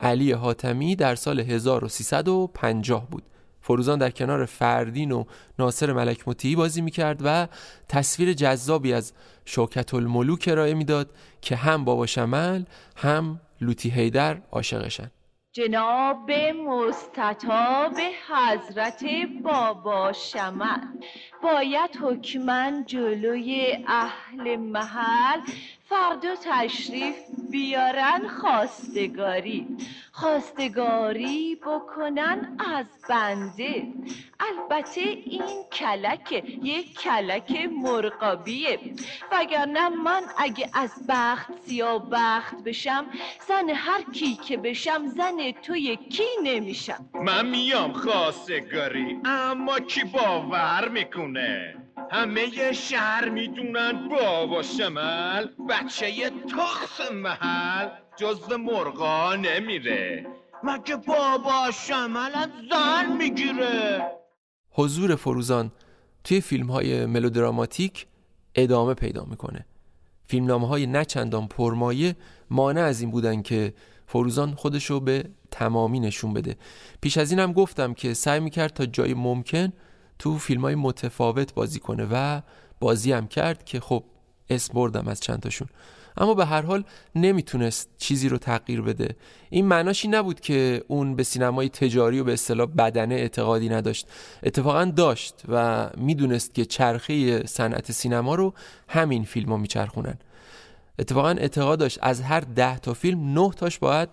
علی 0.00 0.32
حاتمی 0.32 0.96
در 0.96 1.14
سال 1.14 1.40
1350 1.40 3.10
بود. 3.10 3.22
فروزان 3.60 3.98
در 3.98 4.10
کنار 4.10 4.44
فردین 4.44 5.12
و 5.12 5.24
ناصر 5.58 5.92
ملک 5.92 6.28
مطیعی 6.28 6.56
بازی 6.56 6.80
می‌کرد 6.80 7.20
و 7.24 7.48
تصویر 7.88 8.32
جذابی 8.32 8.92
از 8.92 9.12
شوکت 9.46 9.94
الملوک 9.94 10.48
ارائه 10.52 10.74
می‌داد 10.74 11.10
که 11.42 11.56
هم 11.56 11.84
بابا 11.84 12.06
شمل 12.06 12.64
هم 12.96 13.40
لوتی 13.60 13.90
هیدر 13.90 14.38
عاشقشن. 14.52 15.10
جناب 15.52 16.30
مستطاب 16.66 17.94
حضرت 18.28 19.04
بابا 19.42 20.12
شمل 20.12 20.80
باید 21.42 21.90
حکمن 22.02 22.84
جلوی 22.86 23.84
اهل 23.86 24.56
محل 24.56 25.40
فردا 25.88 26.34
تشریف 26.44 27.14
بیارن 27.50 28.28
خواستگاری. 28.28 29.66
خواستگاری 30.12 31.56
بکنن 31.56 32.56
از 32.76 32.86
بنده. 33.08 33.86
البته 34.40 35.00
این 35.00 35.64
کلک 35.72 36.32
یک 36.62 36.98
کلک 36.98 37.68
مرقابیه 37.82 38.78
وگرنه 39.32 39.88
من 39.88 40.22
اگه 40.38 40.70
از 40.74 40.90
بخت 41.08 41.50
سیاه 41.66 42.10
بخت 42.10 42.64
بشم 42.64 43.06
زن 43.48 43.70
هر 43.70 44.02
کی 44.12 44.34
که 44.34 44.56
بشم 44.56 45.06
زن 45.06 45.50
تو 45.62 45.76
یکی 45.76 46.28
نمیشم. 46.42 47.08
من 47.14 47.46
میام 47.46 47.92
خواستگاری 47.92 49.20
اما 49.24 49.78
کی 49.80 50.04
باور 50.04 50.88
می‌کنه؟ 50.88 51.85
همه 52.10 52.72
شهر 52.72 53.28
می‌دونن 53.28 54.08
بابا 54.08 54.62
شمل 54.62 55.46
بچه 55.68 56.30
تخت 56.30 57.12
محل 57.12 57.88
جزو 58.16 58.58
مرغا 58.58 59.34
نمیره. 59.36 60.26
مگه 60.64 60.96
بابا 60.96 61.70
شمل 61.70 62.32
زن 62.70 63.16
می‌گیره؟ 63.18 64.10
حضور 64.70 65.16
فروزان 65.16 65.72
توی 66.24 66.40
فیلم 66.40 66.66
های 66.66 67.06
ملودراماتیک 67.06 68.06
ادامه 68.54 68.94
پیدا 68.94 69.24
می‌کنه. 69.24 69.66
فیلمنامه 70.28 70.68
های 70.68 70.86
نچندان 70.86 71.48
پرمایه 71.48 72.16
مانع 72.50 72.80
از 72.80 73.00
این 73.00 73.10
بودن 73.10 73.42
که 73.42 73.74
فروزان 74.06 74.54
خودشو 74.54 75.00
به 75.00 75.24
تمامی 75.50 76.00
نشون 76.00 76.34
بده. 76.34 76.56
پیش 77.00 77.18
از 77.18 77.30
این 77.30 77.40
هم 77.40 77.52
گفتم 77.52 77.94
که 77.94 78.14
سعی 78.14 78.40
می‌کرد 78.40 78.72
تا 78.72 78.86
جای 78.86 79.14
ممکن 79.14 79.72
تو 80.18 80.38
فیلم 80.38 80.60
های 80.60 80.74
متفاوت 80.74 81.54
بازی 81.54 81.80
کنه 81.80 82.06
و 82.10 82.40
بازی 82.80 83.12
هم 83.12 83.26
کرد 83.26 83.64
که 83.64 83.80
خب 83.80 84.04
اسم 84.50 84.74
بردم 84.74 85.08
از 85.08 85.20
چند 85.20 85.40
تاشون 85.40 85.68
اما 86.16 86.34
به 86.34 86.46
هر 86.46 86.62
حال 86.62 86.84
نمی‌تونست 87.14 87.90
چیزی 87.98 88.28
رو 88.28 88.38
تغییر 88.38 88.82
بده. 88.82 89.16
این 89.50 89.66
معناشی 89.66 90.08
نبود 90.08 90.40
که 90.40 90.84
اون 90.88 91.16
به 91.16 91.22
سینمای 91.22 91.68
تجاری 91.68 92.20
و 92.20 92.24
به 92.24 92.32
اصطلاح 92.32 92.66
بدنه 92.66 93.14
اعتقادی 93.14 93.68
نداشت. 93.68 94.06
اتفاقا 94.42 94.84
داشت 94.84 95.34
و 95.48 95.88
می‌دونست 95.96 96.54
که 96.54 96.64
چرخه 96.64 97.46
صنعت 97.46 97.92
سینما 97.92 98.34
رو 98.34 98.54
همین 98.88 99.24
فیلم 99.24 99.48
ها 99.48 99.56
میچرخونن. 99.56 100.18
اتفاقا 100.98 101.28
اعتقاد 101.28 101.78
داشت 101.78 101.98
از 102.02 102.20
هر 102.20 102.40
ده 102.40 102.78
تا 102.78 102.94
فیلم 102.94 103.38
نه 103.38 103.50
تاش 103.50 103.78
باید 103.78 104.08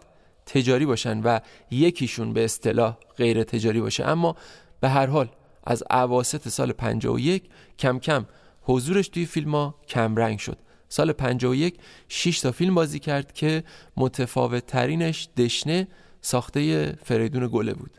تجاری 0.45 0.86
باشن 0.86 1.22
و 1.22 1.39
یکیشون 1.72 2.34
به 2.34 2.45
اصطلاح 2.45 2.97
غیر 3.18 3.43
تجاری 3.43 3.82
باشه. 3.82 4.06
اما 4.06 4.36
به 4.80 4.89
هر 4.89 5.06
حال 5.06 5.30
از 5.64 5.84
عواست 5.89 6.49
سال 6.49 6.72
51 6.72 7.49
کم 7.80 7.99
کم 7.99 8.26
حضورش 8.61 9.07
توی 9.07 9.26
فیلم 9.26 9.55
ها 9.55 9.76
کم 9.88 10.16
رنگ 10.16 10.39
شد. 10.39 10.57
سال 10.89 11.11
51 11.11 11.78
6 12.07 12.39
تا 12.39 12.51
فیلم 12.51 12.76
بازی 12.76 12.99
کرد 12.99 13.34
که 13.34 13.64
متفاوت 13.97 14.66
ترینش 14.66 15.30
دشنه 15.38 15.88
ساخته 16.22 16.93
فریدون 17.03 17.47
گله 17.47 17.74
بود. 17.74 17.91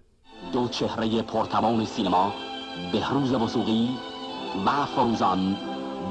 دو 0.52 0.68
چهره 0.68 1.22
پرتوان 1.22 1.84
سینما 1.84 2.34
بهروز 2.92 3.32
وسوقی 3.32 3.88
و 4.66 4.86
فروزان 4.86 5.56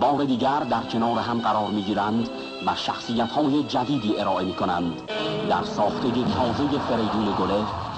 بار 0.01 0.24
دیگر 0.26 0.60
در 0.60 0.84
کنار 0.84 1.20
هم 1.20 1.41
قرار 1.41 1.72
می 1.72 1.82
گیرند 1.82 2.30
و 2.68 2.76
شخصیت 2.76 3.32
های 3.32 3.64
جدیدی 3.64 4.20
ارائه 4.20 4.45
می 4.45 4.54
کنند 4.54 4.93
در 5.49 5.64
ساختگی 5.64 6.24
تازه 6.24 6.80
فریدون 6.80 7.36
گله 7.39 7.93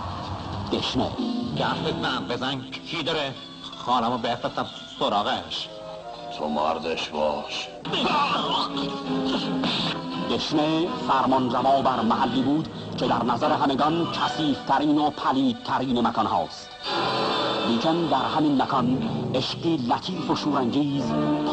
دشنه 0.75 1.09
گفتت 1.59 1.95
من 2.03 2.27
بزن 2.27 2.61
کی 2.91 3.03
داره؟ 3.03 3.33
خانمو 3.77 4.17
بفرستم 4.17 4.65
سراغش. 4.99 5.69
تو 6.37 6.47
مردش 6.49 7.09
باش. 7.09 7.67
دشنه 10.31 10.87
فرمانروا 11.07 11.81
بر 11.81 12.01
محلی 12.01 12.41
بود 12.41 12.67
که 12.97 13.07
در 13.07 13.23
نظر 13.23 13.51
همگان 13.51 14.07
کسیفترین 14.11 14.97
و 14.97 15.09
پلیدترین 15.09 16.07
مکان 16.07 16.25
هاست. 16.25 16.69
لیکن 17.69 18.05
در 18.05 18.25
همین 18.37 18.61
مکان 18.61 19.09
عشقی 19.35 19.77
لطیف 19.77 20.29
و 20.29 20.35
شورانگیز 20.35 21.03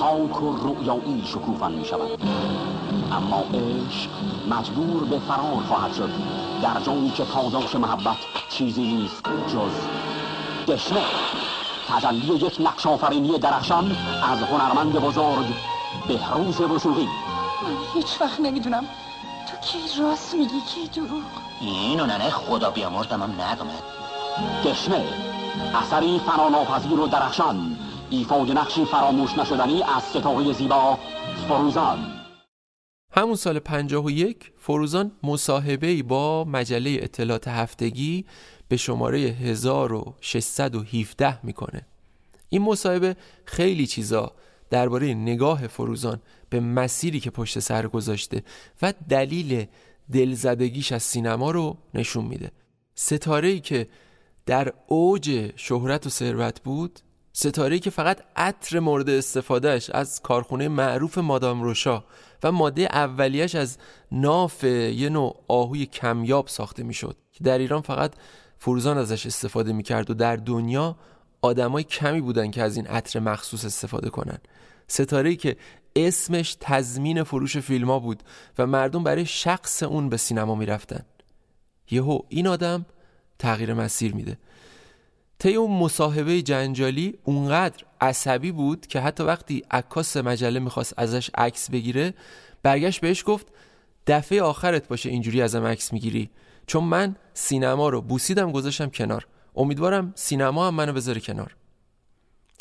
پاک 0.00 0.42
و 0.42 0.56
رؤیایی 0.56 1.22
شکوفان 1.26 1.72
می 1.72 1.84
شود 1.84 2.18
اما 3.16 3.44
عشق 3.54 4.10
مجبور 4.50 5.04
به 5.04 5.18
فرار 5.18 5.62
خواهد 5.68 5.94
شد. 5.94 6.10
در 6.62 6.80
جایی 6.80 7.10
که 7.10 7.24
پاداش 7.24 7.74
محبت 7.74 8.16
چیزی 8.50 8.82
نیست 8.82 9.22
جز 9.48 9.72
دشنه 10.68 11.00
تجلی 11.88 12.34
یک 12.34 12.56
نقش 12.60 12.86
آفرینی 12.86 13.38
درخشان 13.38 13.96
از 14.32 14.38
هنرمند 14.42 14.92
بزرگ 14.92 15.46
بهروز 16.08 16.60
وسوقی 16.60 17.04
من 17.62 17.76
هیچ 17.94 18.20
وقت 18.20 18.40
نمی‌دونم. 18.40 18.84
تو 19.50 19.66
کی 19.66 20.02
راست 20.02 20.34
میگی؟ 20.34 20.60
کی 20.74 21.00
دروغ؟ 21.00 21.22
اینو 21.60 22.06
ننه 22.06 22.30
خدا 22.30 22.70
بیامردم 22.70 23.22
هم 23.22 23.30
نگمه 23.30 23.74
دشنه 24.64 25.04
اثری 25.82 26.18
فناناپذیر 26.18 27.00
و 27.00 27.06
درخشان 27.06 27.78
ایفای 28.10 28.54
نقشی 28.54 28.84
فراموش 28.84 29.38
نشدنی 29.38 29.82
از 29.82 30.02
ستاره 30.02 30.52
زیبا 30.52 30.98
فروزان. 31.48 32.11
همون 33.14 33.36
سال 33.36 33.58
51 33.58 34.52
فروزان 34.58 35.12
مصاحبه 35.22 36.02
با 36.02 36.44
مجله 36.44 36.98
اطلاعات 37.02 37.48
هفتگی 37.48 38.24
به 38.68 38.76
شماره 38.76 39.18
1617 39.18 41.46
می‌کنه. 41.46 41.86
این 42.48 42.62
مصاحبه 42.62 43.16
خیلی 43.44 43.86
چیزا 43.86 44.32
درباره 44.70 45.14
نگاه 45.14 45.66
فروزان 45.66 46.20
به 46.50 46.60
مسیری 46.60 47.20
که 47.20 47.30
پشت 47.30 47.58
سر 47.58 47.86
گذاشته 47.86 48.42
و 48.82 48.94
دلیل 49.08 49.66
دلزدگیش 50.12 50.92
از 50.92 51.02
سینما 51.02 51.50
رو 51.50 51.76
نشون 51.94 52.24
میده. 52.24 52.50
ستاره 52.94 53.60
که 53.60 53.88
در 54.46 54.72
اوج 54.86 55.52
شهرت 55.56 56.06
و 56.06 56.10
ثروت 56.10 56.60
بود 56.60 57.00
ستاره 57.32 57.78
که 57.78 57.90
فقط 57.90 58.18
عطر 58.36 58.78
مورد 58.78 59.10
استفادهش 59.10 59.90
از 59.90 60.22
کارخونه 60.22 60.68
معروف 60.68 61.18
مادام 61.18 61.62
روشا 61.62 62.04
و 62.43 62.53
ماده 62.53 62.82
اولیش 62.82 63.55
از 63.55 63.78
ناف 64.12 64.64
یه 64.64 65.09
نوع 65.09 65.43
آهوی 65.49 65.86
کمیاب 65.86 66.49
ساخته 66.49 66.82
می‌شد 66.82 67.16
که 67.32 67.45
در 67.45 67.59
ایران 67.59 67.80
فقط 67.80 68.12
فروزان 68.59 68.99
ازش 68.99 69.26
استفاده 69.26 69.72
می‌کرد 69.72 70.11
و 70.11 70.14
در 70.14 70.36
دنیا 70.36 70.97
آدمای 71.43 71.84
کمی 71.84 72.20
بودن 72.20 72.51
که 72.51 72.62
از 72.62 72.76
این 72.76 72.86
عطر 72.86 73.20
مخصوص 73.20 73.64
استفاده 73.64 74.11
کنن. 74.11 74.38
ستاره 74.86 75.30
ای 75.30 75.36
که 75.36 75.57
اسمش 75.97 76.57
تضمین 76.61 77.22
فروش 77.22 77.57
فیلم 77.57 77.90
ها 77.90 77.99
بود 77.99 78.22
و 78.59 78.66
مردم 78.66 79.05
برای 79.05 79.26
شخص 79.26 79.82
اون 79.82 80.09
به 80.09 80.16
سینما 80.16 80.55
می‌رفتن. 80.55 81.05
یهو 81.90 82.18
این 82.28 82.47
آدم 82.47 82.86
تغییر 83.38 83.74
مسیر 83.74 84.14
میده. 84.14 84.38
طی 85.43 85.55
اون 85.55 85.78
مصاحبه 85.78 86.43
جنجالی 86.43 87.18
اونقدر 87.24 87.84
عصبی 88.01 88.53
بود 88.53 88.86
که 88.86 89.01
حتی 89.01 89.22
وقتی 89.22 89.62
عکاس 89.70 90.16
مجله 90.16 90.61
می‌خواست 90.61 90.95
ازش 90.97 91.30
عکس 91.34 91.70
بگیره 91.70 92.14
برگشت 92.62 93.01
بهش 93.01 93.22
گفت 93.26 93.47
دفعه 94.07 94.43
آخرت 94.43 94.88
باشه 94.88 95.11
اینجوری 95.11 95.43
ازم 95.43 95.64
عکس 95.64 95.93
می‌گیری. 95.93 96.30
چون 96.66 96.84
من 96.84 97.16
سینما 97.34 97.88
رو 97.88 98.01
بوسیدم 98.01 98.53
گذاشتم 98.53 98.90
کنار. 98.90 99.26
امیدوارم 99.57 100.12
سینما 100.16 100.68
هم 100.68 100.74
منو 100.74 100.93
بذاره 100.93 101.20
کنار. 101.20 101.57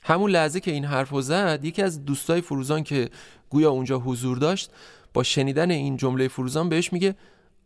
همون 0.03 0.31
لحظه 0.31 0.59
که 0.59 0.71
این 0.71 0.85
حرف 0.85 1.21
زد 1.21 1.65
یکی 1.65 1.81
از 1.81 2.05
دوستای 2.05 2.41
فروزان 2.41 2.83
که 2.83 3.09
گویا 3.49 3.71
اونجا 3.71 3.97
حضور 3.97 4.37
داشت 4.37 4.71
با 5.13 5.23
شنیدن 5.23 5.71
این 5.71 5.97
جمله 5.97 6.27
فروزان 6.27 6.69
بهش 6.69 6.93
میگه 6.93 7.15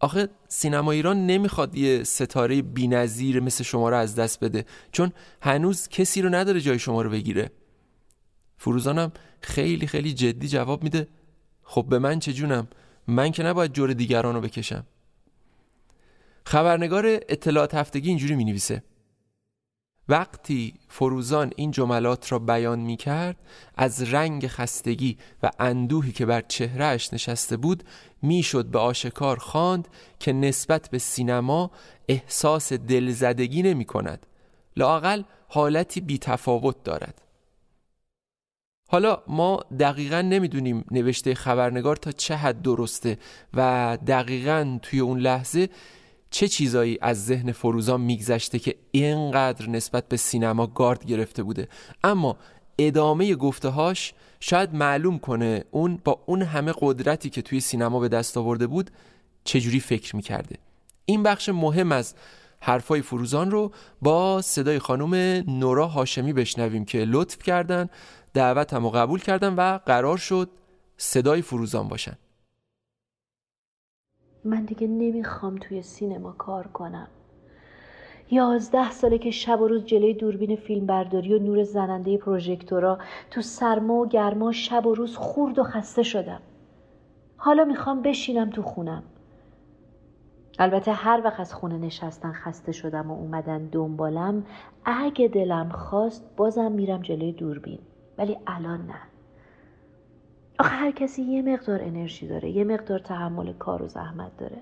آخه 0.06 0.30
سینما 0.48 0.92
ایران 0.92 1.26
نمی‌خواد 1.26 1.76
یه 1.76 2.04
ستاره 2.04 2.62
بینظیر 2.62 3.40
مثل 3.40 3.64
شما 3.64 3.90
رو 3.90 3.98
از 3.98 4.16
دست 4.16 4.40
بده. 4.40 4.66
چون 4.92 5.12
هنوز 5.42 5.88
کسی 5.88 6.22
رو 6.22 6.30
نداره 6.30 6.62
جای 6.62 6.80
شما 6.80 7.02
رو 7.02 7.10
بگیره. 7.10 7.52
فروزانم 8.58 9.12
خیلی 9.42 9.88
خیلی 9.88 10.14
جدی 10.14 10.48
جواب 10.48 10.84
میده 10.84 11.08
خب 11.64 11.86
به 11.90 12.00
من 12.00 12.20
چه 12.20 12.34
جونم؟ 12.34 12.68
من 13.08 13.32
که 13.32 13.44
نباید 13.44 13.74
جور 13.74 13.94
دیگران 13.94 14.36
رو 14.36 14.42
بکشم. 14.42 14.86
خبرنگار 16.46 17.06
اطلاعات 17.30 17.76
هفتگی 17.76 18.10
اینجوری 18.10 18.36
می 18.36 18.46
نویسه 18.46 18.84
وقتی 20.10 20.74
فروزان 20.88 21.52
این 21.56 21.72
جملات 21.72 22.32
را 22.32 22.40
بیان 22.40 22.80
می 22.80 22.98
کرد 22.98 23.38
از 23.76 24.14
رنگ 24.14 24.48
خستگی 24.48 25.18
و 25.44 25.52
اندوهی 25.60 26.12
که 26.12 26.26
بر 26.26 26.42
چهرهش 26.42 27.14
نشسته 27.14 27.58
بود 27.58 27.84
می‌شد 28.22 28.66
به 28.66 28.80
آشکار 28.80 29.38
خواند 29.38 29.88
که 30.20 30.34
نسبت 30.34 30.90
به 30.90 30.98
سینما 30.98 31.72
احساس 32.10 32.74
دلزدگی 32.74 33.62
نمی 33.62 33.86
کند 33.86 34.26
لاقل 34.78 35.24
حالتی 35.48 36.02
بی 36.02 36.18
تفاوت 36.18 36.84
دارد. 36.84 37.22
حالا 38.90 39.24
ما 39.28 39.60
دقیقا 39.80 40.22
نمی‌دونیم 40.22 40.86
نوشته 40.92 41.36
خبرنگار 41.36 41.96
تا 41.96 42.12
چه 42.12 42.36
حد 42.36 42.62
درسته 42.62 43.18
و 43.54 43.98
دقیقا 44.08 44.80
توی 44.82 45.00
اون 45.00 45.20
لحظه 45.20 45.70
چه 46.36 46.48
چیزایی 46.48 46.98
از 47.02 47.26
ذهن 47.26 47.52
فروزان 47.52 48.02
میگذشته 48.02 48.60
که 48.60 48.76
اینقدر 48.92 49.70
نسبت 49.70 50.08
به 50.08 50.18
سینما 50.18 50.68
گارد 50.68 51.06
گرفته 51.06 51.44
بوده؟ 51.44 51.68
اما 52.04 52.38
ادامه 52.80 53.36
گفتهاش 53.36 54.14
شاید 54.40 54.74
معلوم 54.74 55.20
کنه 55.20 55.64
اون 55.72 56.00
با 56.04 56.24
اون 56.26 56.42
همه 56.42 56.74
قدرتی 56.80 57.30
که 57.30 57.42
توی 57.42 57.60
سینما 57.60 58.00
به 58.00 58.08
دست 58.08 58.38
آورده 58.38 58.68
بود 58.68 58.92
چجوری 59.44 59.80
فکر 59.80 60.16
می‌کرده. 60.16 60.56
این 61.06 61.24
بخش 61.24 61.50
مهم 61.50 61.92
از 61.92 62.16
حرفای 62.60 63.02
فروزان 63.02 63.52
رو 63.52 63.72
با 64.02 64.42
صدای 64.42 64.80
خانم 64.80 65.14
نورا 65.60 65.88
هاشمی 65.88 66.34
بشنویم 66.34 66.86
که 66.86 66.98
لطف 66.98 67.44
کردن 67.44 67.90
دعوتم 68.34 68.84
رو 68.84 68.90
قبول 68.90 69.20
کردن 69.20 69.54
و 69.54 69.80
قرار 69.86 70.18
شد 70.18 70.50
صدای 70.98 71.42
فروزان 71.42 71.88
باشن. 71.88 72.18
من 74.46 74.66
دیگه 74.66 74.88
نمی‌خوام 74.88 75.56
توی 75.56 75.82
سینما 75.82 76.32
کار 76.32 76.68
کنم. 76.68 77.08
یازده 78.32 78.92
ساله 78.92 79.18
که 79.18 79.32
شب 79.32 79.62
و 79.62 79.68
روز 79.68 79.86
جلوی 79.86 80.14
دوربین 80.14 80.56
فیلم 80.56 80.86
برداری 80.86 81.34
و 81.34 81.40
نور 81.40 81.64
زننده 81.64 82.18
پروژکتورا 82.18 82.98
تو 83.32 83.42
سرما 83.42 83.94
و 83.94 84.08
گرما 84.08 84.52
شب 84.52 84.86
و 84.86 84.94
روز 84.96 85.16
خورد 85.16 85.60
و 85.60 85.64
خسته 85.64 86.04
شدم. 86.04 86.42
حالا 87.38 87.66
می‌خوام 87.66 88.02
بشینم 88.02 88.50
تو 88.50 88.62
خونم. 88.62 89.04
البته 90.60 90.92
هر 90.92 91.22
وقت 91.24 91.40
از 91.40 91.54
خونه 91.54 91.78
نشستن 91.78 92.32
خسته 92.32 92.72
شدم 92.72 93.12
و 93.12 93.14
اومدن 93.14 93.66
دنبالم 93.66 94.46
اگه 94.86 95.28
دلم 95.28 95.70
خواست 95.70 96.36
بازم 96.38 96.72
میرم 96.72 97.02
جلوی 97.02 97.32
دوربین. 97.32 97.80
ولی 98.18 98.38
الان 98.48 98.82
نه. 98.82 99.15
آخه 100.60 100.76
هر 100.76 100.92
کسی 100.92 101.22
یه 101.22 101.42
مقدار 101.42 101.82
انرژی 101.82 102.28
داره 102.28 102.50
یه 102.50 102.64
مقدار 102.64 103.00
تحمل 103.00 103.54
کار 103.54 103.84
و 103.84 103.88
زحمت 103.88 104.38
داره. 104.38 104.58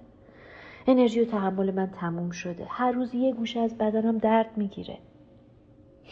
انرژی 0.87 1.21
و 1.21 1.25
تحمل 1.25 1.71
من 1.71 1.87
تموم 1.87 2.31
شده. 2.31 2.65
هر 2.69 2.91
روز 2.91 3.15
یه 3.15 3.33
گوشه 3.33 3.59
از 3.59 3.77
بدنم 3.77 4.17
درد 4.17 4.57
می‌گیره. 4.57 4.97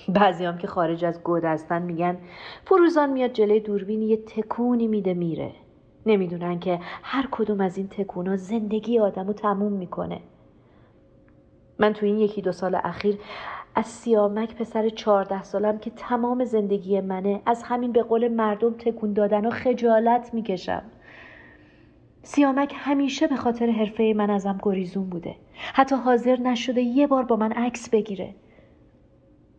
بعضی 0.10 0.46
هم 0.46 0.58
که 0.58 0.68
خارج 0.68 1.06
از 1.06 1.24
گود 1.24 1.44
هستن 1.44 1.82
میگن 1.82 2.18
فروزان 2.66 3.10
میاد 3.10 3.34
جلوی 3.34 3.60
دوربین 3.60 4.02
یه 4.02 4.18
تکونی 4.18 4.88
میده 4.88 5.14
میره. 5.14 5.52
نمی‌دونن 6.06 6.60
که 6.60 6.80
هر 7.04 7.28
کدوم 7.32 7.62
از 7.62 7.78
این 7.78 7.88
تکونا 7.88 8.38
زندگی 8.38 9.00
آدم 9.00 9.28
رو 9.28 9.34
تموم 9.34 9.74
می‌کنه. 9.74 10.20
من 11.80 11.94
تو 11.94 12.06
این 12.06 12.18
یکی 12.18 12.42
دو 12.42 12.52
سال 12.52 12.76
اخیر 12.76 13.20
از 13.76 13.86
سیامک 13.86 14.56
پسر 14.56 14.90
چهارده 14.90 15.44
سالم 15.44 15.78
که 15.80 15.90
تمام 15.90 16.46
زندگی 16.46 17.02
منه 17.02 17.42
از 17.46 17.64
همین 17.64 17.92
به 17.92 18.04
قول 18.04 18.28
مردم 18.28 18.74
تکون 18.74 19.14
دادن 19.14 19.46
و 19.46 19.50
خجالت 19.50 20.34
می‌کشم. 20.34 20.84
سیامک 22.24 22.74
همیشه 22.76 23.28
به 23.28 23.36
خاطر 23.36 23.70
حرفه 23.70 24.14
من 24.18 24.30
ازم 24.30 24.60
گریزون 24.64 25.10
بوده. 25.10 25.36
حتی 25.74 25.96
حاضر 25.96 26.40
نشده 26.40 26.82
یه 26.82 27.08
بار 27.08 27.24
با 27.24 27.36
من 27.36 27.52
عکس 27.52 27.90
بگیره. 27.90 28.36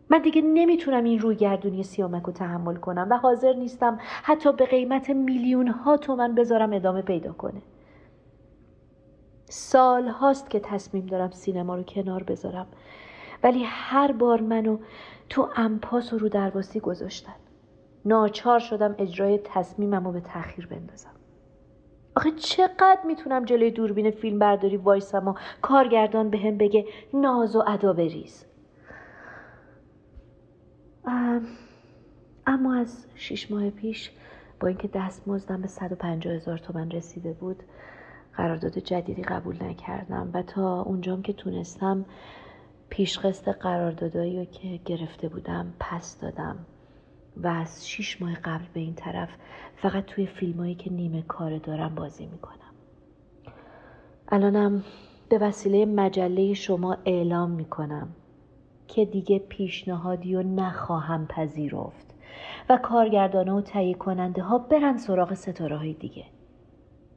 من 0.09 0.21
دیگه 0.21 0.41
نمی‌تونم 0.41 1.03
این 1.03 1.19
روی 1.19 1.35
گردونی 1.35 1.83
سیامک 1.83 2.23
رو 2.23 2.33
تحمل 2.33 2.75
کنم 2.75 3.07
و 3.11 3.17
حاضر 3.17 3.53
نیستم 3.53 3.97
حتی 4.23 4.53
به 4.53 4.65
قیمت 4.65 5.09
میلیون 5.09 5.67
ها 5.67 5.97
تومن 5.97 6.35
بذارم 6.35 6.73
ادامه 6.73 7.01
پیدا 7.01 7.33
کنه. 7.33 7.61
سال 9.49 10.07
هاست 10.07 10.49
که 10.49 10.59
تصمیم 10.59 11.05
دارم 11.05 11.31
سینما 11.31 11.75
رو 11.75 11.83
کنار 11.83 12.23
بذارم. 12.23 12.67
ولی 13.43 13.63
هر 13.63 14.11
بار 14.11 14.41
منو 14.41 14.77
تو 15.29 15.49
امپاس 15.55 16.13
و 16.13 16.17
رو 16.17 16.29
درواسی 16.29 16.79
گذاشتن. 16.79 17.35
ناچار 18.05 18.59
شدم 18.59 18.95
اجرای 18.97 19.39
تصمیمم 19.43 20.05
رو 20.05 20.11
به 20.11 20.21
تاخیر 20.21 20.67
بندازم. 20.67 21.09
آخه 22.15 22.31
چقدر 22.31 22.99
می‌تونم 23.05 23.45
جلوی 23.45 23.71
دوربین 23.71 24.11
فیلم 24.11 24.39
برداری 24.39 24.77
وایسم 24.77 25.27
و 25.27 25.33
کارگردان 25.61 26.29
به 26.29 26.37
هم 26.37 26.57
بگه 26.57 26.85
ناز 27.13 27.55
و 27.55 27.63
ادا 27.67 27.93
بریز. 27.93 28.45
اما 32.47 32.75
از 32.75 33.05
شیش 33.15 33.51
ماه 33.51 33.69
پیش 33.69 34.11
با 34.59 34.67
اینکه 34.67 34.87
دستمزدم 34.87 35.61
به 35.61 35.67
150 35.67 36.33
هزار 36.33 36.57
تومن 36.57 36.91
رسیده 36.91 37.33
بود 37.33 37.63
قرارداد 38.33 38.77
جدیدی 38.77 39.23
قبول 39.23 39.63
نکردم 39.63 40.29
و 40.33 40.41
تا 40.41 40.81
اونجام 40.81 41.21
که 41.21 41.33
تونستم 41.33 42.05
پیشقسط 42.95 43.49
قراردادایی 43.49 44.37
رو 44.37 44.45
که 44.45 44.79
گرفته 44.85 45.29
بودم 45.29 45.73
پس 45.79 46.19
دادم. 46.21 46.65
و 47.37 47.47
از 47.47 47.87
شیش 47.87 48.21
ماه 48.21 48.33
قبل 48.33 48.63
به 48.73 48.79
این 48.79 48.93
طرف 48.93 49.29
فقط 49.75 50.05
توی 50.05 50.25
فیلمایی 50.25 50.75
که 50.75 50.91
نیمه 50.91 51.21
کار 51.21 51.57
دارم 51.57 51.95
بازی 51.95 52.25
می‌کنم. 52.25 52.73
الانم 54.27 54.83
به 55.29 55.37
وسیله 55.37 55.85
مجله 55.85 56.53
شما 56.53 56.97
اعلام 57.05 57.51
می‌کنم 57.51 58.07
که 58.87 59.05
دیگه 59.05 59.39
پیشنهادی 59.39 60.35
و 60.35 60.43
نخواهم 60.43 61.27
پذیرفت 61.27 62.15
و 62.69 62.77
کارگردانه 62.77 63.53
و 63.53 63.61
تهیه 63.61 63.93
کننده 63.93 64.41
ها 64.41 64.57
برن 64.57 64.97
سراغ 64.97 65.33
ستاره 65.33 65.77
های 65.77 65.93
دیگه. 65.93 66.25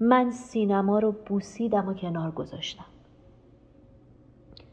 من 0.01 0.31
سینما 0.31 0.99
رو 0.99 1.13
بوسیدم 1.13 1.89
و 1.89 1.95
کنار 1.95 2.31
گذاشتم. 2.31 2.96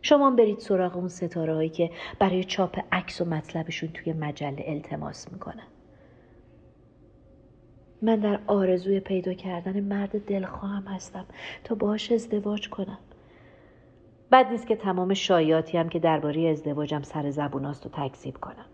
شما 0.05 0.31
برید 0.31 0.59
سراغ 0.59 0.97
اون 0.97 1.07
ستاره 1.07 1.53
هایی 1.53 1.69
که 1.69 1.91
برای 2.19 2.43
چاپ 2.43 2.79
عکس 2.91 3.21
و 3.21 3.25
مطلبشون 3.25 3.89
توی 3.89 4.13
مجله 4.13 4.63
التماس 4.67 5.31
می‌کنن. 5.31 5.67
من 8.01 8.15
در 8.15 8.39
آرزوی 8.47 8.99
پیدا 8.99 9.33
کردن 9.33 9.79
مرد 9.79 10.25
دلخواهم 10.25 10.83
هستم 10.83 11.25
تا 11.63 11.75
باهاش 11.75 12.11
ازدواج 12.11 12.69
کنم. 12.69 12.97
بد 14.31 14.51
نیست 14.51 14.67
که 14.67 14.75
تمام 14.75 15.13
شایاتی 15.13 15.77
هم 15.77 15.89
که 15.89 15.99
درباره 15.99 16.41
ازدواجم 16.41 17.01
سر 17.01 17.29
زبوناست 17.29 17.85
و 17.85 17.89
تکذیب 17.89 18.37
کنم. 18.37 18.65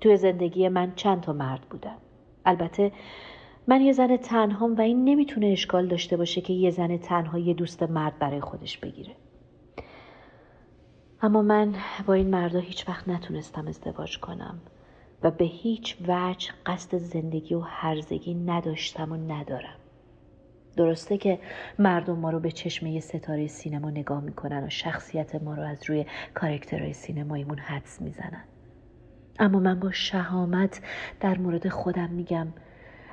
توی 0.00 0.16
زندگی 0.16 0.68
من 0.68 0.92
چند 0.96 1.20
تا 1.20 1.32
مرد 1.32 1.60
بودن. 1.60 1.96
البته 2.44 2.92
من 3.66 3.80
یه 3.80 3.92
زن 3.92 4.16
تنهام 4.16 4.74
و 4.74 4.80
این 4.80 5.04
نمی‌تونه 5.04 5.46
اشکال 5.46 5.86
داشته 5.86 6.16
باشه 6.16 6.40
که 6.40 6.52
یه 6.52 6.70
زن 6.70 6.96
تنها 6.96 7.38
یه 7.38 7.54
دوست 7.54 7.82
مرد 7.82 8.18
برای 8.18 8.40
خودش 8.40 8.78
بگیره. 8.78 9.12
اما 11.22 11.42
من 11.42 11.74
با 12.06 12.14
این 12.14 12.30
مردا 12.30 12.58
هیچ 12.58 12.88
وقت 12.88 13.08
نتونستم 13.08 13.68
ازدواج 13.68 14.18
کنم 14.18 14.60
و 15.22 15.30
به 15.30 15.44
هیچ 15.44 15.96
وجه 16.08 16.50
قصد 16.66 16.98
زندگی 16.98 17.54
و 17.54 17.60
هرزگی 17.60 18.34
نداشتم 18.34 19.12
و 19.12 19.16
ندارم. 19.16 19.76
درسته 20.76 21.18
که 21.18 21.38
مردم 21.78 22.18
ما 22.18 22.30
رو 22.30 22.40
به 22.40 22.50
چشمه 22.50 23.00
ستاره 23.00 23.46
سینما 23.46 23.90
نگاه 23.90 24.20
می‌کنن 24.20 24.64
و 24.64 24.68
شخصیت 24.68 25.34
ما 25.34 25.54
رو 25.54 25.62
از 25.62 25.90
روی 25.90 26.06
کارکترهای 26.34 26.92
سینماییمون 26.92 27.58
حدس 27.58 28.02
می‌زنن. 28.02 28.44
اما 29.38 29.58
من 29.58 29.80
با 29.80 29.92
شهامت 29.92 30.80
در 31.20 31.38
مورد 31.38 31.68
خودم 31.68 32.10
میگم 32.10 32.46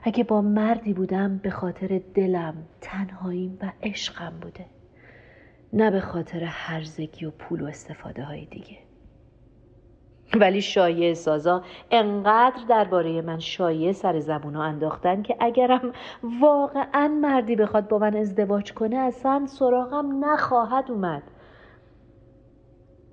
اگه 0.04 0.24
با 0.24 0.42
مردی 0.42 0.94
بودم 0.94 1.38
به 1.38 1.50
خاطر 1.50 2.02
دلم 2.14 2.56
تنهاییم 2.82 3.58
و 3.62 3.72
عشقم 3.84 4.34
بوده. 4.42 4.66
نه 5.74 5.92
به 5.92 6.00
خاطر 6.00 6.44
هرزگی 6.44 7.26
و 7.26 7.32
پول 7.32 7.62
و 7.62 7.66
استفاده 7.66 8.24
های 8.24 8.46
دیگه. 8.46 8.78
ولی 10.40 10.62
شایع 10.62 11.14
سازا 11.14 11.64
انقدر 11.92 12.64
درباره 12.70 13.22
من 13.22 13.40
شایع 13.40 13.92
سر 13.92 14.20
زبونو 14.20 14.60
انداختن 14.60 15.22
که 15.22 15.36
اگرم 15.40 15.94
واقعا 16.42 17.08
مردی 17.08 17.56
بخواد 17.56 17.88
با 17.88 17.98
من 17.98 18.16
ازدواج 18.16 18.74
کنه 18.74 18.96
اصلا 18.96 19.46
سراغم 19.46 20.26
نخواهد 20.26 20.92
اومد. 20.92 21.24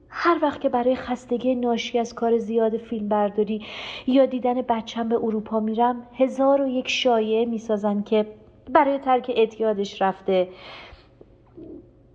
هر 0.08 0.38
وقت 0.42 0.60
که 0.60 0.68
برای 0.68 0.96
خستگی 0.96 1.54
ناشی 1.54 1.98
از 1.98 2.14
کار 2.14 2.38
زیاد 2.38 2.76
فیلم 2.76 3.08
برداری 3.08 3.66
یا 4.06 4.26
دیدن 4.26 4.62
بچم 4.62 5.08
به 5.08 5.16
اروپا 5.16 5.60
میرم 5.60 6.06
هزار 6.14 6.62
و 6.62 6.68
یک 6.68 6.88
شایعه 6.88 7.44
می‌سازن 7.46 8.02
که 8.02 8.26
برای 8.72 8.98
ترک 8.98 9.32
اعتیادش 9.34 10.02
رفته. 10.02 10.48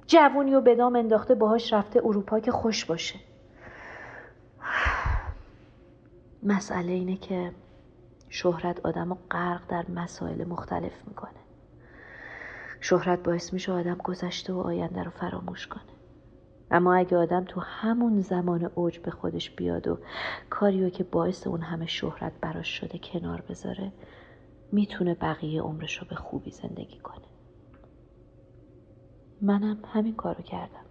جوونی 0.08 0.56
و 0.56 0.62
بدام 0.62 0.96
انداخته 0.96 1.36
باهاش 1.36 1.74
رفته 1.74 2.02
اروپا 2.06 2.40
که 2.40 2.52
خوش 2.52 2.86
باشه. 2.86 3.20
مسئله 6.44 6.92
اینه 6.92 7.18
که 7.18 7.52
شهرت 8.30 8.86
آدم 8.86 9.10
رو 9.10 9.18
غرق 9.32 9.62
در 9.68 9.86
مسائل 9.90 10.48
مختلف 10.48 11.08
می‌کنه. 11.08 11.32
شهرت 12.82 13.24
باعث 13.24 13.54
میشه 13.54 13.72
آدم 13.72 13.96
گذشته 13.96 14.54
و 14.54 14.60
آینده 14.60 15.04
رو 15.04 15.12
فراموش 15.12 15.68
کنه. 15.68 15.84
اما 16.72 16.96
اگه 16.96 17.18
آدم 17.18 17.46
تو 17.46 17.62
همون 17.62 18.22
زمان 18.22 18.72
اوج 18.76 19.00
به 19.00 19.12
خودش 19.12 19.52
بیاد 19.52 19.88
و 19.88 19.98
کاریو 20.50 20.90
که 20.90 21.04
باعث 21.04 21.48
اون 21.48 21.62
همه 21.62 21.86
شهرت 21.86 22.34
براش 22.42 22.68
شده 22.68 22.98
کنار 22.98 23.44
بذاره 23.50 23.92
می‌تونه 24.72 25.14
بقیه 25.14 25.62
عمرش 25.62 25.98
رو 25.98 26.08
به 26.10 26.16
خوبی 26.16 26.52
زندگی 26.52 27.00
کنه. 27.00 27.26
منم 29.46 29.78
همین 29.94 30.16
کارو 30.16 30.44
کردم. 30.44 30.86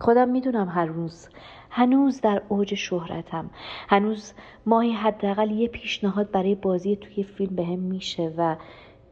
خودم 0.00 0.28
می‌دونم 0.28 0.68
هر 0.68 0.86
روز 0.86 1.28
هنوز 1.70 2.20
در 2.20 2.42
اوج 2.48 2.74
شهرتم 2.74 3.50
هنوز 3.88 4.32
ماهی 4.66 4.92
حداقل 4.92 5.50
یه 5.50 5.68
پیشنهاد 5.68 6.30
برای 6.30 6.54
بازی 6.54 6.96
توی 6.96 7.22
فیلم 7.22 7.56
بهم 7.56 7.78
میشه 7.78 8.34
و 8.36 8.56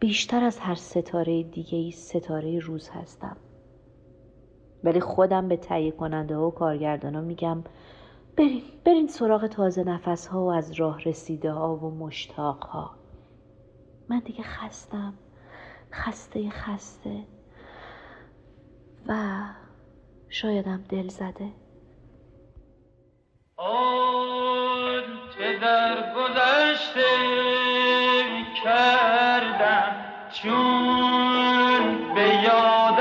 بیشتر 0.01 0.45
از 0.45 0.59
هر 0.59 0.75
ستاره 0.75 1.43
دیگه 1.43 1.79
ای 1.79 1.91
ستاره 1.91 2.59
روز 2.59 2.89
هستم. 2.89 3.37
ولی 4.85 5.01
خودم 5.01 5.49
به 5.49 5.57
تهیه 5.57 5.91
کننده 5.91 6.37
ها 6.37 6.49
و 6.49 6.51
کارگردان 6.51 7.25
میگم 7.25 7.65
برین 8.37 8.63
برین 8.85 9.07
سراغ 9.07 9.47
تازه 9.47 9.85
نفس 9.85 10.27
ها 10.27 10.45
و 10.45 10.53
از 10.53 10.73
راه 10.73 11.03
رسیده 11.03 11.53
ها 11.53 11.77
و 11.77 11.91
مشتاق 11.91 12.65
ها 12.65 12.91
من 14.09 14.19
دیگه 14.19 14.43
خستم. 14.43 15.15
خسته 15.93 16.51
خسته. 16.51 17.25
و 19.07 19.15
شایدم 20.29 20.85
دل 20.89 21.09
زده. 21.09 21.49
آن 23.57 25.03
چه 25.39 25.59
در 25.59 26.15
گذشته 26.15 27.03
کردم 28.65 29.97
چون 30.33 32.15
به 32.15 32.29
یادم 32.45 32.92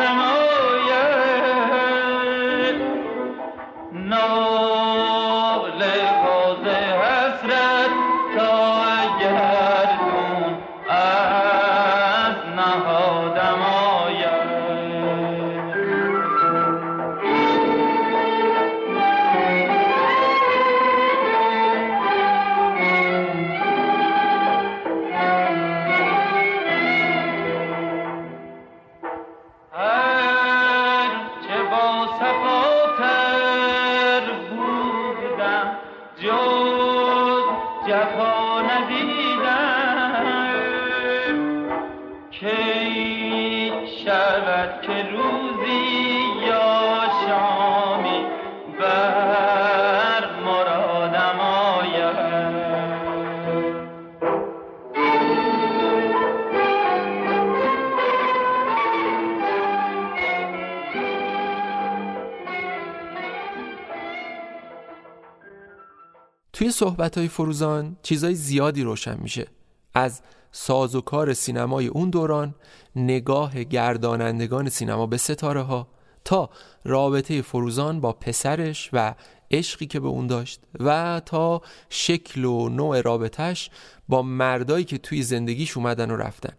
توی 66.71 66.77
صحبت 66.77 67.17
های 67.17 67.27
فروزان 67.27 67.97
چیزای 68.03 68.35
زیادی 68.35 68.83
روشن 68.83 69.17
میشه. 69.21 69.47
از 69.93 70.21
ساز 70.51 70.95
و 70.95 71.01
کار 71.01 71.33
سینمای 71.33 71.87
اون 71.87 72.09
دوران 72.09 72.55
نگاه 72.95 73.63
گردانندگان 73.63 74.69
سینما 74.69 75.07
به 75.07 75.17
ستاره 75.17 75.61
ها 75.61 75.87
تا 76.25 76.49
رابطه 76.83 77.41
فروزان 77.41 78.01
با 78.01 78.13
پسرش 78.13 78.89
و 78.93 79.15
عشقی 79.51 79.85
که 79.85 79.99
به 79.99 80.07
اون 80.07 80.27
داشت 80.27 80.61
و 80.79 81.21
تا 81.25 81.61
شکل 81.89 82.45
و 82.45 82.69
نوع 82.69 83.01
رابطش 83.01 83.69
با 84.09 84.21
مردایی 84.21 84.85
که 84.85 84.97
توی 84.97 85.23
زندگیش 85.23 85.77
اومدن 85.77 86.11
و 86.11 86.15
رفتن. 86.15 86.53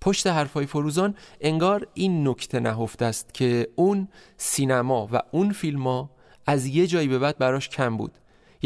پشت 0.00 0.26
حرفای 0.26 0.66
فروزان 0.66 1.14
انگار 1.40 1.86
این 1.94 2.28
نکته 2.28 2.60
نهفته 2.60 3.04
است 3.04 3.34
که 3.34 3.68
اون 3.76 4.08
سینما 4.36 5.08
و 5.12 5.22
اون 5.30 5.52
فیلم 5.52 6.08
از 6.46 6.66
یه 6.66 6.86
جایی 6.86 7.08
به 7.08 7.18
بعد 7.18 7.38
براش 7.38 7.68
کم 7.68 7.96
بود. 7.96 8.12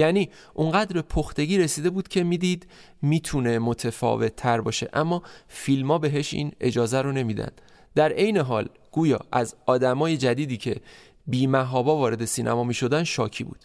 یعنی 0.01 0.31
اونقدر 0.55 1.03
پختگی 1.03 1.59
رسیده 1.59 1.91
بود 1.91 2.09
که 2.09 2.25
می‌دید 2.25 2.67
می‌تونه 3.03 3.59
متفاوت 3.59 4.37
تر 4.37 4.61
باشه. 4.61 4.89
اما 4.93 5.23
فیلم 5.49 5.99
بهش 5.99 6.35
این 6.35 6.53
اجازه 6.61 7.03
رو 7.03 7.13
نمیدن. 7.13 7.51
در 7.95 8.13
عین 8.13 8.37
حال 8.37 8.69
گویا 8.93 9.21
از 9.33 9.55
آدمای 9.67 10.17
جدیدی 10.17 10.57
که 10.57 10.77
بیمهابا 11.27 11.97
وارد 11.97 12.25
سینما 12.25 12.65
می‌شدن 12.65 13.05
شاکی 13.05 13.45
بود. 13.45 13.65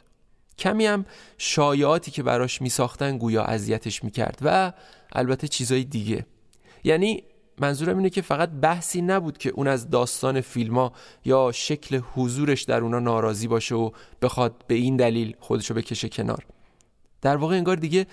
کمی 0.58 0.86
هم 0.86 1.06
شایعاتی 1.38 2.12
که 2.12 2.24
براش 2.24 2.62
میساختن 2.62 3.18
گویا 3.18 3.44
اذیتش 3.44 4.04
می‌کرد 4.04 4.40
و 4.42 4.74
البته 5.12 5.48
چیزای 5.48 5.84
دیگه. 5.84 6.26
یعنی 6.84 7.24
منظورم 7.62 7.98
اینه 7.98 8.10
که 8.10 8.22
فقط 8.22 8.50
بحثی 8.50 9.02
نبود 9.02 9.38
که 9.38 9.50
اون 9.50 9.68
از 9.68 9.90
داستان 9.90 10.42
فیلم 10.42 10.92
یا 11.26 11.52
شکل 11.52 12.02
حضورش 12.16 12.64
در 12.64 12.82
اونا 12.82 13.00
ناراضی 13.00 13.48
باشه 13.48 13.76
و 13.76 13.90
بخواد 14.22 14.64
به 14.68 14.76
این 14.76 14.98
دلیل 14.98 15.36
خودشو 15.40 15.74
بکشه 15.74 16.10
کنار. 16.10 16.46
در 17.22 17.38
واقع 17.38 17.56
انگار 17.56 17.76
دیگه 17.76 18.08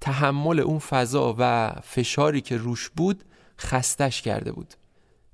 تحمل 0.00 0.60
اون 0.60 0.78
فضا 0.78 1.34
و 1.38 1.72
فشاری 1.82 2.40
که 2.40 2.56
روش 2.56 2.90
بود 2.90 3.24
خستش 3.58 4.22
کرده 4.22 4.52
بود. 4.52 4.74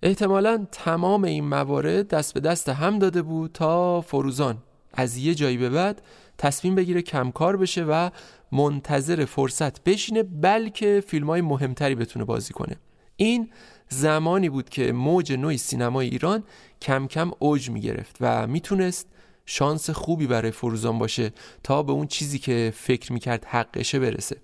احتمالا 0.03 0.67
تمام 0.73 1.25
این 1.25 1.45
موارد 1.45 2.09
دست 2.09 2.35
به 2.35 2.41
دست 2.41 2.69
هم 2.69 2.99
داده 2.99 3.23
بود 3.23 3.53
تا 3.53 4.01
فروزان. 4.01 4.59
از 4.93 5.17
یه 5.17 5.35
جایی 5.35 5.57
به 5.57 5.71
بعد 5.71 6.03
تصمیم 6.39 6.75
بگیره 6.75 7.03
کمکار 7.03 7.57
بشه 7.57 7.85
و 7.85 8.11
منتظر 8.53 9.25
فرصت 9.25 9.85
بشینه 9.85 10.23
بلکه 10.23 11.03
فیلم 11.07 11.27
های 11.27 11.41
مهمتری 11.41 11.95
بتونه 11.95 12.25
بازی 12.25 12.53
کنه. 12.53 12.77
این 13.17 13.51
زمانی 13.89 14.49
بود 14.49 14.69
که 14.69 14.93
موج 14.93 15.33
نوی 15.33 15.57
سینمای 15.57 16.09
ایران 16.09 16.45
کم 16.83 17.07
کم 17.07 17.31
اوج 17.39 17.71
می 17.71 17.81
گرفت 17.81 18.17
و 18.21 18.47
می‌تونست 18.47 19.07
شانس 19.47 19.91
خوبی 19.91 20.27
برای 20.27 20.51
فروزان 20.51 20.99
باشه 20.99 21.33
تا 21.63 21.83
به 21.83 21.93
اون 21.93 22.07
چیزی 22.07 22.39
که 22.39 22.73
فکر 22.77 23.13
می‌کرد 23.13 23.45
حقشه 23.45 23.99
برسه. 23.99 24.37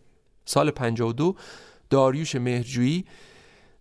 سال 0.45 0.71
52 0.71 1.35
داریوش 1.91 2.35
مهرجویی 2.35 3.05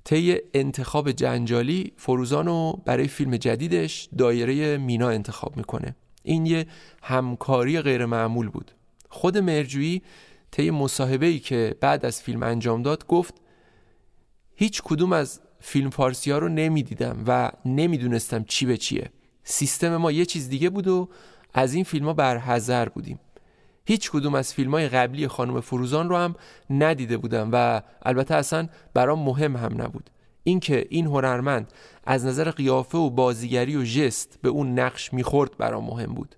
طی 0.03 0.37
انتخاب 0.53 1.11
جنجالی 1.11 1.93
فروزان 1.97 2.45
رو 2.45 2.81
برای 2.85 3.07
فیلم 3.07 3.37
جدیدش 3.37 4.09
دایره 4.17 4.77
مینا 4.77 5.09
انتخاب 5.09 5.57
می‌کنه. 5.57 5.95
این 6.23 6.45
یه 6.45 6.65
همکاری 7.03 7.81
غیر 7.81 8.05
معمول 8.05 8.49
بود. 8.49 8.71
خود 9.09 9.37
مرجویی 9.37 10.01
طی 10.51 10.71
مصاحبه 10.71 11.25
ای 11.25 11.39
که 11.39 11.75
بعد 11.79 12.05
از 12.05 12.21
فیلم 12.21 12.43
انجام 12.43 12.81
داد 12.81 13.07
گفت 13.07 13.33
هیچ 14.59 14.81
کدوم 14.81 15.13
از 15.13 15.39
فیلم 15.59 15.89
فارسی 15.89 16.31
ها 16.31 16.37
رو 16.37 16.49
نمی‌دیدم 16.49 17.23
و 17.27 17.51
نمی‌دونستم 17.65 18.43
چی 18.43 18.65
به 18.65 18.77
چیه. 18.77 19.11
سیستم 19.43 19.97
ما 19.97 20.11
یه 20.11 20.25
چیز 20.25 20.49
دیگه 20.49 20.69
بود 20.69 20.87
و 20.87 21.09
از 21.53 21.73
این 21.73 21.83
فیلم 21.83 22.05
ها 22.05 22.13
برحضر 22.13 22.89
بودیم. 22.89 23.19
هیچ 23.85 24.11
کدوم 24.11 24.35
از 24.35 24.53
فیلم 24.53 24.71
های 24.71 24.89
قبلی 24.89 25.27
خانم 25.27 25.61
فروزان 25.61 26.09
رو 26.09 26.17
هم 26.17 26.35
ندیده 26.69 27.17
بودم 27.17 27.49
و 27.53 27.81
البته 28.01 28.35
اصلا 28.35 28.69
برام 28.93 29.19
مهم 29.19 29.55
هم 29.55 29.81
نبود. 29.81 30.09
اینکه 30.43 30.87
این 30.89 31.05
هنرمند 31.05 31.73
از 32.03 32.25
نظر 32.25 32.51
قیافه 32.51 32.97
و 32.97 33.09
بازیگری 33.09 33.75
و 33.75 33.83
ژست 33.83 34.39
به 34.41 34.49
اون 34.49 34.79
نقش 34.79 35.13
می‌خورد 35.13 35.57
برام 35.57 35.83
مهم 35.83 36.13
بود. 36.13 36.35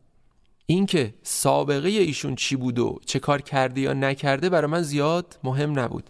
اینکه 0.65 1.13
سابقه 1.23 1.89
ایشون 1.89 2.35
چی 2.35 2.55
بود 2.55 2.79
و 2.79 2.99
چه 3.05 3.19
کار 3.19 3.41
کرده 3.41 3.81
یا 3.81 3.93
نکرده 3.93 4.49
برای 4.49 4.71
من 4.71 4.81
زیاد 4.81 5.39
مهم 5.43 5.79
نبود. 5.79 6.09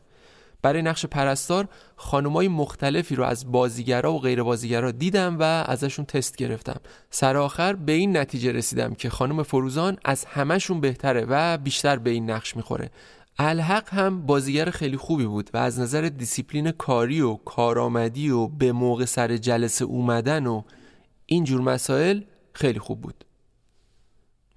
برای 0.62 0.82
نقش 0.82 1.05
پرستار 1.05 1.68
خانمای 1.95 2.47
مختلفی 2.47 3.16
رو 3.16 3.24
از 3.24 3.51
بازیگرا 3.51 4.14
و 4.14 4.20
غیر 4.20 4.43
بازیگرا 4.43 4.91
دیدم 4.91 5.39
و 5.39 5.43
ازشون 5.43 6.05
تست 6.05 6.36
گرفتم. 6.36 6.80
سر 7.10 7.38
آخر 7.38 7.74
به 7.74 7.91
این 7.91 8.18
نتیجه 8.18 8.51
رسیدم 8.51 8.93
که 8.93 9.10
خانم 9.10 9.43
فروزان 9.43 9.97
از 10.05 10.26
همهشون 10.26 10.82
بهتره 10.82 11.26
و 11.30 11.57
بیشتر 11.57 11.95
به 11.95 12.10
این 12.10 12.30
نقش 12.30 12.55
می‌خوره. 12.55 12.91
الحق 13.41 13.93
هم 13.93 14.26
بازیگر 14.26 14.70
خیلی 14.70 14.97
خوبی 14.97 15.26
بود 15.26 15.49
و 15.53 15.57
از 15.57 15.80
نظر 15.80 16.01
دیسیپلین 16.01 16.72
کاری 16.72 17.22
و 17.22 17.36
کارآمدی 17.36 18.30
و 18.30 18.47
به 18.47 18.72
موقع 18.72 19.05
سر 19.05 19.38
جلسه 19.38 19.86
اومدن 19.86 20.47
و 20.47 20.62
اینجور 21.26 21.62
مسائل 21.62 22.22
خیلی 22.53 22.80
خوب 22.80 23.01
بود. 23.01 23.26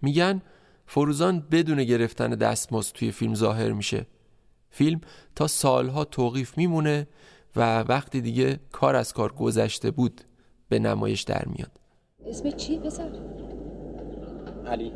میگن 0.02 0.42
فروزان 0.86 1.46
بدون 1.50 1.84
گرفتن 1.84 2.30
دستمزد 2.30 2.94
توی 2.94 3.12
فیلم 3.12 3.34
ظاهر 3.34 3.72
میشه. 3.72 4.06
فیلم 4.72 5.00
تا 5.36 5.46
سالها 5.46 6.04
توقیف 6.04 6.58
میمونه 6.58 7.06
و 7.56 7.80
وقتی 7.80 8.20
دیگه 8.20 8.60
کار 8.72 8.96
از 8.96 9.12
کار 9.12 9.32
گذشته 9.32 9.90
بود 9.90 10.20
به 10.68 10.78
نمایش 10.78 11.22
در 11.22 11.44
میاد 11.46 11.70
اسم 12.26 12.50
چی 12.50 12.78
پسر؟ 12.78 13.10
علی 14.66 14.92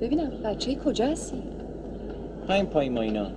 ببینم 0.00 0.30
بچه 0.30 0.74
کجا 0.74 1.06
هستی؟ 1.06 1.42
همین 2.48 2.66
پای 2.66 2.88
ما 2.88 3.00
اینا 3.00 3.30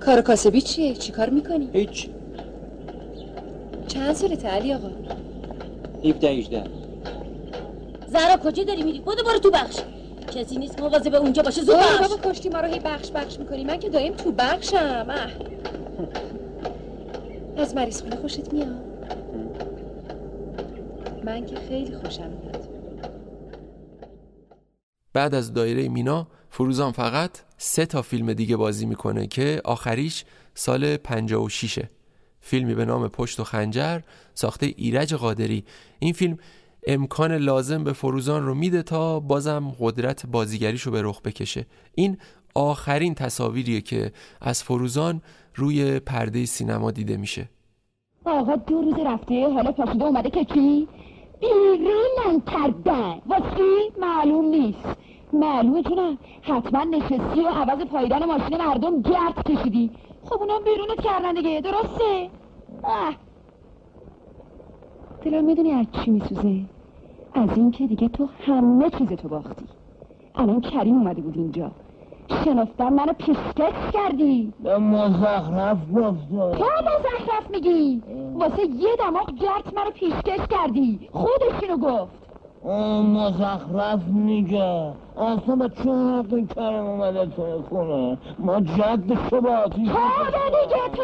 کار 0.00 0.20
کاسبی 0.20 0.60
چیه؟ 0.60 0.94
چی 0.94 1.12
کار 1.12 1.30
می‌کنی؟ 1.30 1.70
هیچ 1.72 2.08
چند 3.88 4.14
سالته 4.14 4.48
علی 4.48 4.74
آقا؟ 4.74 4.90
17 6.04 6.28
18 6.28 6.64
زهرا 8.06 8.36
کجا 8.36 8.64
داری 8.64 8.82
میری؟ 8.82 9.00
بودو 9.00 9.24
برو 9.24 9.38
تو 9.38 9.50
بخش 9.50 9.78
کسی 10.26 10.56
نیست 10.56 10.76
به 11.10 11.16
اونجا 11.16 11.42
باشه 11.42 11.62
زود 11.62 11.76
باش. 11.76 12.08
بابا 12.08 12.30
کشتی 12.30 12.48
ما 12.48 12.60
رو 12.60 12.68
هی 12.68 12.78
بخش 12.78 13.10
بخش 13.10 13.38
می‌کنی. 13.38 13.64
من 13.64 13.78
که 13.78 13.88
دایم 13.88 14.12
تو 14.12 14.32
بخشم. 14.32 15.06
اه. 15.08 15.30
از 17.56 17.74
مریض 17.74 18.02
خونه 18.02 18.16
خوشت 18.16 18.52
میاد؟ 18.52 18.68
من 21.24 21.46
که 21.46 21.56
خیلی 21.68 21.96
خوشم 21.96 22.30
میاد. 22.30 22.68
بعد 25.12 25.34
از 25.34 25.52
دایره 25.54 25.88
مینا 25.88 26.26
فروزان 26.50 26.92
فقط 26.92 27.30
سه 27.58 27.86
تا 27.86 28.02
فیلم 28.02 28.32
دیگه 28.32 28.56
بازی 28.56 28.86
می‌کنه 28.86 29.26
که 29.26 29.60
آخریش 29.64 30.24
سال 30.54 30.96
56 30.96 31.78
فیلمی 32.40 32.74
به 32.74 32.84
نام 32.84 33.08
پشت 33.08 33.40
و 33.40 33.44
خنجر 33.44 34.00
ساخته 34.34 34.66
ایرج 34.76 35.14
قادری. 35.14 35.64
این 35.98 36.12
فیلم 36.12 36.38
امکان 36.86 37.32
لازم 37.32 37.84
به 37.84 37.92
فروزان 37.92 38.46
رو 38.46 38.54
میده 38.54 38.82
تا 38.82 39.20
بازم 39.20 39.72
قدرت 39.80 40.26
بازیگریشو 40.26 40.90
به 40.90 41.02
رخ 41.02 41.22
بکشه. 41.22 41.66
این 41.94 42.18
آخرین 42.54 43.14
تصاویریه 43.14 43.80
که 43.80 44.12
از 44.40 44.62
فروزان 44.62 45.22
روی 45.54 46.00
پرده 46.00 46.44
سینما 46.44 46.90
دیده 46.90 47.16
میشه. 47.16 47.48
آقا 48.24 48.56
دو 48.56 48.82
روز 48.82 48.94
رفته 49.06 49.48
حالا 49.48 49.72
پاشده 49.72 50.04
اومده 50.04 50.30
که 50.30 50.44
چی؟ 50.44 50.88
بیرونم 51.40 52.40
کردن. 52.52 53.20
واسه 53.26 53.92
معلوم 54.00 54.44
نیست. 54.44 54.88
معلومه 55.32 55.82
جونم 55.82 56.18
حتما 56.42 56.84
نشستی 56.84 57.40
و 57.40 57.48
عوض 57.48 57.86
پایدن 57.86 58.24
ماشین 58.24 58.58
مردم 58.58 59.02
گرد 59.02 59.44
کشیدی. 59.46 59.90
خب 60.24 60.40
اونا 60.40 60.58
بیرونت 60.58 61.00
کردن 61.04 61.34
دیگه. 61.34 61.60
درسته؟ 61.60 62.30
اه. 62.84 63.16
دلم 65.24 65.44
می‌دونی 65.44 65.72
از 65.72 65.86
چی 65.92 66.10
میسوزه. 66.10 66.60
از 67.34 67.48
این 67.56 67.70
که 67.70 67.86
دیگه 67.86 68.08
تو 68.08 68.28
همه 68.46 68.90
چیز 68.90 69.08
تو 69.08 69.28
باختی. 69.28 69.64
الان 70.34 70.60
کریم 70.60 70.94
اومده 70.94 71.20
بود 71.22 71.36
اینجا. 71.36 71.70
شنفتن 72.44 72.92
منو 72.92 73.12
پیشکش 73.12 73.92
کردی. 73.92 74.52
به 74.62 74.78
مزخرف 74.78 75.78
گفته 75.94 76.58
تو 76.58 76.64
مزخرف 76.64 77.50
میگی. 77.50 78.02
واسه 78.34 78.62
یه 78.62 78.96
دماغ 78.98 79.34
جرت 79.34 79.74
منو 79.74 79.90
پیشکش 79.90 80.46
کردی. 80.50 81.08
خودش 81.12 81.62
اینو 81.62 81.76
گفت. 81.76 82.12
اون 82.62 83.06
مزخرف 83.06 84.06
میگه. 84.08 84.92
اصلا 85.16 85.56
به 85.56 85.68
چون 85.68 86.18
حق 86.18 86.54
کریم 86.56 86.84
اومده 86.84 87.26
تو 87.26 87.62
خونه؟ 87.68 88.18
ما 88.38 88.60
جد 88.60 89.28
شباتی 89.30 89.82
دیگه 89.82 90.88
تو 90.92 91.02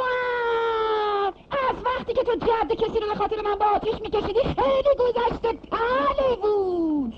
از 1.50 1.76
وقتی 1.84 2.14
که 2.14 2.22
تو 2.22 2.34
جد 2.34 2.72
کسی 2.72 3.00
رو 3.00 3.06
به 3.12 3.18
خاطر 3.18 3.36
من 3.44 3.56
با 3.60 3.66
آتیش 3.76 4.00
میکشیدی 4.00 4.40
خیلی 4.40 4.88
گذشته 4.98 5.48
پله 5.70 6.36
بود. 6.42 7.14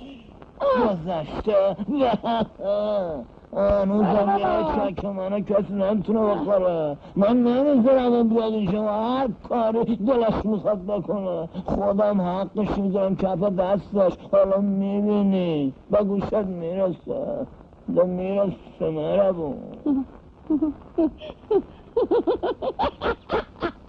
گذشته؟ 0.60 1.76
هنوزم 3.52 4.38
یه 4.38 4.90
چک 4.92 5.04
منو 5.04 5.40
کسی 5.40 5.72
نمی‌تونه 5.72 6.20
بخوره. 6.20 6.98
من 7.16 7.42
نمی‌ذارم 7.42 8.12
این 8.12 8.28
بیاد 8.28 8.52
اینجا. 8.52 8.92
هر 8.92 9.28
کاری 9.48 9.96
دلش 9.96 10.44
می‌خواد 10.44 10.86
بکنه. 10.86 11.48
خودم 11.64 12.20
حقش 12.20 12.78
می‌ذارم. 12.78 13.16
کف 13.16 13.38
دستش. 13.38 14.12
حالا 14.32 14.60
می‌بینی. 14.60 15.74
با 15.90 16.04
گوشت 16.04 16.32
می‌رسه. 16.34 17.46
به 17.88 18.04
می‌رسه. 18.04 18.90
مربون 18.90 19.56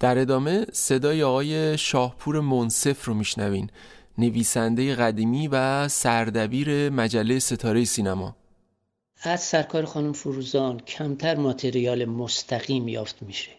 در 0.00 0.18
ادامه 0.18 0.66
صدای 0.72 1.22
آقای 1.22 1.78
شاهپور 1.78 2.40
منصف 2.40 3.04
رو 3.04 3.14
میشنوین. 3.14 3.70
نویسنده 4.18 4.94
قدیمی 4.94 5.48
و 5.48 5.88
سردبیر 5.88 6.90
مجله 6.90 7.38
ستاره 7.38 7.84
سینما. 7.84 8.36
از 9.22 9.42
سرکار 9.42 9.84
خانم 9.84 10.12
فروزان 10.12 10.80
کمتر 10.80 11.34
ماتریال 11.34 12.04
مستقیم 12.04 12.88
یافت 12.88 13.22
میشه. 13.22 13.50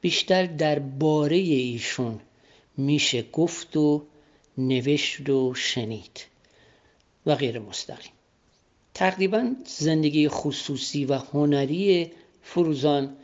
بیشتر 0.00 0.46
در 0.46 0.78
باره 0.78 1.36
ایشون 1.36 2.20
میشه 2.76 3.22
گفت 3.22 3.76
و 3.76 4.06
نوشت 4.58 5.28
و 5.28 5.54
شنید 5.54 6.26
و 7.26 7.34
غیر 7.34 7.58
مستقیم. 7.58 8.12
تقریبا 8.94 9.54
زندگی 9.66 10.28
خصوصی 10.28 11.04
و 11.04 11.14
هنری 11.14 12.10
فروزان 12.42 13.16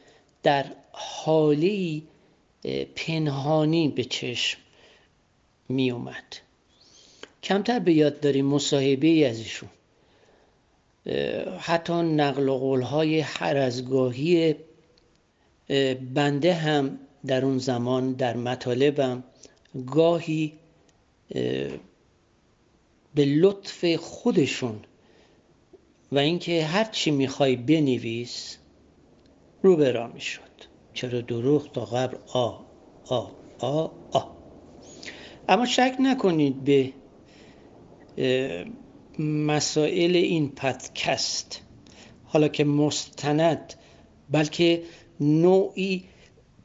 در 0.42 0.64
حالی 0.92 2.06
پنهانی 2.96 3.88
به 3.88 4.04
چشم 4.04 4.58
می 5.68 5.90
اومد 5.90 6.36
کمتر 7.42 7.78
به 7.78 7.92
یاد 7.92 8.20
داریم 8.20 8.46
مصاحبه 8.46 9.28
از 9.28 9.38
ایشون. 9.38 9.68
حتی 11.58 11.92
نقل 11.92 12.48
و 12.48 12.58
قول 12.58 12.82
های 12.82 13.20
هر 13.20 13.56
ازگاهی 13.56 14.54
بنده 16.14 16.54
هم 16.54 16.98
در 17.26 17.44
اون 17.44 17.58
زمان 17.58 18.12
در 18.12 18.36
مطالبم 18.36 19.24
گاهی 19.86 20.52
به 23.14 23.24
لطف 23.24 23.96
خودشون 23.96 24.80
و 26.12 26.18
اینکه 26.18 26.64
هر 26.64 26.84
چی 26.84 27.10
می‌خوای 27.10 27.56
بنویس 27.56 28.58
رو 29.62 29.76
برا 29.76 30.06
می‌شد. 30.06 30.42
چرا 30.94 31.20
دروغ؟ 31.20 31.72
تا 31.72 31.84
قبر 31.84 32.18
آ 32.32 32.58
آ 33.08 33.26
آ 33.58 33.88
آ. 34.12 34.20
اما 35.48 35.66
شک 35.66 35.96
نکنید 36.00 36.64
به 36.64 36.92
مسائل 39.18 40.16
این 40.16 40.48
پدکست 40.48 41.62
حالا 42.24 42.48
که 42.48 42.64
مستند 42.64 43.74
بلکه 44.30 44.82
نوعی 45.20 46.04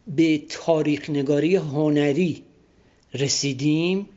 به 0.07 0.37
تاریخ 0.37 1.09
نگاری 1.09 1.55
هنری 1.55 2.43
رسیدیم 3.13 4.09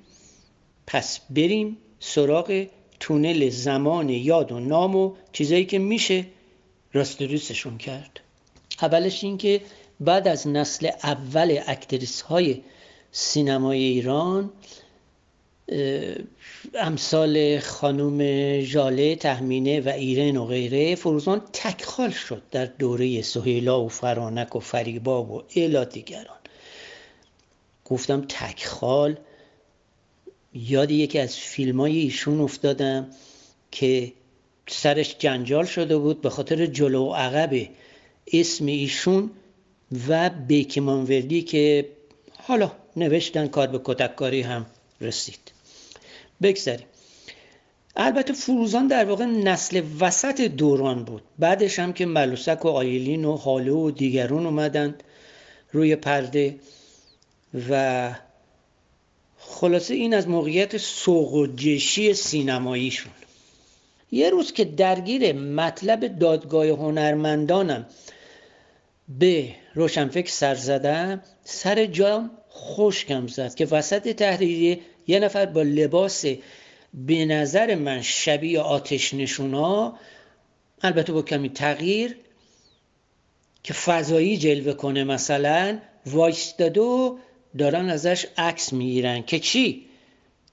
پس 0.86 1.20
بریم 1.30 1.76
سراغ 2.00 2.66
تونل 3.00 3.48
زمان 3.48 4.08
یاد 4.08 4.52
و 4.52 4.60
نام 4.60 4.96
و 4.96 5.12
چیزایی 5.32 5.64
که 5.64 5.78
میشه 5.78 6.24
راست 6.92 7.18
کرد. 7.78 8.20
اولش 8.82 9.24
این 9.24 9.38
که 9.38 9.60
بعد 10.00 10.28
از 10.28 10.48
نسل 10.48 10.90
اول 11.02 11.58
اکتریس 11.66 12.20
های 12.20 12.60
سینمای 13.12 13.82
ایران 13.82 14.50
امثال 16.74 17.58
خانوم 17.58 18.20
ژاله 18.60 19.16
تهمینه 19.16 19.80
و 19.80 19.88
ایرن 19.88 20.36
و 20.36 20.46
غیره 20.46 20.94
فروزان 20.94 21.42
تکخال 21.52 22.10
شد 22.10 22.42
در 22.50 22.66
دوره 22.66 23.22
سهیلا 23.22 23.84
و 23.84 23.88
فرانک 23.88 24.56
و 24.56 24.60
فریبا 24.60 25.24
و 25.24 25.42
الا 25.56 25.84
دیگران 25.84 26.36
گفتم 27.84 28.24
تکخال 28.28 29.16
یاد 30.56 30.90
یکی 30.90 31.18
از 31.18 31.36
فیلم 31.36 31.80
های 31.80 31.98
ایشون 31.98 32.40
افتادم 32.40 33.06
که 33.70 34.12
سرش 34.68 35.16
جنجال 35.18 35.64
شده 35.64 35.98
بود 35.98 36.20
به 36.20 36.30
خاطر 36.30 36.66
جلو 36.66 37.04
و 37.04 37.14
عقب 37.14 37.68
اسم 38.32 38.66
ایشون 38.66 39.30
و 40.08 40.30
بیکیمانوردی 40.30 41.42
که 41.42 41.88
حالا 42.42 42.72
نوشتن 42.96 43.46
کار 43.46 43.66
به 43.66 43.80
کتککاری 43.84 44.42
هم 44.42 44.66
رسید. 45.00 45.52
بگذاریم. 46.42 46.86
البته 47.96 48.32
فروزان 48.32 48.86
در 48.86 49.04
واقع 49.04 49.24
نسل 49.24 49.82
وسط 50.00 50.40
دوران 50.40 51.04
بود. 51.04 51.22
بعدش 51.38 51.78
هم 51.78 51.92
که 51.92 52.06
ملوسک 52.06 52.64
و 52.64 52.68
آیلین 52.68 53.24
و 53.24 53.36
حالو 53.36 53.86
و 53.86 53.90
دیگرون 53.90 54.46
اومدند 54.46 55.02
روی 55.72 55.96
پرده 55.96 56.54
و 57.70 58.14
خلاصه 59.48 59.94
این 59.94 60.14
از 60.14 60.28
موقعیت 60.28 60.76
سوق 60.76 61.34
و 61.34 61.46
جشی 61.46 62.14
سینماییشون. 62.14 63.12
یه 64.12 64.30
روز 64.30 64.52
که 64.52 64.64
درگیر 64.64 65.32
مطلب 65.32 66.18
دادگاه 66.18 66.66
هنرمندانم 66.66 67.86
به 69.08 69.48
روشنفکر 69.74 70.30
سر 70.30 70.54
زدم 70.54 71.22
سر 71.44 71.86
جام 71.86 72.30
خوشکم 72.48 73.26
زد 73.26 73.54
که 73.54 73.66
وسط 73.66 74.08
تحریریه 74.08 74.80
یه 75.06 75.18
نفر 75.18 75.46
با 75.46 75.62
لباس 75.62 76.24
به 76.94 77.24
نظر 77.24 77.74
من 77.74 78.02
شبیه 78.02 78.60
آتش 78.60 79.14
نشونا 79.14 79.98
البته 80.82 81.12
با 81.12 81.22
کمی 81.22 81.48
تغییر 81.48 82.16
که 83.62 83.74
فضایی 83.74 84.36
جلوه 84.36 84.72
کنه 84.72 85.04
مثلا 85.04 85.78
وایستاده 86.06 86.80
و 86.80 87.16
دارن 87.58 87.90
ازش 87.90 88.26
عکس 88.38 88.72
می‌گیرن 88.72 89.22
که 89.22 89.38
چی؟ 89.38 89.86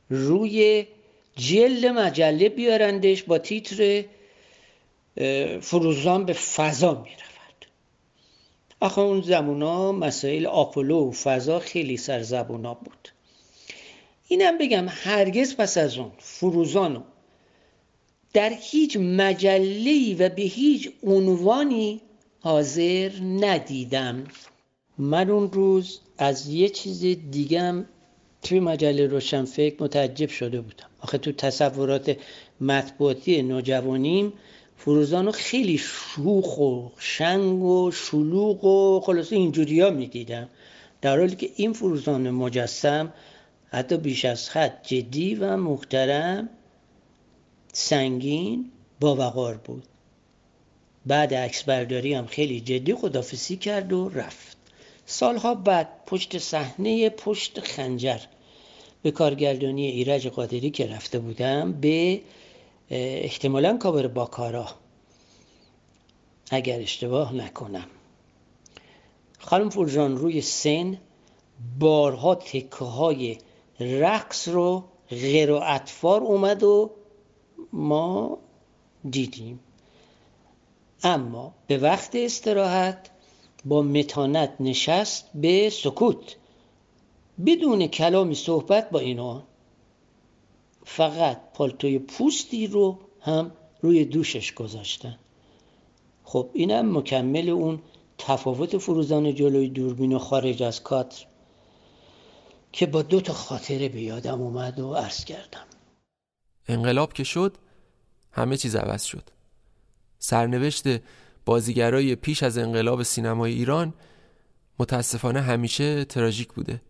روی 0.09 0.87
جلد 1.35 1.85
مجله 1.85 2.49
بیارندش 2.49 3.23
با 3.23 3.37
تیتر 3.37 4.03
فروزان 5.61 6.25
به 6.25 6.33
فضا 6.33 6.93
می‌رفت 6.93 7.33
آخه 8.79 9.01
اون 9.01 9.21
زمونا 9.21 9.91
مسائل 9.91 10.45
آپولو 10.45 11.09
و 11.09 11.11
فضا 11.11 11.59
خیلی 11.59 11.97
سرزبونا 11.97 12.73
بود. 12.73 13.09
اینم 14.27 14.57
بگم 14.57 14.85
هرگز 14.89 15.55
پس 15.55 15.77
از 15.77 15.97
اون 15.97 16.11
فروزانو 16.19 17.01
در 18.33 18.53
هیچ 18.61 18.97
مجله 18.97 20.15
و 20.15 20.29
به 20.29 20.41
هیچ 20.41 20.91
عنوانی 21.03 22.01
حاضر 22.39 23.11
ندیدم. 23.21 24.23
من 24.97 25.29
اون 25.29 25.51
روز 25.51 25.99
از 26.17 26.47
یه 26.49 26.69
چیز 26.69 27.01
دیگم 27.31 27.85
توی 28.41 28.59
مجله 28.59 29.07
روشنفکر 29.07 29.83
متعجب 29.83 30.29
شده 30.29 30.61
بودم. 30.61 30.89
آخه 31.01 31.17
تو 31.17 31.31
تصورات 31.31 32.17
مطبوعاتی 32.61 33.41
نوجوانیم 33.41 34.33
فروزانو 34.77 35.31
خیلی 35.31 35.77
شوخ 35.77 36.59
و 36.59 36.89
شنگ 36.97 37.63
و 37.63 37.91
شلوغ 37.91 38.63
و 38.63 38.99
خلاصه 38.99 39.35
اینجوری 39.35 39.81
ها 39.81 39.89
می‌دیدم. 39.89 40.49
در 41.01 41.19
حالی 41.19 41.35
که 41.35 41.49
این 41.55 41.73
فروزان 41.73 42.29
مجسم 42.29 43.13
حتی 43.67 43.97
بیش 43.97 44.25
از 44.25 44.49
حد 44.49 44.79
جدی 44.83 45.35
و 45.35 45.57
محترم 45.57 46.49
سنگین 47.73 48.71
با 48.99 49.15
وقار 49.15 49.55
بود. 49.55 49.83
بعد 51.05 51.33
عکس 51.33 51.63
برداری 51.63 52.13
هم 52.13 52.25
خیلی 52.25 52.61
جدی 52.61 52.95
خدافسی 52.95 53.55
کرد 53.57 53.93
و 53.93 54.09
رفت. 54.09 54.52
سالها 55.05 55.55
بعد 55.55 56.05
پشت 56.05 56.37
صحنه 56.37 57.09
پشت 57.09 57.59
خنجر 57.59 58.19
به 59.01 59.11
کارگردانی 59.11 59.85
ایرج 59.87 60.27
قادری 60.27 60.69
که 60.69 60.87
رفته 60.87 61.19
بودم 61.19 61.71
به 61.71 62.21
احتمالا 62.89 63.77
کابر 63.77 64.07
باکارا. 64.07 64.67
اگر 66.51 66.79
اشتباه 66.79 67.35
نکنم. 67.35 67.87
خانم 69.39 69.69
فورجان 69.69 70.17
روی 70.17 70.41
سن 70.41 70.97
بارها 71.79 72.35
تکه 72.35 72.85
های 72.85 73.37
رقص 73.79 74.47
رو 74.47 74.83
غیر 75.09 75.51
و 75.51 75.61
اطفار 75.63 76.21
اومد 76.21 76.63
و 76.63 76.91
ما 77.73 78.37
دیدیم. 79.09 79.59
اما 81.03 81.53
به 81.67 81.77
وقت 81.77 82.15
استراحت 82.15 83.09
با 83.65 83.81
متانت 83.81 84.53
نشست 84.59 85.29
به 85.35 85.69
سکوت. 85.69 86.35
بدون 87.45 87.87
کلامی 87.87 88.35
صحبت 88.35 88.89
با 88.89 88.99
اینا. 88.99 89.43
فقط 90.85 91.41
پالتوی 91.53 91.99
پوستی 91.99 92.67
رو 92.67 92.99
هم 93.21 93.51
روی 93.81 94.05
دوشش 94.05 94.53
گذاشتن. 94.53 95.19
خب 96.23 96.49
اینم 96.53 96.97
مکمل 96.97 97.49
اون 97.49 97.79
تفاوت 98.17 98.77
فروزان 98.77 99.35
جلوی 99.35 99.69
دوربین 99.69 100.13
و 100.13 100.19
خارج 100.19 100.63
از 100.63 100.83
کادر 100.83 101.15
که 102.71 102.85
با 102.85 103.01
دو 103.01 103.21
تا 103.21 103.33
خاطره 103.33 103.89
به 103.89 104.01
یادم 104.01 104.41
اومد 104.41 104.79
و 104.79 104.93
عرض 104.93 105.25
کردم. 105.25 105.65
انقلاب 106.67 107.13
که 107.13 107.23
شد 107.23 107.57
همه 108.31 108.57
چیز 108.57 108.75
عوض 108.75 109.03
شد. 109.03 109.29
سرنوشت 110.19 110.83
بازیگرای 111.45 112.15
پیش 112.15 112.43
از 112.43 112.57
انقلاب 112.57 113.03
سینمای 113.03 113.53
ایران 113.53 113.93
متاسفانه 114.79 115.41
همیشه 115.41 116.05
تراژیک 116.05 116.53
بوده. 116.53 116.81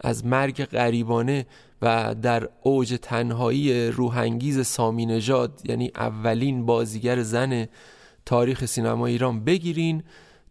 از 0.00 0.26
مرگ 0.26 0.64
غریبانه 0.64 1.46
و 1.82 2.14
در 2.22 2.48
اوج 2.62 2.98
تنهایی 3.02 3.90
روحانگیز 3.90 4.66
سامی 4.66 5.06
نژاد 5.06 5.60
یعنی 5.64 5.90
اولین 5.96 6.66
بازیگر 6.66 7.22
زن 7.22 7.68
تاریخ 8.26 8.64
سینما 8.64 9.06
ایران 9.06 9.44
بگیرین 9.44 10.02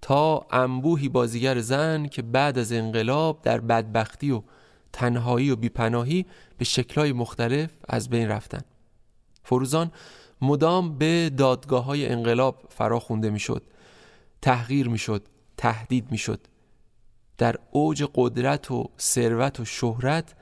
تا 0.02 0.46
انبوهی 0.52 1.10
بازیگر 1.10 1.60
زن 1.60 2.08
که 2.08 2.22
بعد 2.22 2.58
از 2.58 2.72
انقلاب 2.72 3.42
در 3.44 3.60
بدبختی 3.60 4.32
و 4.32 4.42
تنهایی 4.94 5.52
و 5.52 5.56
بیپناهی 5.56 6.26
به 6.58 6.66
شکلهای 6.66 7.14
مختلف 7.14 7.70
از 7.90 8.10
بین 8.10 8.28
رفتن. 8.28 8.62
فروزان 9.44 9.92
مدام 10.42 10.98
به 10.98 11.32
دادگاه 11.38 11.84
های 11.84 12.08
انقلاب 12.08 12.64
فرا 12.70 13.00
خونده 13.00 13.30
می‌شد 13.30 13.64
تحقیر 14.42 14.90
می‌شد 14.90 15.28
تهدید 15.58 16.12
می‌شد. 16.12 16.40
در 17.38 17.56
اوج 17.72 18.04
قدرت 18.16 18.72
و 18.72 18.90
ثروت 19.00 19.60
و 19.60 19.66
شهرت 19.66 20.36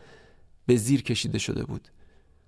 به 0.66 0.76
زیر 0.76 1.04
کشیده 1.04 1.38
شده 1.38 1.64
بود. 1.64 1.88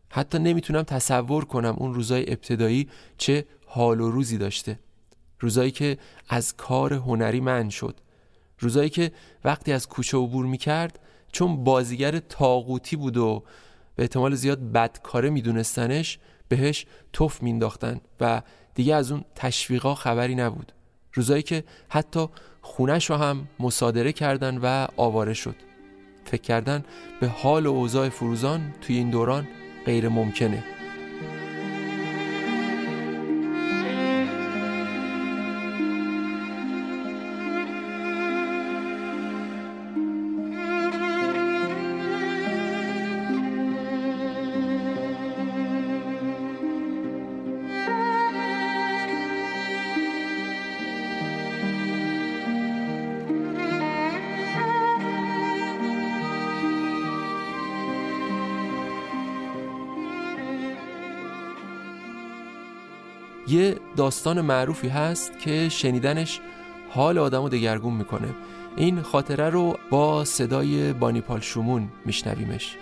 حتی 0.09 0.39
نمی‌تونم 0.39 0.83
تصور 0.83 1.45
کنم 1.45 1.75
اون 1.77 1.93
روزای 1.93 2.31
ابتدایی 2.31 2.89
چه 3.17 3.45
حال 3.67 4.01
و 4.01 4.11
روزی 4.11 4.37
داشته. 4.37 4.79
روزایی 5.39 5.71
که 5.71 5.97
از 6.29 6.55
کار 6.55 6.93
هنری 6.93 7.39
من 7.39 7.69
شد. 7.69 7.99
روزایی 8.59 8.89
که 8.89 9.11
وقتی 9.43 9.71
از 9.71 9.87
کوچه 9.87 10.17
عبور 10.17 10.45
می‌کرد 10.45 10.99
چون 11.31 11.63
بازیگر 11.63 12.19
تاغوتی 12.19 12.95
بود 12.95 13.17
و 13.17 13.43
به 13.95 14.03
احتمال 14.03 14.35
زیاد 14.35 14.71
بدکاره 14.71 15.29
میدونستنش 15.29 16.19
بهش 16.51 16.85
توف 17.13 17.43
مینداختن 17.43 18.01
و 18.21 18.41
دیگه 18.75 18.95
از 18.95 19.11
اون 19.11 19.25
تشویقا 19.35 19.95
خبری 19.95 20.35
نبود. 20.35 20.71
روزایی 21.13 21.43
که 21.43 21.63
حتی 21.89 22.27
خونش 22.61 23.09
رو 23.09 23.15
هم 23.15 23.47
مصادره 23.59 24.13
کردن 24.13 24.57
و 24.57 24.87
آواره 24.97 25.33
شد. 25.33 25.55
فکر 26.25 26.41
کردن 26.41 26.83
به 27.19 27.27
حال 27.27 27.65
و 27.65 27.69
اوضاع 27.69 28.09
فروزان 28.09 28.73
توی 28.81 28.95
این 28.95 29.09
دوران 29.09 29.47
غیر 29.85 30.09
ممکنه. 30.09 30.63
داستان 64.11 64.41
معروفی 64.41 64.87
هست 64.87 65.39
که 65.39 65.69
شنیدنش 65.69 66.39
حال 66.89 67.17
آدم 67.17 67.41
رو 67.41 67.49
دگرگون 67.49 67.93
می‌کنه. 67.93 68.35
این 68.77 69.01
خاطره 69.01 69.49
رو 69.49 69.77
با 69.89 70.25
صدای 70.25 70.93
بانیپال 70.93 71.39
شومون 71.39 71.91
میشنویمش. 72.05 72.77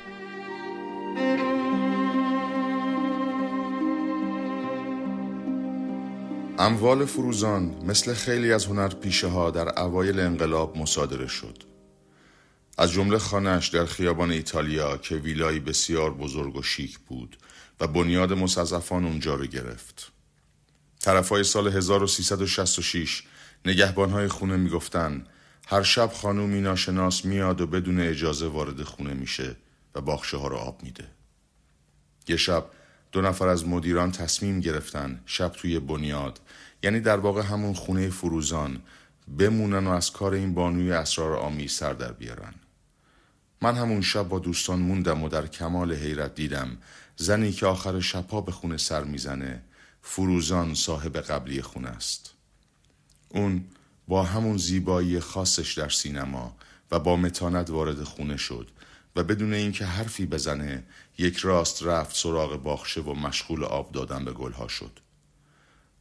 اموال 6.60 7.06
فروزان 7.06 7.76
مثل 7.86 8.14
خیلی 8.14 8.54
از 8.54 8.66
هنرپیشه 8.66 9.28
ها 9.28 9.52
در 9.52 9.80
اوایل 9.80 10.20
انقلاب 10.20 10.78
مصادره 10.78 11.28
شد. 11.28 11.64
از 12.78 12.92
جمله 12.92 13.18
خانهش 13.18 13.68
در 13.68 13.86
خیابان 13.86 14.32
ایتالیا 14.32 14.98
که 14.98 15.16
ویلایی 15.16 15.60
بسیار 15.60 16.14
بزرگ 16.14 16.56
و 16.56 16.62
شیک 16.62 17.00
بود 17.00 17.38
و 17.80 17.88
بنیاد 17.88 18.34
مستضعفان 18.34 19.06
اونجا 19.06 19.36
رو 19.36 19.46
گرفت. 19.46 20.19
طرفای 21.10 21.44
سال 21.44 21.68
1366 21.68 23.24
نگهبانهای 23.66 24.28
خونه 24.28 24.58
می‌گفتن 24.58 25.24
هر 25.68 25.84
شب 25.84 26.12
خانومی 26.14 26.62
ناشناس 26.62 27.26
میاد 27.26 27.62
و 27.62 27.68
بدون 27.68 28.00
اجازه 28.00 28.48
وارد 28.48 28.84
خونه 28.84 29.14
میشه 29.14 29.56
و 29.96 30.02
باخشه 30.02 30.38
ها 30.38 30.48
رو 30.48 30.56
آب 30.58 30.84
میده. 30.84 31.08
یه 32.28 32.38
شب 32.38 32.66
دو 33.12 33.22
نفر 33.22 33.48
از 33.48 33.68
مدیران 33.68 34.12
تصمیم 34.12 34.60
گرفتن 34.60 35.22
شب 35.26 35.50
توی 35.50 35.80
بنیاد 35.80 36.40
یعنی 36.84 37.00
در 37.00 37.18
واقع 37.18 37.42
همون 37.42 37.74
خونه 37.74 38.10
فروزان 38.10 38.82
بمونن 39.38 39.88
و 39.88 39.90
از 39.90 40.12
کار 40.12 40.34
این 40.34 40.54
بانوی 40.54 40.92
اسرار 40.92 41.36
آمیز 41.36 41.72
سر 41.72 41.94
در 41.94 42.12
بیارن. 42.12 42.54
من 43.62 43.76
همون 43.76 44.02
شب 44.02 44.28
با 44.28 44.40
دوستان 44.40 44.80
موندم 44.80 45.24
و 45.24 45.30
در 45.30 45.48
کمال 45.48 45.94
حیرت 45.94 46.36
دیدم 46.36 46.78
زنی 47.16 47.52
که 47.52 47.66
آخر 47.66 48.00
شبها 48.00 48.42
به 48.42 48.52
خونه 48.52 48.78
سر 48.78 49.04
می‌زنه 49.04 49.62
فروزان 50.02 50.74
صاحب 50.74 51.18
قبلی 51.18 51.62
خونه 51.62 51.90
است. 51.90 52.34
اون 53.30 53.66
با 54.08 54.24
همون 54.24 54.58
زیبایی 54.58 55.20
خاصش 55.20 55.74
در 55.74 55.90
سینما 55.90 56.56
و 56.92 57.00
با 57.00 57.16
متانت 57.16 57.70
وارد 57.70 58.04
خونه 58.04 58.38
شد 58.38 58.72
و 59.16 59.24
بدون 59.24 59.54
اینکه 59.54 59.86
حرفی 59.86 60.26
بزنه 60.26 60.84
یک 61.18 61.38
راست 61.38 61.84
رفت 61.84 62.16
سراغ 62.16 62.64
باخشه 62.64 63.02
و 63.02 63.14
مشغول 63.14 63.64
آب 63.64 63.92
دادن 63.92 64.26
به 64.26 64.32
گلها 64.32 64.68
شد. 64.68 65.00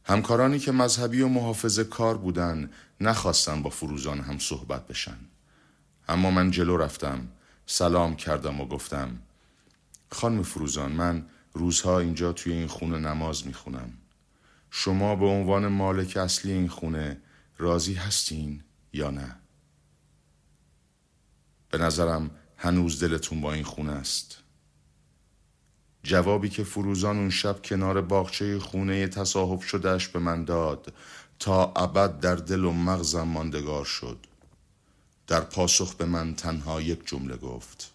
همکارانی 0.05 0.59
که 0.59 0.71
مذهبی 0.71 1.21
و 1.21 1.27
محافظ 1.27 1.79
کار 1.79 2.17
بودن 2.17 2.69
نخواستن 3.01 3.61
با 3.61 3.69
فروزان 3.69 4.19
هم 4.19 4.39
صحبت 4.39 4.87
بشن. 4.87 5.17
اما 6.07 6.31
من 6.31 6.51
جلو 6.51 6.77
رفتم 6.77 7.27
سلام 7.65 8.15
کردم 8.15 8.61
و 8.61 8.65
گفتم 8.65 9.19
خانم 10.11 10.43
فروزان 10.43 10.91
من 10.91 11.25
روزها 11.53 11.99
اینجا 11.99 12.33
توی 12.33 12.53
این 12.53 12.67
خونه 12.67 12.97
نماز 12.97 13.47
می‌خونم. 13.47 13.93
شما 14.71 15.15
به 15.15 15.25
عنوان 15.25 15.67
مالک 15.67 16.17
اصلی 16.17 16.51
این 16.51 16.67
خونه 16.67 17.21
راضی 17.57 17.93
هستین 17.93 18.63
یا 18.93 19.11
نه؟ 19.11 19.35
به 21.71 21.77
نظرم 21.77 22.31
هنوز 22.57 23.03
دلتون 23.03 23.41
با 23.41 23.53
این 23.53 23.63
خونه 23.63 23.91
است. 23.91 24.37
جوابی 26.03 26.49
که 26.49 26.63
فروزان 26.63 27.17
اون 27.17 27.29
شب 27.29 27.61
کنار 27.61 28.01
باغچه 28.01 28.59
خونه 28.59 29.07
تصاحب 29.07 29.61
شدهش 29.61 30.07
به 30.07 30.19
من 30.19 30.45
داد 30.45 30.93
تا 31.39 31.73
ابد 31.75 32.19
در 32.19 32.35
دل 32.35 32.63
و 32.63 32.71
مغزم 32.71 33.27
ماندگار 33.27 33.85
شد. 33.85 34.25
در 35.27 35.41
پاسخ 35.41 35.95
به 35.95 36.05
من 36.05 36.35
تنها 36.35 36.81
یک 36.81 37.07
جمله 37.07 37.37
گفت 37.37 37.91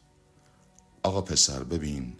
آقا 1.02 1.20
پسر 1.20 1.64
ببین 1.64 2.16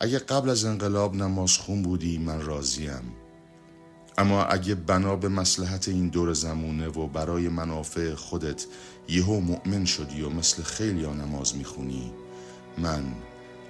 اگه 0.00 0.18
قبل 0.18 0.50
از 0.50 0.64
انقلاب 0.64 1.14
نماز 1.14 1.56
خون 1.56 1.82
بودی 1.82 2.18
من 2.18 2.42
راضیم. 2.42 3.02
اما 4.18 4.44
اگه 4.44 4.74
بنا 4.74 5.16
به 5.16 5.28
مسلحت 5.28 5.88
این 5.88 6.08
دور 6.08 6.32
زمونه 6.32 6.88
و 6.88 7.06
برای 7.06 7.48
منافع 7.48 8.14
خودت 8.14 8.66
یهو 9.08 9.40
مؤمن 9.40 9.84
شدی 9.84 10.22
و 10.22 10.28
مثل 10.28 10.62
خیلی 10.62 11.06
نماز 11.06 11.56
می‌خونی 11.56 12.12
من 12.78 13.02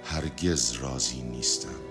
هرگز 0.03 0.71
راضی 0.71 1.21
نیستم. 1.21 1.88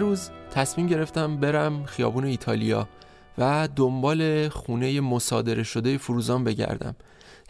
روز 0.00 0.30
تصمیم 0.50 0.86
گرفتم 0.86 1.36
برم 1.36 1.84
خیابون 1.84 2.24
ایتالیا 2.24 2.88
و 3.38 3.68
دنبال 3.76 4.48
خونه 4.48 5.00
مصادره 5.00 5.62
شده 5.62 5.98
فروزان 5.98 6.44
بگردم. 6.44 6.96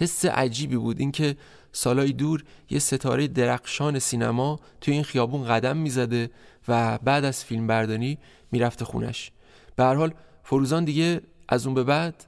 حس 0.00 0.24
عجیبی 0.24 0.76
بود 0.76 1.00
اینکه 1.00 1.36
سالای 1.72 2.12
دور 2.12 2.44
یه 2.70 2.78
ستاره 2.78 3.28
درخشان 3.28 3.98
سینما 3.98 4.60
توی 4.80 4.94
این 4.94 5.02
خیابون 5.02 5.44
قدم 5.44 5.76
می‌زده 5.76 6.30
و 6.68 6.98
بعد 6.98 7.24
از 7.24 7.44
فیلم 7.44 7.66
بردانی 7.66 8.18
می‌رفته 8.52 8.84
خونش. 8.84 9.32
به 9.76 9.84
هر 9.84 9.94
حال 9.94 10.14
فروزان 10.42 10.84
دیگه 10.84 11.20
از 11.48 11.66
اون 11.66 11.74
به 11.74 11.84
بعد 11.84 12.24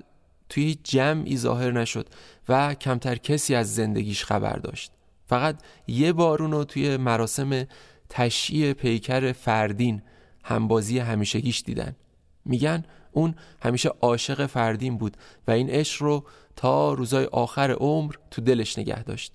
توی 0.48 0.78
جمعی 0.84 1.36
ظاهر 1.36 1.72
نشد 1.72 2.08
و 2.48 2.74
کمتر 2.74 3.16
کسی 3.16 3.54
از 3.54 3.74
زندگیش 3.74 4.24
خبر 4.24 4.56
داشت. 4.56 4.92
فقط 5.26 5.56
یه 5.86 6.12
بار 6.12 6.42
اونو 6.42 6.64
توی 6.64 6.96
مراسم 6.96 7.66
تشییع 8.08 8.72
پیکر 8.72 9.32
فردین 9.32 10.02
همبازی 10.42 10.98
همیشگیش 10.98 11.62
دیدن. 11.62 11.96
میگن 12.44 12.84
اون 13.12 13.34
همیشه 13.62 13.88
عاشق 13.88 14.46
فردین 14.46 14.98
بود 14.98 15.16
و 15.46 15.50
این 15.50 15.70
عشق 15.70 16.02
رو 16.02 16.24
تا 16.56 16.92
روزای 16.92 17.24
آخر 17.24 17.70
عمر 17.70 18.14
تو 18.30 18.42
دلش 18.42 18.78
نگه 18.78 19.02
داشت. 19.02 19.32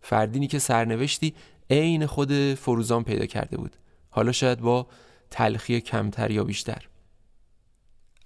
فردینی 0.00 0.46
که 0.46 0.58
سرنوشتی 0.58 1.34
عین 1.70 2.06
خود 2.06 2.54
فروزان 2.54 3.04
پیدا 3.04 3.26
کرده 3.26 3.56
بود. 3.56 3.76
حالا 4.10 4.32
شاید 4.32 4.60
با 4.60 4.86
تلخی 5.30 5.80
کمتر 5.80 6.30
یا 6.30 6.44
بیشتر. 6.44 6.88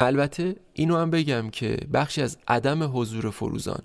البته 0.01 0.57
اینو 0.73 0.97
هم 0.97 1.11
بگم 1.11 1.51
که 1.51 1.77
بخشی 1.93 2.23
از 2.23 2.39
عدم 2.49 2.99
حضور 2.99 3.31
فروزان 3.31 3.83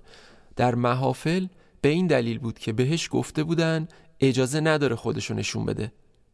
در 0.55 0.75
محافل 0.75 1.47
به 1.81 1.89
این 1.89 2.07
دلیل 2.07 2.39
بود 2.39 2.59
که 2.59 2.73
بهش 2.73 3.09
گفته 3.11 3.43
بودن 3.43 3.87
اجازه 4.19 4.59
نداره 4.59 4.95
خودشو 4.95 5.33
نشون 5.33 5.65
بده. 5.65 5.91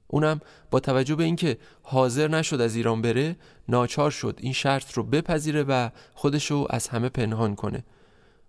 اونم 0.08 0.42
با 0.72 0.80
توجه 0.80 1.16
به 1.16 1.24
اینکه 1.24 1.58
حاضر 1.82 2.28
نشد 2.28 2.62
از 2.62 2.76
ایران 2.76 3.02
بره 3.02 3.36
ناچار 3.68 4.12
شد 4.12 4.40
این 4.42 4.54
شرط 4.54 4.92
رو 4.92 5.04
بپذیره 5.04 5.64
و 5.64 5.90
خودشو 6.14 6.68
از 6.70 6.88
همه 6.88 7.10
پنهان 7.10 7.56
کنه. 7.56 7.84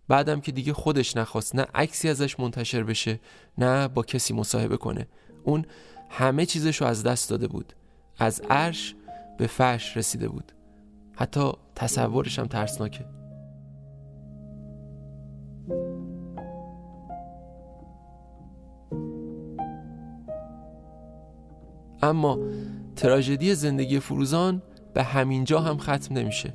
بعدم 0.09 0.41
که 0.41 0.53
دیگه 0.53 0.73
خودش 0.73 1.17
نخواست 1.17 1.55
نه 1.55 1.67
عکسی 1.75 2.09
ازش 2.09 2.41
منتشر 2.41 2.83
بشه 2.83 3.21
نه 3.59 3.89
با 3.89 4.03
کسی 4.03 4.35
مصاحبه 4.35 4.77
کنه. 4.77 5.09
اون 5.45 5.65
همه 6.11 6.47
چیزشو 6.47 6.85
از 6.85 7.03
دست 7.03 7.31
داده 7.31 7.49
بود. 7.49 7.73
از 8.19 8.43
عرش 8.51 8.95
به 9.39 9.47
فش 9.47 9.97
رسیده 9.97 10.29
بود. 10.29 10.53
حتی 11.17 11.53
تصورش 11.75 12.39
هم 12.39 12.47
ترسناکه. 12.47 13.18
اما 22.03 22.39
تراژدی 22.97 23.55
زندگی 23.55 24.01
فروزان 24.01 24.63
به 24.95 25.03
همین 25.03 25.45
جا 25.45 25.61
هم 25.61 25.79
ختم 25.79 26.15
نمیشه. 26.15 26.55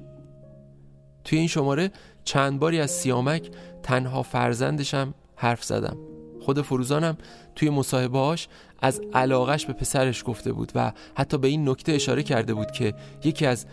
توی 1.24 1.40
این 1.40 1.48
شماره 1.48 1.92
چند 2.24 2.60
باری 2.60 2.80
از 2.80 2.92
سیامک 2.92 3.52
تنها 3.84 4.24
فرزندشم 4.24 5.14
حرف 5.36 5.64
زدم. 5.64 5.98
خود 6.42 6.62
فروزانم 6.62 7.18
توی 7.56 7.70
مصاحبهاش 7.70 8.48
از 8.82 9.02
علاقش 9.14 9.66
به 9.66 9.74
پسرش 9.74 10.24
گفته 10.26 10.54
بود 10.54 10.72
و 10.76 10.92
حتی 11.16 11.38
به 11.38 11.48
این 11.48 11.70
نکته 11.70 11.92
اشاره 11.92 12.24
کرده 12.24 12.54
بود 12.54 12.72
که 12.72 12.94
یکی 13.24 13.46
از 13.46 13.66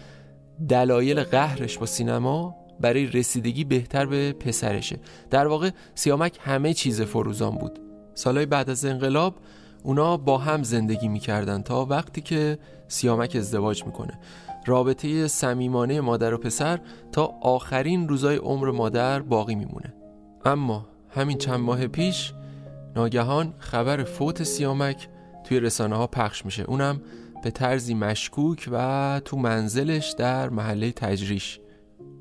دلایل 0.68 1.22
قهرش 1.22 1.78
با 1.78 1.86
سینما 1.86 2.54
برای 2.80 3.06
رسیدگی 3.06 3.64
بهتر 3.64 4.06
به 4.06 4.32
پسرشه. 4.32 5.00
در 5.30 5.46
واقع 5.46 5.70
سیامک 5.94 6.38
همه 6.40 6.74
چیز 6.74 7.02
فروزان 7.02 7.54
بود. 7.54 7.78
سالهای 8.14 8.46
بعد 8.46 8.70
از 8.70 8.84
انقلاب 8.84 9.34
اونا 9.82 10.16
با 10.16 10.38
هم 10.38 10.62
زندگی 10.62 11.08
می‌کردن 11.08 11.62
تا 11.62 11.84
وقتی 11.84 12.20
که 12.20 12.58
سیامک 12.88 13.36
ازدواج 13.36 13.84
می‌کنه. 13.84 14.18
رابطه 14.66 15.28
صمیمانه 15.28 16.00
مادر 16.00 16.34
و 16.34 16.38
پسر 16.38 16.80
تا 17.12 17.34
آخرین 17.42 18.08
روزای 18.08 18.36
عمر 18.36 18.70
مادر 18.70 19.20
باقی 19.20 19.54
میمونه. 19.54 19.94
اما 20.44 20.86
همین 21.08 21.38
چند 21.38 21.60
ماه 21.60 21.86
پیش 21.86 22.32
ناگهان 22.96 23.54
خبر 23.58 24.04
فوت 24.04 24.42
سیامک 24.42 25.08
توی 25.44 25.60
رسانه 25.60 25.96
ها 25.96 26.06
پخش 26.06 26.44
میشه. 26.44 26.62
اونم 26.62 27.00
به 27.42 27.50
طرزی 27.50 27.94
مشکوک 27.94 28.68
و 28.72 29.20
تو 29.24 29.36
منزلش 29.36 30.14
در 30.18 30.48
محله 30.48 30.92
تجریش. 30.92 31.60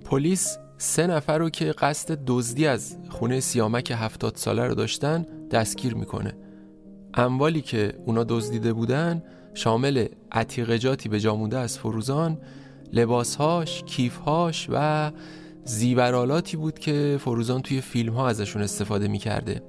پلیس 0.06 0.58
سه 0.78 1.08
نفر 1.08 1.38
رو 1.38 1.50
که 1.50 1.66
قصد 1.66 2.20
دزدی 2.28 2.68
از 2.68 2.98
خونه 3.10 3.40
سیامک 3.40 3.94
هفتاد 3.96 4.36
ساله 4.36 4.68
رو 4.68 4.76
داشتن 4.76 5.26
دستگیر 5.52 5.96
می‌کنه. 5.96 6.34
اموالی 7.20 7.62
که 7.62 7.94
اونا 8.06 8.24
دزدیده 8.24 8.74
بودن 8.74 9.24
شامل 9.54 10.08
عتیقجاتی 10.32 11.10
به 11.10 11.20
جامونده 11.20 11.58
از 11.58 11.80
فروزان 11.80 12.38
لباسهاش، 12.94 13.84
کیفهاش 13.84 14.68
و 14.70 15.12
زیورالاتی 15.66 16.58
بود 16.58 16.80
که 16.80 17.18
فروزان 17.20 17.62
توی 17.62 17.82
فیلم 17.82 18.14
ها 18.14 18.28
ازشون 18.28 18.62
استفاده 18.62 19.08
می‌کرده. 19.08 19.62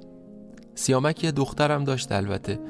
سیامک 0.75 1.25
یه 1.25 1.31
دخترم 1.33 1.85
داشت 1.85 2.13
البته. 2.13 2.61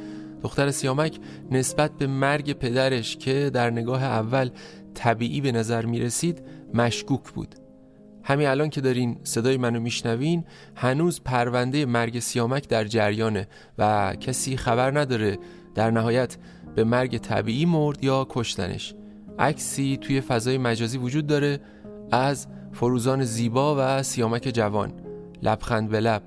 دختر 0.42 0.70
سیامک 0.70 1.18
نسبت 1.50 1.90
به 1.98 2.06
مرگ 2.06 2.52
پدرش 2.52 3.16
که 3.16 3.50
در 3.54 3.70
نگاه 3.70 4.02
اول 4.04 4.50
طبیعی 4.94 5.40
به 5.40 5.52
نظر 5.52 5.86
می 5.86 6.00
رسید 6.00 6.42
مشکوک 6.74 7.32
بود. 7.34 7.54
همین 8.24 8.46
الان 8.46 8.70
که 8.70 8.80
دارین 8.80 9.16
صدای 9.24 9.56
منو 9.56 9.80
میشنوین 9.80 10.44
هنوز 10.76 11.20
پرونده 11.24 11.86
مرگ 11.86 12.18
سیامک 12.18 12.68
در 12.68 12.84
جریانه 12.84 13.48
و 13.78 14.14
کسی 14.20 14.56
خبر 14.56 14.98
نداره 14.98 15.38
در 15.74 15.90
نهایت 15.90 16.36
به 16.74 16.84
مرگ 16.84 17.18
طبیعی 17.18 17.66
مرد 17.66 18.04
یا 18.04 18.26
کشتنش. 18.30 18.94
عکسی 19.38 19.96
توی 19.96 20.20
فضای 20.20 20.58
مجازی 20.58 20.98
وجود 20.98 21.26
داره 21.26 21.60
از 22.10 22.46
فروزان 22.72 23.24
زیبا 23.24 23.76
و 23.78 24.02
سیامک 24.02 24.50
جوان. 24.54 24.92
لبخند 25.42 25.88
به 25.88 26.00
لب 26.00 26.22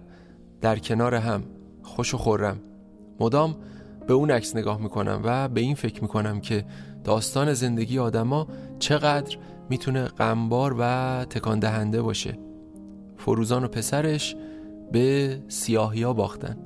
در 0.61 0.79
کنار 0.79 1.15
هم. 1.15 1.43
خوش 1.83 2.13
و 2.13 2.17
خورم. 2.17 2.59
مدام 3.19 3.55
به 4.07 4.13
اون 4.13 4.31
عکس 4.31 4.55
نگاه 4.55 4.81
می‌کنم 4.81 5.21
و 5.23 5.47
به 5.47 5.61
این 5.61 5.75
فکر 5.75 6.01
می‌کنم 6.01 6.41
که 6.41 6.65
داستان 7.03 7.53
زندگی 7.53 7.99
آدما 7.99 8.47
چقدر 8.79 9.37
می‌تونه 9.73 10.05
غمبار 10.05 10.75
و 10.79 11.25
تکان 11.29 11.59
دهنده 11.59 12.01
باشه. 12.01 12.39
فروزان 13.17 13.63
و 13.63 13.67
پسرش 13.67 14.35
به 14.91 15.39
سیاهی 15.47 16.03
ها 16.03 16.13
باختن. 16.13 16.57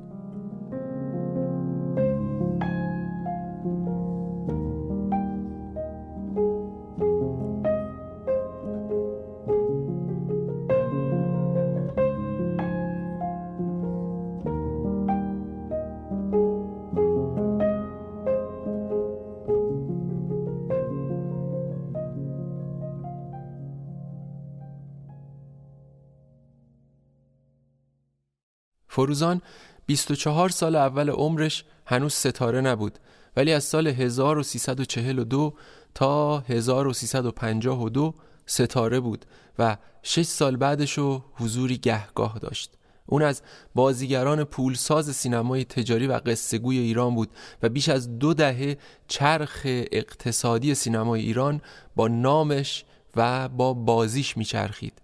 فروزان 28.98 29.42
24 29.86 30.50
سال 30.50 30.76
اول 30.76 31.10
عمرش 31.10 31.64
هنوز 31.86 32.14
ستاره 32.14 32.62
نبود 32.62 33.00
ولی 33.36 33.54
از 33.54 33.64
سال 33.64 33.88
1342 33.88 35.54
تا 35.94 36.40
1352 36.40 38.14
ستاره 38.46 39.00
بود 39.00 39.26
و 39.60 39.78
6 40.04 40.26
سال 40.26 40.58
بعدشو 40.58 41.24
حضوری 41.34 41.78
گهگاه 41.78 42.40
داشت. 42.40 42.72
اون 43.06 43.22
از 43.24 43.42
بازیگران 43.76 44.44
پولساز 44.44 45.16
سینمای 45.16 45.66
تجاری 45.66 46.08
و 46.08 46.14
قصهگوی 46.26 46.78
ایران 46.78 47.16
بود 47.16 47.30
و 47.64 47.70
بیش 47.70 47.90
از 47.90 48.20
دو 48.20 48.34
دهه 48.34 48.78
چرخ 49.08 49.62
اقتصادی 49.92 50.76
سینمای 50.76 51.22
ایران 51.22 51.62
با 51.96 52.08
نامش 52.08 52.86
و 53.16 53.50
با 53.50 53.74
بازیش 53.74 54.38
میچرخید. 54.38 55.02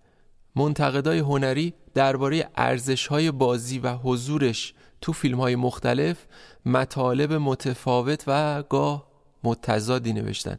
منتقدای 0.56 1.20
هنری 1.20 1.74
درباره 1.94 2.50
ارزش‌های 2.56 3.32
بازی 3.32 3.80
و 3.80 3.94
حضورش 3.96 4.74
تو 5.02 5.14
فیلم‌های 5.14 5.56
مختلف 5.56 6.18
مطالب 6.66 7.34
متفاوت 7.34 8.24
و 8.28 8.64
گاه 8.64 9.08
متضادی 9.44 10.14
نوشتن. 10.14 10.58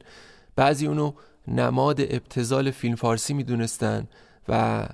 بعضی 0.56 0.86
اونو 0.86 1.12
نماد 1.48 2.00
ابتزال 2.00 2.70
فیلم 2.70 2.94
فارسی 2.94 3.34
می‌دونستن 3.34 4.08
و 4.48 4.86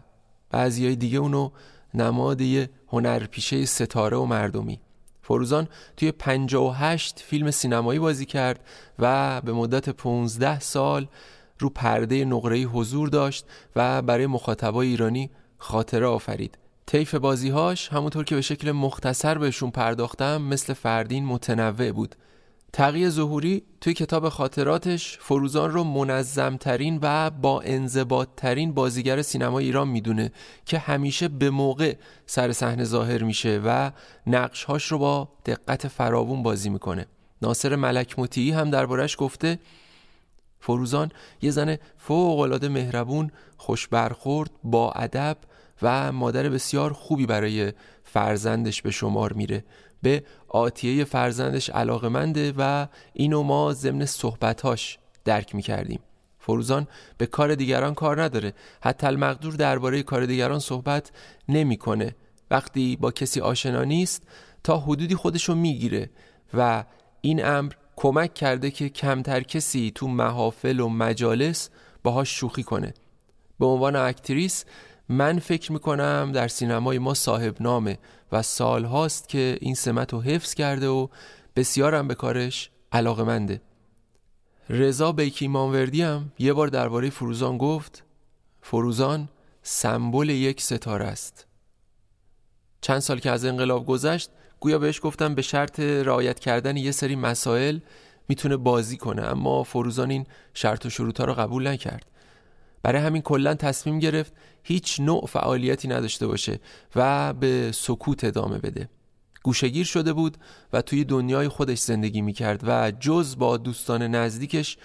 بعضی 0.51 0.87
های 0.87 0.97
دیگه 0.97 1.19
اونو 1.19 1.51
نماد 1.95 2.41
یه 2.41 2.71
هنرپیشه 2.89 3.65
ستاره 3.65 4.17
و 4.17 4.25
مردمی. 4.25 4.81
فروزان 5.23 5.69
توی 5.97 6.13
58 6.13 7.21
فیلم 7.21 7.51
سینمایی 7.51 7.99
بازی 7.99 8.27
کرد 8.27 8.61
و 8.99 9.41
به 9.41 9.53
مدت 9.53 9.91
15 9.91 10.61
سال 10.61 11.09
رو 11.61 11.71
پرده 11.71 12.25
نقره‌ای 12.25 12.65
حضور 12.65 13.09
داشت 13.09 13.47
و 13.77 14.03
برای 14.03 14.27
مخاطبای 14.27 14.89
ایرانی 14.89 15.31
خاطره 15.59 16.07
آفرید. 16.07 16.59
طیف 16.87 17.15
بازیهاش 17.15 17.89
همونطور 17.89 18.25
که 18.25 18.35
به 18.35 18.41
شکل 18.41 18.73
مختصر 18.73 19.39
بهشون 19.39 19.71
پرداختم 19.71 20.43
مثل 20.43 20.73
فردین 20.73 21.25
متنوع 21.25 21.93
بود. 21.93 22.15
تقیه 22.73 23.09
ظهوری 23.09 23.63
توی 23.81 23.95
کتاب 23.95 24.29
خاطراتش 24.29 25.19
فروزان 25.19 25.71
رو 25.71 25.85
منظمترین 25.85 26.99
و 27.03 27.31
با 27.31 27.61
انضباط 27.61 28.29
ترین 28.37 28.73
بازیگر 28.73 29.23
سینما 29.23 29.59
ایران 29.59 29.89
می‌دونه 29.89 30.33
که 30.67 30.79
همیشه 30.79 31.29
به 31.29 31.51
موقع 31.51 31.95
سر 32.27 32.53
صحنه 32.53 32.85
ظاهر 32.85 33.23
میشه 33.23 33.61
و 33.65 33.91
نقشهاش 34.27 34.93
رو 34.93 34.99
با 34.99 35.29
دقت 35.47 35.89
فراوون 35.89 36.43
بازی 36.43 36.71
می‌کنه. 36.71 37.07
ناصر 37.43 37.77
ملک 37.77 38.15
هم 38.39 38.71
دربارش 38.71 39.17
گفته 39.19 39.59
فروزان 40.61 41.13
یه 41.43 41.51
زن 41.51 41.77
فوق 41.99 42.65
مهربون 42.65 43.31
خوش 43.57 43.89
برخورد 43.89 44.51
با 44.65 44.93
ادب 44.93 45.37
و 45.83 46.13
مادر 46.13 46.49
بسیار 46.49 46.93
خوبی 46.93 47.27
برای 47.27 47.73
فرزندش 48.05 48.83
به 48.83 48.91
شمار 48.91 49.33
میره. 49.33 49.65
به 50.03 50.25
آتیه 50.49 51.05
فرزندش 51.05 51.71
علاقمنده 51.71 52.53
و 52.59 52.87
اینو 53.13 53.43
ما 53.43 53.73
ضمن 53.73 54.05
صحبتاش 54.05 54.99
درک 55.25 55.55
می‌کردیم. 55.55 56.01
فروزان 56.39 56.87
به 57.19 57.27
کار 57.27 57.55
دیگران 57.55 57.95
کار 57.95 58.23
نداره. 58.23 58.53
حتی 58.81 59.07
المقدور 59.07 59.55
درباره 59.55 60.03
کار 60.03 60.27
دیگران 60.27 60.59
صحبت 60.59 61.11
نمی‌کنه. 61.49 62.15
وقتی 62.51 62.97
با 62.97 63.11
کسی 63.11 63.41
آشنا 63.41 63.85
نیست 63.85 64.23
تا 64.65 64.79
حدودی 64.79 65.15
خودشو 65.15 65.55
می‌گیره 65.55 66.11
و 66.55 66.85
این 67.21 67.45
امر 67.45 67.73
کمک 68.03 68.35
کرده 68.35 68.71
که 68.71 68.89
کمتر 68.89 69.43
کسی 69.43 69.93
تو 69.95 70.09
محافل 70.09 70.81
و 70.81 70.89
مجالس 70.89 71.71
باهاش 72.03 72.41
شوخی 72.41 72.63
کنه. 72.63 72.95
به 73.59 73.67
عنوان 73.67 73.97
اکتریس 73.97 74.65
من 75.09 75.39
فکر 75.39 75.73
می‌کنم 75.73 76.31
در 76.35 76.49
سینمای 76.49 76.99
ما 76.99 77.15
صاحب 77.15 77.63
نامه 77.63 77.99
و 78.33 78.43
سال 78.43 78.85
هاست 78.85 79.29
که 79.29 79.59
این 79.61 79.75
سمت 79.75 80.13
رو 80.13 80.21
حفظ 80.21 80.55
کرده 80.55 80.89
و 80.89 81.09
بسیارم 81.57 82.09
به 82.09 82.15
کارش 82.15 82.71
علاقه 82.93 83.25
منده 83.25 83.61
رضا 84.69 85.13
بیکی 85.13 85.49
مانوردی 85.49 86.03
هم 86.03 86.33
یه 86.39 86.53
بار 86.53 86.69
درباره 86.69 87.11
فروزان 87.11 87.59
گفت 87.59 88.05
فروزان 88.63 89.29
سمبل 89.63 90.29
یک 90.29 90.63
ستاره 90.63 91.05
است. 91.05 91.47
چند 92.81 92.99
سال 92.99 93.19
که 93.19 93.31
از 93.31 93.45
انقلاب 93.45 93.87
گذشت 93.87 94.31
گویا 94.61 94.79
بهش 94.79 95.01
گفتم 95.03 95.35
به 95.35 95.43
شرط 95.43 95.81
رعایت 95.81 96.39
کردن 96.39 96.77
یه 96.77 96.91
سری 96.91 97.17
مسائل 97.17 97.79
می‌تونه 98.29 98.57
بازی 98.57 98.97
کنه 98.97 99.23
اما 99.23 99.63
فروزان 99.63 100.11
این 100.11 100.27
شرط 100.55 100.87
و 100.87 100.91
شروط 100.91 101.21
رو 101.21 101.35
قبول 101.35 101.67
نکرد. 101.67 102.07
برای 102.83 103.03
همین 103.03 103.23
کلا 103.23 103.55
تصمیم 103.55 103.99
گرفت 103.99 104.33
هیچ 104.63 105.01
نوع 105.01 105.27
فعالیتی 105.27 105.89
نداشته 105.89 106.27
باشه 106.27 106.61
و 106.97 107.33
به 107.33 107.73
سکوت 107.75 108.25
ادامه 108.25 108.59
بده. 108.59 108.89
گوشگیر 109.43 109.87
شده 109.87 110.13
بود 110.13 110.37
و 110.73 110.83
توی 110.83 111.05
دنیای 111.05 111.49
خودش 111.49 111.79
زندگی 111.79 112.23
می‌کرد 112.23 112.61
و 112.67 112.93
جز 113.01 113.37
با 113.39 113.57
دوستان 113.57 114.03
نزدیکش 114.03 114.79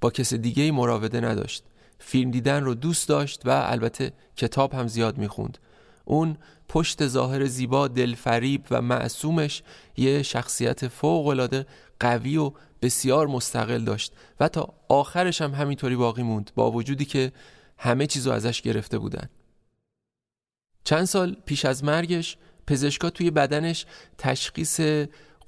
با 0.00 0.10
کس 0.10 0.34
دیگه 0.34 0.72
مراوده 0.72 1.20
نداشت. 1.20 1.64
فیلم 1.98 2.30
دیدن 2.30 2.64
رو 2.64 2.74
دوست 2.74 3.08
داشت 3.08 3.42
و 3.44 3.50
البته 3.50 4.12
کتاب 4.36 4.74
هم 4.74 4.86
زیاد 4.88 5.18
می‌خوند. 5.18 5.58
اون 6.08 6.36
پشت 6.68 7.06
ظاهر 7.06 7.46
زیبا 7.46 7.88
دلفریب 7.88 8.64
و 8.70 8.82
معصومش 8.82 9.62
یه 9.96 10.22
شخصیت 10.22 10.88
فوق 10.88 11.64
قوی 12.00 12.36
و 12.36 12.52
بسیار 12.82 13.26
مستقل 13.26 13.84
داشت 13.84 14.12
و 14.40 14.48
تا 14.48 14.74
آخرش 14.88 15.42
هم 15.42 15.54
همینطوری 15.54 15.96
باقی 15.96 16.22
موند 16.22 16.50
با 16.54 16.70
وجودی 16.70 17.04
که 17.04 17.32
همه 17.78 18.06
چیزو 18.06 18.32
ازش 18.32 18.62
گرفته 18.62 18.98
بودن. 18.98 19.28
چند 20.84 21.04
سال 21.04 21.36
پیش 21.46 21.64
از 21.64 21.84
مرگش 21.84 22.36
پزشکا 22.66 23.10
توی 23.10 23.30
بدنش 23.30 23.86
تشخیص 24.18 24.80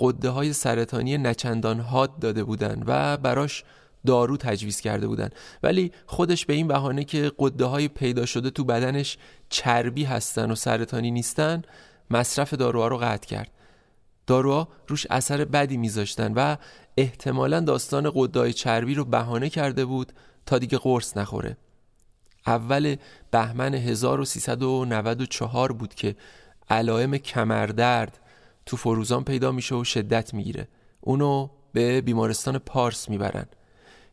قده 0.01 0.29
های 0.29 0.53
سرطانی 0.53 1.19
نچندان 1.19 1.81
حاد 1.81 2.19
داده 2.19 2.45
بودن 2.45 2.83
و 2.87 3.17
براش 3.17 3.65
دارو 4.09 4.37
تجویز 4.37 4.81
کرده 4.81 5.07
بودن. 5.07 5.29
ولی 5.63 5.93
خودش 6.07 6.47
به 6.47 6.55
این 6.55 6.69
بهانه 6.69 7.05
که 7.05 7.33
قده 7.39 7.65
های 7.65 7.89
پیدا 7.89 8.27
شده 8.27 8.51
تو 8.51 8.65
بدنش 8.65 9.19
چربی 9.49 10.05
هستن 10.05 10.51
و 10.51 10.55
سرطانی 10.55 11.11
نیستن 11.11 11.63
مصرف 12.11 12.55
داروها 12.55 12.89
رو 12.89 12.97
قطع 12.97 13.27
کرد. 13.27 13.51
داروها 14.27 14.69
روش 14.89 15.07
اثر 15.11 15.45
بدی 15.45 15.77
میذاشتن 15.77 16.33
و 16.33 16.57
احتمالا 16.97 17.61
داستان 17.61 18.13
قدای 18.15 18.53
چربی 18.53 18.95
رو 18.95 19.05
بهانه 19.05 19.49
کرده 19.49 19.85
بود 19.85 20.13
تا 20.47 20.59
دیگه 20.59 20.79
قرص 20.79 21.17
نخوره. 21.17 21.57
اول 22.47 22.97
بهمن 23.31 23.75
1394 23.75 25.73
بود 25.73 25.95
که 25.95 26.17
علائم 26.71 27.17
کمردرد 27.19 28.19
تو 28.67 28.77
فروزان 28.77 29.25
پیدا 29.25 29.53
میشه 29.53 29.75
و 29.75 29.85
شدت 29.85 30.35
می‌گیره. 30.35 30.69
اونو 31.01 31.49
به 31.73 32.01
بیمارستان 32.01 32.59
پارس 32.59 33.09
می‌برن. 33.09 33.47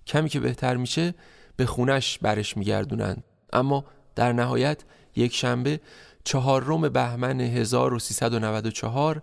کمی 0.08 0.30
که 0.30 0.40
بهتر 0.40 0.76
میشه 0.76 1.14
به 1.56 1.66
خونش 1.66 2.18
برش 2.18 2.58
میگردونن 2.58 3.18
اما 3.54 3.86
در 4.16 4.34
نهایت 4.34 4.84
یک 5.16 5.36
شنبه 5.36 5.80
چهارم 6.24 6.90
بهمن 6.90 7.42
1394 7.42 9.22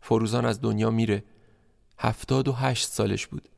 فروزان 0.00 0.44
از 0.44 0.60
دنیا 0.60 0.90
میره. 0.90 1.24
هفتاد 1.98 2.48
و 2.48 2.52
هشت 2.52 2.88
سالش 2.88 3.26
بود. 3.26 3.48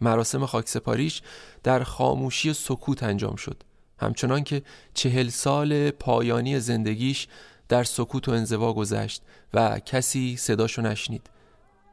مراسم 0.00 0.46
خاکسپاریش 0.46 1.22
در 1.62 1.82
خاموشی 1.82 2.52
سکوت 2.52 3.02
انجام 3.02 3.36
شد. 3.36 3.62
همچنان 3.98 4.44
که 4.44 4.62
چهل 4.94 5.28
سال 5.28 5.90
پایانی 5.90 6.60
زندگیش 6.60 7.28
در 7.68 7.84
سکوت 7.84 8.28
و 8.28 8.32
انزوا 8.32 8.72
گذشت 8.72 9.22
و 9.54 9.78
کسی 9.78 10.36
صداشو 10.36 10.82
نشنید. 10.82 11.30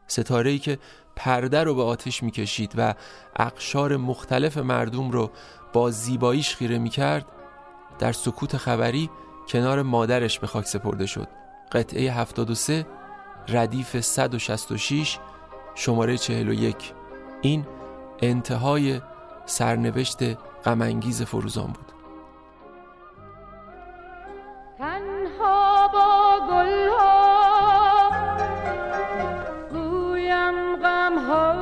ستاره 0.07 0.51
ای 0.51 0.59
که 0.59 0.79
پرده 1.15 1.63
رو 1.63 1.75
به 1.75 1.83
آتش 1.83 2.23
می‌کشید 2.23 2.73
و 2.77 2.93
اقشار 3.35 3.97
مختلف 3.97 4.57
مردم 4.57 5.11
رو 5.11 5.31
با 5.73 5.91
زیباییش 5.91 6.55
خیره 6.55 6.77
می‌کرد 6.77 7.25
در 7.99 8.11
سکوت 8.11 8.57
خبری 8.57 9.09
کنار 9.47 9.81
مادرش 9.81 10.39
به 10.39 10.47
خاک 10.47 10.65
سپرده 10.65 11.05
شد. 11.05 11.27
قطعه 11.71 12.11
73 12.11 12.85
ردیف 13.47 13.99
166 13.99 15.19
شماره 15.75 16.17
41 16.17 16.93
این 17.41 17.65
انتهای 18.21 19.01
سرنوشت 19.45 20.19
غمانگیز 20.65 21.21
فروزان 21.21 21.67
بود. 21.67 21.91
تنها 24.77 25.87
با 25.87 26.39
گل 26.49 26.89
ها 31.27 31.53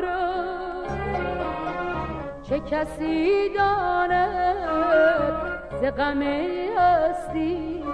را 0.00 0.26
چه 2.42 2.60
کسی 2.60 3.48
داند 3.56 5.32
ز 5.80 5.84
غم 5.84 6.22
هستی؟ 6.22 7.84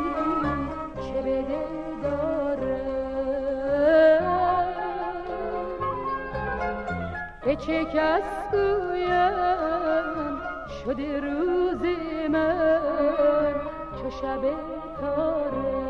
چه 0.96 1.22
بده 1.22 1.72
به 7.44 7.56
چه 7.56 7.84
کس 7.84 8.52
گویم 8.52 10.40
شده 10.84 11.20
روز 11.20 11.82
من 12.30 13.54
چو 14.02 14.10
شب 14.10 14.40
تاره 15.00 15.81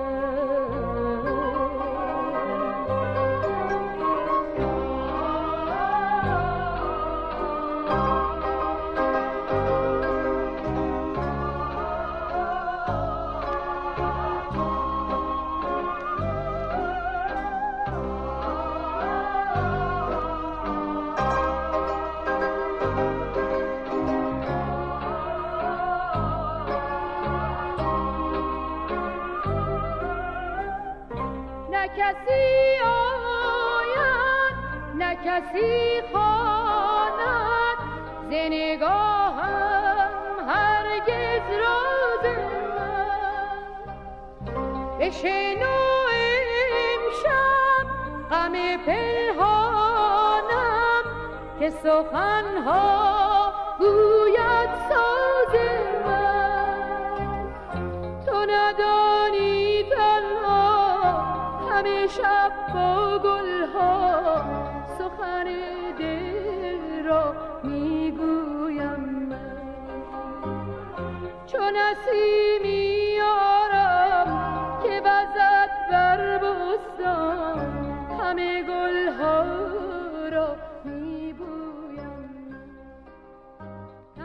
که 51.61 51.69
سخنها 51.69 53.53
گوید 53.79 54.20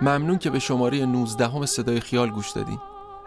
ممنون 0.08 0.38
که 0.38 0.50
به 0.50 0.60
شماره 0.60 1.06
19 1.06 1.48
همه 1.48 1.66
صدای 1.66 2.00
خیال 2.00 2.30
گوش 2.30 2.52
دادین. 2.52 2.80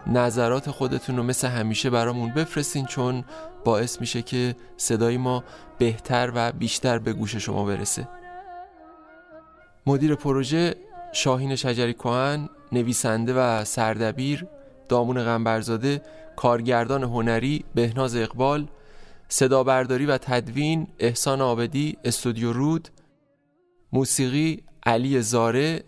نظرات 0.07 0.71
خودتون 0.71 1.17
رو 1.17 1.23
مثل 1.23 1.47
همیشه 1.47 1.89
برامون 1.89 2.33
بفرستین 2.33 2.85
چون 2.85 3.23
باعث 3.65 4.01
میشه 4.01 4.21
که 4.21 4.55
صدای 4.77 5.17
ما 5.17 5.43
بهتر 5.77 6.31
و 6.35 6.51
بیشتر 6.51 6.99
به 6.99 7.13
گوش 7.13 7.35
شما 7.35 7.65
برسه. 7.65 8.07
مدیر 9.85 10.15
پروژه 10.15 10.75
شاهین 11.13 11.55
شجری 11.55 11.93
کهن 11.93 12.49
نویسنده 12.71 13.33
و 13.33 13.65
سردبیر 13.65 14.47
دامون 14.89 15.23
غنبرزاده 15.23 16.01
کارگردان 16.35 17.03
هنری 17.03 17.65
بهناز 17.75 18.15
اقبال 18.15 18.67
صدا 19.29 19.63
برداری 19.63 20.05
و 20.05 20.17
تدوین 20.17 20.87
احسان 20.99 21.41
آبدی 21.41 21.97
استودیو 22.03 22.53
رود 22.53 22.89
موسیقی 23.93 24.63
علی 24.85 25.21
زاره 25.21 25.83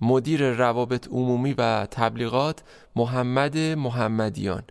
مدیر 0.00 0.50
روابط 0.50 1.08
عمومی 1.08 1.52
و 1.52 1.86
تبلیغات 1.90 2.62
محمد 2.96 3.58
محمدیان. 3.58 4.62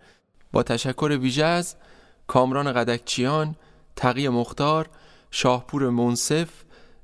با 0.51 0.63
تشکر 0.63 1.17
ویژه 1.21 1.45
از 1.45 1.75
کامران 2.27 2.73
قدکچیان 2.73 3.55
تقی 3.95 4.29
مختار 4.29 4.89
شاهپور 5.31 5.89
منصف 5.89 6.49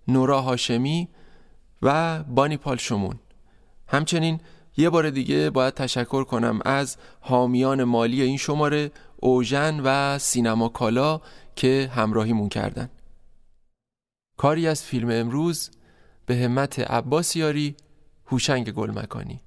نورا 0.08 0.42
هاشمی 0.42 1.10
و 1.82 2.24
بانی 2.24 2.58
پال 2.58 2.78
شمون 2.78 3.20
همچنین 3.88 4.40
یه 4.78 4.90
بار 4.90 5.10
دیگه 5.10 5.50
باید 5.50 5.74
تشکر 5.74 6.24
کنم 6.24 6.60
از 6.66 6.98
حامیان 7.20 7.84
مالی 7.84 8.22
این 8.22 8.38
شماره 8.38 8.92
اوژن 9.18 9.80
و 9.80 10.20
سینما 10.20 10.70
کالا 10.70 11.22
که 11.56 11.92
همراهیمون 11.96 12.50
کردن. 12.50 12.90
کاری 14.38 14.68
از 14.68 14.84
فیلم 14.84 15.10
امروز 15.12 15.72
به 16.26 16.36
همت 16.36 16.80
عباس 16.80 17.36
یاری 17.36 17.76
هوشنگ 18.32 18.72
گلمکانی. 18.72 19.42